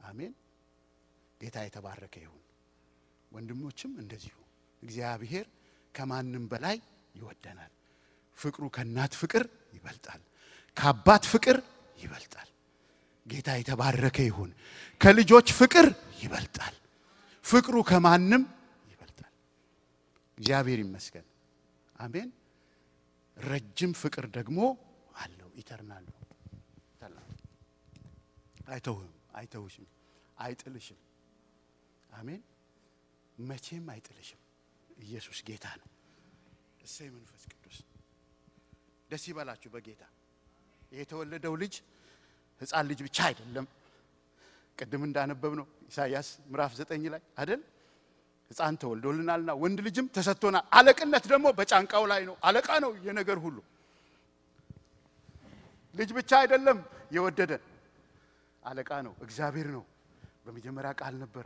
አሜን። 0.00 0.32
ጌታ 1.40 1.56
የተባረከ 1.66 2.14
ይሁን። 2.24 2.40
ወንድሞችም 3.34 3.92
እንደዚሁ 4.02 4.36
እግዚአብሔር 4.82 5.46
ከማንም 5.94 6.44
በላይ 6.50 6.76
ይወደናል። 7.14 7.72
ፍቅሩ 8.38 8.64
ከእናት 8.74 9.12
ፍቅር 9.20 9.44
ይበልጣል፣ 9.72 10.20
ከአባት 10.76 11.24
ፍቅር 11.32 11.56
ይበልጣል። 11.98 12.48
ጌታ 13.26 13.48
የተባረከ 13.58 14.18
ይሁን። 14.28 14.50
ከልጆች 15.00 15.48
ፍቅር 15.60 15.86
ይበልጣል። 16.22 16.74
ፍቅሩ 17.44 17.76
ከማንም 17.88 18.42
ይበልጣል። 18.90 19.32
እግዚአብሔር 20.38 20.78
ይመስገን። 20.84 21.26
አሜን። 21.96 22.28
ረጅም 23.36 23.92
ፍቅር 24.02 24.24
ደግሞ 24.36 24.58
አለው። 25.16 25.48
ኢተርናል 25.60 26.04
አይተውህም፣ 28.68 29.08
አይተውሽም፣ 29.34 29.86
አይጥልሽም። 30.36 31.00
አሜን። 32.10 32.40
መቼም 33.38 33.86
አይጥልሽም። 33.92 34.40
ኢየሱስ 35.04 35.38
ጌታ 35.46 35.66
ነው። 35.80 35.88
እሰይ 36.84 37.08
መንፈስ 37.14 37.42
ቅዱስ 37.52 37.76
ደስ 39.10 39.24
ይበላችሁ 39.30 39.68
በጌታ 39.74 40.02
የተወለደው 40.92 41.54
ልጅ 41.62 41.74
ሕፃን 42.60 42.86
ልጅ 42.90 43.00
ብቻ 43.06 43.18
አይደለም። 43.28 43.66
ቅድም 44.78 45.02
እንዳነበብ 45.06 45.52
ነው 45.58 45.66
ኢሳይያስ 45.88 46.28
ምዕራፍ 46.50 46.72
ዘጠኝ 46.78 47.04
ላይ 47.14 47.22
አይደል 47.40 47.60
ሕፃን 48.50 48.74
ተወልዶልናልና 48.80 49.50
ወንድ 49.62 49.78
ልጅም 49.86 50.06
ተሰጥቶናል፣ 50.16 50.64
አለቅነት 50.78 51.24
ደግሞ 51.32 51.46
በጫንቃው 51.58 52.04
ላይ 52.12 52.22
ነው። 52.28 52.36
አለቃ 52.48 52.68
ነው 52.84 52.90
የነገር 53.06 53.38
ሁሉ። 53.44 53.56
ልጅ 55.94 56.10
ብቻ 56.18 56.30
አይደለም 56.42 56.78
የወደደን 57.16 57.62
አለቃ 58.62 58.90
ነው፣ 59.06 59.12
እግዚአብሔር 59.24 59.68
ነው። 59.76 59.84
በመጀመሪያ 60.44 60.90
ቃል 61.00 61.14
ነበረ፣ 61.22 61.44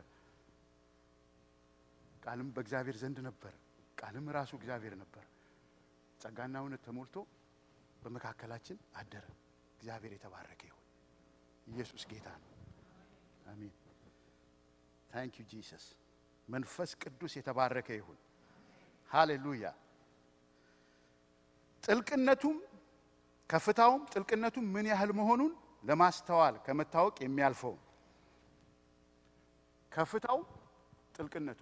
ቃልም 2.29 2.49
በእግዚአብሔር 2.55 2.97
ዘንድ 3.01 3.18
ነበረ፣ 3.24 3.53
ቃልም 3.99 4.26
ራሱ 4.37 4.51
እግዚአብሔር 4.59 4.95
ነበር። 5.03 5.24
ጸጋና 6.20 6.55
እውነት 6.62 6.81
ተሞልቶ 6.87 7.16
በመካከላችን 8.03 8.79
አደረ። 8.95 9.24
እግዚአብሔር 9.79 10.12
የተባረከ 10.14 10.61
ይሁን። 10.68 10.85
ኢየሱስ 11.66 12.03
ጌታ 12.11 12.29
ነው። 12.35 12.51
አሜን። 13.47 13.72
thank 15.11 15.34
you 15.40 15.44
Jesus። 15.53 15.86
መንፈስ 16.49 16.91
ቅዱስ 17.03 17.33
የተባረከ 17.39 17.89
ይሁን። 17.95 18.18
ሃሌሉያ። 19.11 19.64
ጥልቅነቱም 21.85 22.57
ከፍታውም 23.51 24.05
ጥልቅነቱም 24.12 24.66
ምን 24.74 24.87
ያህል 24.87 25.12
መሆኑን 25.12 25.53
ለማስተዋል 25.85 26.55
ከመታወቅ 26.66 27.16
የሚያልፈው 27.20 27.74
ከፍታው 29.93 30.39
ጥልቅነቱ 31.14 31.61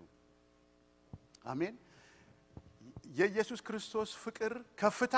አሜን። 1.47 1.75
የኢየሱስ 3.15 3.61
ክርስቶስ 3.63 4.11
ፍቅር 4.23 4.53
ከፍታ 4.79 5.17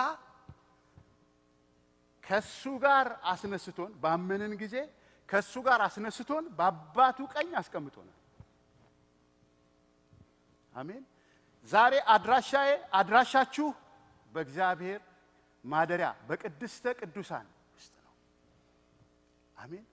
ከሱ 2.25 2.63
ጋር 2.83 3.07
አስነስቶን 3.33 3.93
ባመንን 4.03 4.53
ጊዜ 4.63 4.77
ከሱ 5.29 5.55
ጋር 5.67 5.81
አስነስቶን 5.87 6.45
በአባቱ 6.59 7.19
ቀኝ 7.35 7.51
አስቀምጦናል። 7.61 8.15
አሜን። 10.75 11.03
ዛሬ 11.69 11.95
አድራሻዬ 12.15 12.71
አድራሻችሁ 12.93 13.69
በእግዚአብሔር 14.33 15.01
ማደሪያ 15.65 16.11
በቅድስተ 16.29 16.85
ቅዱሳን 17.01 17.47
ውስጥ 17.77 17.95
ነው። 17.99 18.15
አሜን። 19.57 19.85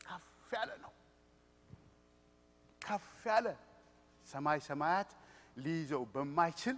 ከፍ 0.00 0.26
ያለ 0.52 0.70
ነው። 0.84 0.92
ከፍ 2.82 3.06
ያለ 3.26 3.46
ሰማይ 4.34 4.58
ሰማያት 4.68 5.10
ሊይዘው 5.56 6.02
በማይችል 6.14 6.76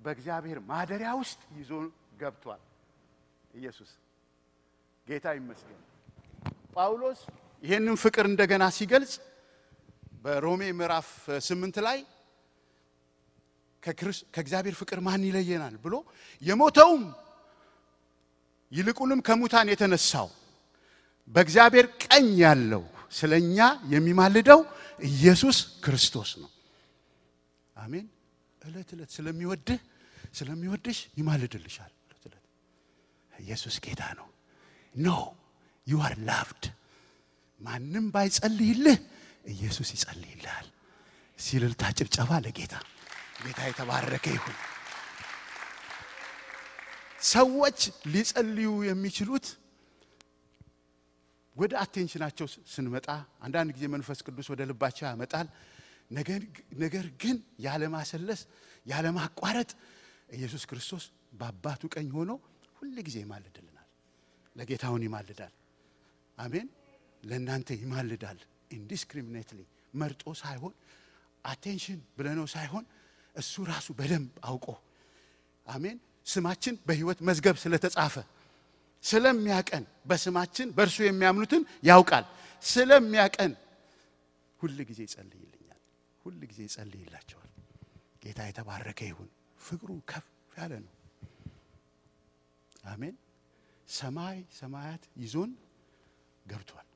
በእግዚአብሔር 0.00 0.58
ማደሪያ 0.70 1.10
ውስጥ 1.20 1.40
ይዞ 1.58 1.70
ገብቷል። 2.20 2.62
ኢየሱስ 3.54 3.90
ጌታ 5.06 5.26
ይመስገን። 5.38 5.80
ጳውሎስ 6.74 7.20
ይህንን 7.62 7.96
ፍቅር 8.02 8.24
እንደገና 8.30 8.64
ሲገልጽ 8.76 9.12
በሮሜ 10.22 10.62
ምዕራፍ 10.78 11.08
ስምንት 11.46 11.76
ላይ 11.86 11.98
ከእግዚአብሔር 14.34 14.74
ፍቅር 14.80 14.98
ማን 15.06 15.22
ይለየናል 15.28 15.74
ብሎ 15.84 15.94
የሞተውም 16.42 17.04
ይልቁንም 18.72 19.20
ከሙታን 19.26 19.68
የተነሳው 19.72 20.28
በእግዚአብሔር 21.34 21.86
ቀኝ 22.04 22.26
ያለው 22.42 22.82
ስለ 23.12 23.32
እኛ 23.42 23.58
የሚማልደው 23.92 24.60
ኢየሱስ 25.10 25.56
ክርስቶስ 25.84 26.30
ነው። 26.42 26.50
አሜን። 27.78 28.06
እለት 28.62 28.88
እለት 28.94 29.10
ስለሚወድህ 29.16 29.80
ስለሚወድሽ 30.34 30.98
ይማልድልሻል። 31.18 31.92
እለት 32.06 32.24
እለት 32.28 32.44
ኢየሱስ 33.32 33.76
ጌታ 33.84 34.02
ነው። 34.18 34.28
no 34.94 35.08
you 35.86 36.00
are 36.06 36.14
loved። 36.28 36.64
ማንም 37.60 38.06
ባይጸልይልህ 38.14 38.98
ኢየሱስ 39.52 39.88
ይጸልይልሃል። 39.94 40.66
ሲልልታ 41.38 41.82
ጭብጨባ 41.98 42.30
ለጌታ 42.44 42.74
ጌታ 43.42 43.60
የተባረከ 43.68 44.26
ይሁን። 44.36 44.56
ሰዎች 47.28 47.78
ሊጸልዩ 48.12 48.68
የሚችሉት 48.88 49.46
ወደ 51.56 51.72
አቴንሽናቸው 51.82 52.46
ስንመጣ 52.72 53.06
አንዳንድ 53.44 53.70
ጊዜ 53.76 53.84
መንፈስ 53.94 54.18
ቅዱስ 54.26 54.46
ወደ 54.52 54.60
ልባቸው 54.70 55.04
ያመጣል። 55.08 55.46
ነገር 56.80 57.06
ግን 57.22 57.36
ያለማሰለስ 57.64 58.40
ያለማቋረጥ 58.86 59.70
ኢየሱስ 60.36 60.62
ክርስቶስ 60.70 61.04
በአባቱ 61.32 61.82
ቀኝ 61.94 62.08
ሆኖ 62.16 62.30
ሁል 62.78 62.96
ጊዜ 63.06 63.16
ይማልድልናል። 63.24 63.86
ለጌታውን 64.56 65.02
ይማልዳል። 65.06 65.52
አሜን። 66.38 66.68
ለእናንተ 67.22 67.68
ይማልዳል። 67.80 68.38
indiscriminately 68.70 69.60
መርጦ 69.94 70.22
ሳይሆን 70.40 70.74
attention 71.44 72.00
ብለነው 72.16 72.46
ሳይሆን 72.54 72.84
እሱ 73.34 73.64
ራሱ 73.70 73.88
በደንብ 73.98 74.30
አውቆ 74.48 74.66
አሜን። 75.66 75.98
ስማችን 76.26 76.74
በሕይወት 76.86 77.18
መዝገብ 77.28 77.56
ስለተጻፈ 77.62 78.14
ስለሚያቀን 79.04 79.84
በስማችን 80.08 80.68
በእርሱ 80.76 80.98
የሚያምኑትን 81.04 81.62
ያውቃል። 81.88 82.24
ስለሚያቀን 82.64 83.52
ሁል 84.60 84.76
ጊዜ 84.88 85.00
ይጸልይልኛል። 85.06 85.57
ሁል 86.28 86.40
ጊዜ 86.44 86.60
ይጸልይላቸዋል። 86.66 87.50
ጌታ 88.22 88.40
የተባረከ 88.48 89.00
ይሁን። 89.08 89.28
ፍቅሩ 89.60 89.90
ከፍ 90.10 90.26
ያለ 90.52 90.72
ነው። 90.82 90.92
አሜን። 92.86 93.14
ሰማይ 93.88 94.38
ሰማያት 94.54 95.02
ይዞን 95.22 95.50
ገብቷል። 96.46 96.88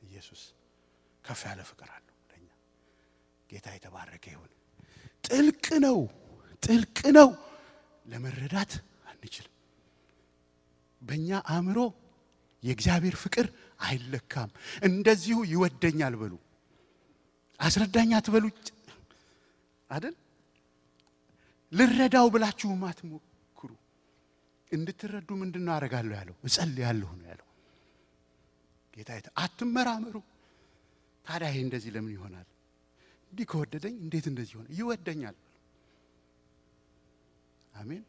ኢየሱስ 0.00 0.42
ከፍ 1.24 1.40
ያለ 1.48 1.60
ፍቅር 1.70 1.88
አለው 1.96 2.16
ለኛ። 2.30 2.48
ጌታ 3.50 3.66
የተባረከ 3.76 4.24
ይሁን። 4.34 4.50
ጥልቅ 5.24 5.66
ነው፣ 5.84 5.98
ጥልቅ 6.62 6.98
ነው። 7.18 7.30
ለመረዳት 8.06 8.72
አንችልም። 9.08 9.54
በእኛ 11.00 11.28
አእምሮ 11.52 11.78
የእግዚአብሔር 12.62 13.16
ፍቅር 13.22 13.46
አይለካም። 13.80 14.50
እንደዚሁ 14.84 15.38
ይወደኛል 15.52 16.14
በሉ። 16.20 16.34
አስረዳኝ 17.62 18.10
አትበሉ 18.18 18.44
አይደል? 19.90 20.14
ልረዳው 21.72 22.26
ብላችሁ 22.34 22.70
አትሞክሩ። 22.88 23.70
እንድትረዱ 24.70 25.28
ምንድን 25.42 25.64
ነው 25.66 25.72
አደርጋለሁ 25.76 26.14
ያለው? 26.20 26.36
እጸልያለሁ 26.46 27.10
ነው 27.18 27.26
ያለው። 27.30 27.48
ጌታ 28.94 29.10
አትመራመሩ። 29.36 30.16
ታዲያ 31.24 31.48
ይሄ 31.50 31.58
እንደዚህ 31.66 31.90
ለምን 31.94 32.12
ይሆናል? 32.16 32.46
እንዲህ 33.32 33.46
ከወደደኝ 33.50 33.94
እንዴት 34.04 34.26
እንደዚህ 34.30 34.54
ሆነ? 34.58 34.66
ይወደኛል። 34.78 35.36
አሜን። 37.72 38.02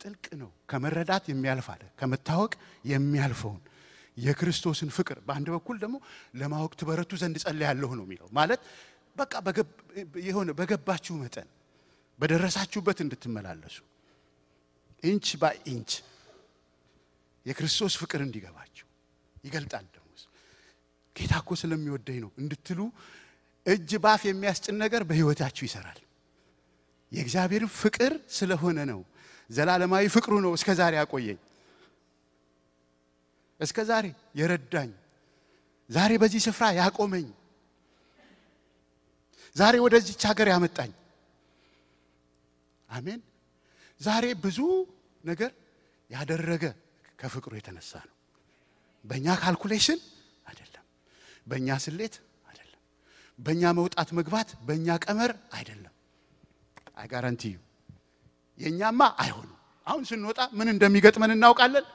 ጥልቅ 0.00 0.24
ነው። 0.40 0.50
ከመረዳት 0.70 1.24
የሚያልፍ 1.30 1.66
አለ 1.74 1.82
ከመታወቅ 2.00 2.52
የሚያልፈውን 2.84 3.60
የክርስቶስን 4.16 4.90
ፍቅር 4.96 5.18
በአንድ 5.26 5.48
በኩል 5.54 5.76
ደግሞ 5.82 5.96
ለማወቅ 6.34 6.72
ትበረቱ 6.80 7.12
ዘንድ 7.20 7.36
ጸልያለሁ 7.44 7.90
ነው 7.98 8.04
የሚለው። 8.06 8.28
ማለት 8.32 8.60
በቃ 9.16 9.32
የሆነ 10.26 10.50
በገባችሁ 10.58 11.14
መጠን 11.22 11.48
በደረሳችሁበት 12.18 12.98
እንድትመላለሱ 13.04 13.76
inch 15.02 15.28
by 15.40 15.56
inch 15.72 15.92
የክርስቶስ 17.46 17.94
ፍቅር 18.00 18.20
እንዲገባችሁ 18.26 18.86
ይገልጣል። 19.44 19.86
ደግሞ 19.88 19.98
ጌታ 21.16 21.32
እኮ 21.42 21.52
ስለሚወደኝ 21.60 22.18
ነው 22.24 22.30
እንድትሉ 22.40 22.80
እጅ 23.66 23.90
በአፍ 24.04 24.22
የሚያስጭን 24.28 24.76
ነገር 24.82 25.02
በሕይወታችሁ 25.08 25.62
ይሰራል። 25.66 25.98
የእግዚአብሔር 27.12 27.64
ፍቅር 27.80 28.12
ስለሆነ 28.32 28.78
ነው። 28.90 29.00
ዘላለማዊ 29.50 30.04
ፍቅሩ 30.14 30.34
ነው 30.44 30.52
እስከ 30.58 30.68
ዛሬ 30.78 30.94
ያቆየኝ፣ 31.00 31.38
እስከ 33.62 33.78
ዛሬ 33.88 34.06
የረዳኝ፣ 34.38 34.90
ዛሬ 35.90 36.12
በዚህ 36.22 36.40
ስፍራ 36.46 36.64
ያቆመኝ፣ 36.78 37.26
ዛሬ 39.56 39.74
ወደዚች 39.84 40.22
ሀገር 40.30 40.48
ያመጣኝ። 40.52 40.92
አሜን። 42.88 43.20
ዛሬ 44.00 44.24
ብዙ 44.44 44.58
ነገር 45.24 45.50
ያደረገ 46.10 46.64
ከፍቅሩ 47.18 47.52
የተነሳ 47.56 47.92
ነው። 48.08 48.16
በእኛ 49.04 49.26
calculation 49.42 50.00
አይደለም፣ 50.46 50.84
በእኛ 51.46 51.68
ስሌት 51.84 52.14
አይደለም፣ 52.46 52.80
በእኛ 53.38 53.62
መውጣት 53.78 54.08
መግባት፣ 54.18 54.48
በእኛ 54.66 54.88
ቀመር 55.04 55.32
አይደለም። 55.56 55.94
አይ 56.96 57.06
ጋራንቲ 57.12 57.42
የእኛማ 58.60 59.00
አይሆንም። 59.22 59.58
አሁን 59.86 60.02
ስንወጣ 60.08 60.40
ምን 60.58 60.68
እንደሚገጥመን 60.72 61.34
እናውቃለን? 61.34 61.86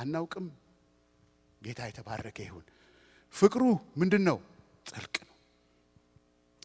አናውቅም። 0.00 0.46
ጌታ 1.62 1.80
የተባረከ 1.88 2.38
ይሁን። 2.46 2.64
ፍቅሩ 3.34 3.62
ምንድን 4.00 4.22
ነው? 4.28 4.38
ጥልቅ 4.86 5.14
ነው። 5.22 5.36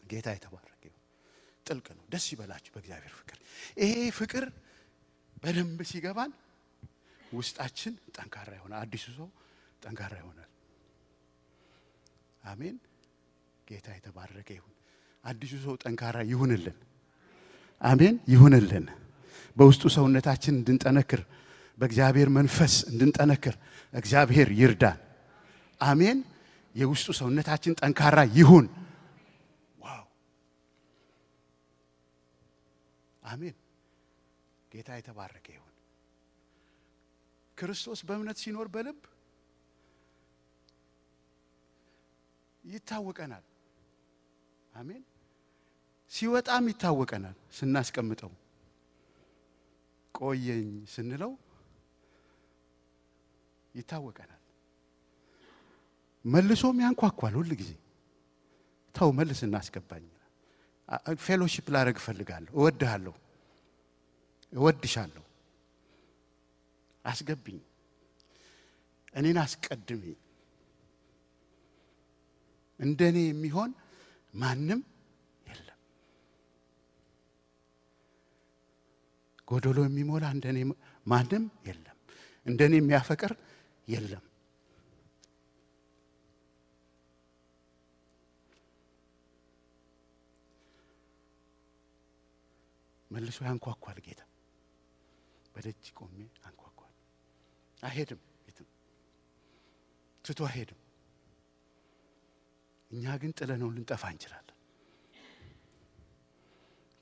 ጌታ 0.04 0.28
የተባረከ 0.36 0.82
ይሁን። 0.84 1.02
ጥልቅ 1.66 1.86
ነው። 1.96 2.04
ደስ 2.12 2.24
ይበላችሁ 2.32 2.70
በእግዚአብሔር 2.74 3.12
ፍቅር። 3.18 3.38
ይሄ 3.82 3.94
ፍቅር 4.18 4.44
በደንብ 5.42 5.80
ሲገባን 5.90 6.32
ውስጣችን 7.32 7.94
ጠንካራ 8.16 8.50
ይሆናል። 8.58 8.80
አዲሱ 8.84 9.04
ሰው 9.16 9.28
ጠንካራ 9.82 10.14
ይሆናል። 10.22 10.50
አሜን። 12.44 12.76
ጌታ 13.66 13.86
የተባረከ 13.96 14.48
ይሁን። 14.56 14.72
አዲሱ 15.24 15.52
ሰው 15.64 15.74
ጠንካራ 15.82 16.16
ይሁንልን። 16.30 16.76
አሜን 17.80 18.16
ይሁንልን። 18.32 18.84
በውስጡ 19.56 19.82
ሰውነታችን 19.94 20.54
እንድንጠነክር 20.58 21.20
በእግዚአብሔር 21.78 22.28
መንፈስ 22.36 22.74
እንድንጠነክር 22.90 23.54
እግዚአብሔር 23.92 24.48
ይርዳን። 24.60 24.98
አሜን። 25.80 26.18
የውስጡ 26.74 27.08
ሰውነታችን 27.18 27.76
ጠንካራ 27.80 28.18
ይሁን። 28.36 28.66
ዋው 29.78 30.04
አሜን። 33.22 33.54
ጌታ 34.70 34.88
የተባረከ 34.98 35.46
ይሁን። 35.54 35.72
ክርስቶስ 37.58 38.00
በእምነት 38.08 38.38
ሲኖር 38.42 38.68
በልብ 38.74 38.98
ይታወቀናል። 42.64 43.44
አሜን። 44.72 45.02
ሲወጣም 46.12 46.64
ይታወቀናል። 46.70 47.36
ስናስቀምጠው 47.52 48.32
ቆየኝ 50.14 50.68
ስንለው 50.92 51.32
ይታወቀናል። 53.76 54.40
መልሶም 56.24 56.76
ያንኳኳል 56.84 57.34
ሁል 57.38 57.50
ጊዜ 57.60 57.70
ተው 58.94 59.08
መልስ 59.18 59.40
እናስገባኝ። 59.46 60.04
ፌሎሺፕ 61.24 61.66
ላደርግ 61.74 61.96
እፈልጋለሁ፣ 62.00 62.52
እወድሃለሁ፣ 62.58 63.14
እወድሻለሁ፣ 64.52 65.24
አስገብኝ፣ 67.04 67.58
እኔን 69.14 69.38
አስቀድሜ 69.42 70.02
እንደ 72.80 73.00
እኔ 73.10 73.18
የሚሆን 73.26 73.70
ማንም 74.34 74.80
የለም። 75.46 75.78
ጎደሎ 79.48 79.78
የሚሞላ 79.86 80.24
እንደ 80.34 80.46
እኔ 80.52 80.58
ማንም 81.06 81.44
የለም። 81.68 81.96
እንደ 82.46 82.60
እኔ 82.68 82.74
የሚያፈቅር 82.80 83.32
የለም። 83.88 84.24
መልሶ 93.10 93.38
ያንኳኳል 93.46 93.98
ጌታ። 94.06 94.22
በደጅ 95.54 95.84
ቆሜ 95.98 96.16
አንኳኳል። 96.46 96.92
አይሄድም፣ 97.80 98.20
የትም 98.48 98.68
ትቶ 100.24 100.40
አይሄድም። 100.48 100.80
እኛ 102.90 103.04
ግን 103.22 103.32
ጥለነው 103.38 103.68
ልንጠፋ 103.74 104.02
እንችላለን። 104.14 104.52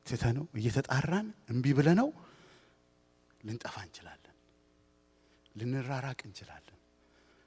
ትተነው 0.07 0.47
እየተጣራን 0.59 1.28
እምቢ 1.53 1.66
ብለነው 1.78 2.09
ልንጠፋ 3.41 3.74
እንችላለን። 3.87 4.20
ልንራራቅ 5.55 6.20
እንችላለን። 6.28 6.74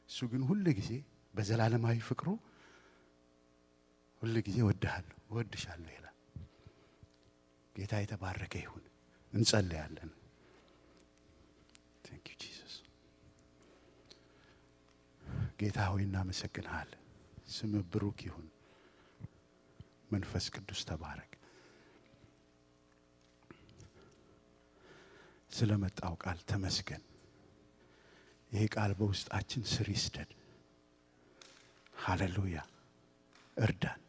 እሱ 0.09 0.19
ግን 0.31 0.43
ሁል 0.49 0.65
ጊዜ 0.77 0.91
በዘላለማዊ 1.33 1.97
ፍቅሩ 2.07 2.27
ሁል 4.21 4.35
ጊዜ 4.45 4.57
እወድሃለሁ፣ 4.63 5.17
እወድሻለሁ 5.29 5.89
ይላል። 5.95 6.15
ጌታ 7.75 7.93
የተባረከ 8.01 8.53
ይሁን። 8.63 8.83
እንጸልያለን። 9.33 10.11
thank 12.05 12.27
you 12.31 12.37
ጌታ 15.59 15.79
ሆይ 15.91 16.03
እናመሰግንሃለን። 16.05 17.03
ስምህ 17.49 17.71
ብሩክ 17.91 18.19
ይሁን። 18.25 18.47
መንፈስ 20.11 20.45
ቅዱስ 20.55 20.81
ተባረክ። 20.89 21.31
ስለመጣው 25.51 26.13
ቃል 26.23 26.39
ተመስገን። 26.49 27.03
ይሄ 28.51 28.63
ቃል 28.73 28.91
በውስጣችን 28.99 29.63
ስር 29.71 29.87
ይስደድ። 29.93 30.29
ሃሌሉያ። 31.95 32.57
እርዳን። 33.57 34.01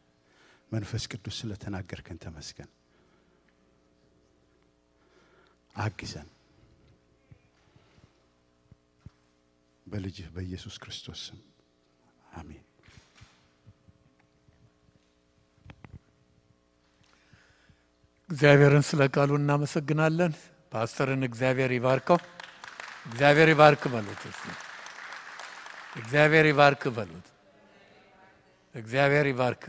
መንፈስ 0.73 1.05
ቅዱስ 1.13 1.37
ስለተናገርከን 1.41 2.19
ተመስገን። 2.25 2.71
አግዘን። 5.77 6.29
በልጅህ 9.87 10.27
በኢየሱስ 10.35 10.77
ክርስቶስ 10.83 11.21
ስም 11.27 11.39
አሜን። 12.33 12.65
እግዚአብሔርን 18.29 18.85
ስለ 18.87 19.03
ቃሉ 19.15 19.31
እናመሰግናለን። 19.41 20.33
ፓስተርን 20.73 21.23
እግዚአብሔር 21.29 21.71
ይባርከው። 21.75 22.19
እግዚአብሔር 23.09 23.49
ይባርክ 23.51 23.83
በሉት። 23.93 24.23
እግዚአብሔር 25.97 26.47
ይባርክ 26.47 26.83
በሉት። 26.97 27.27
እግዚአብሔር 28.75 29.27
ይባርክ። 29.27 29.65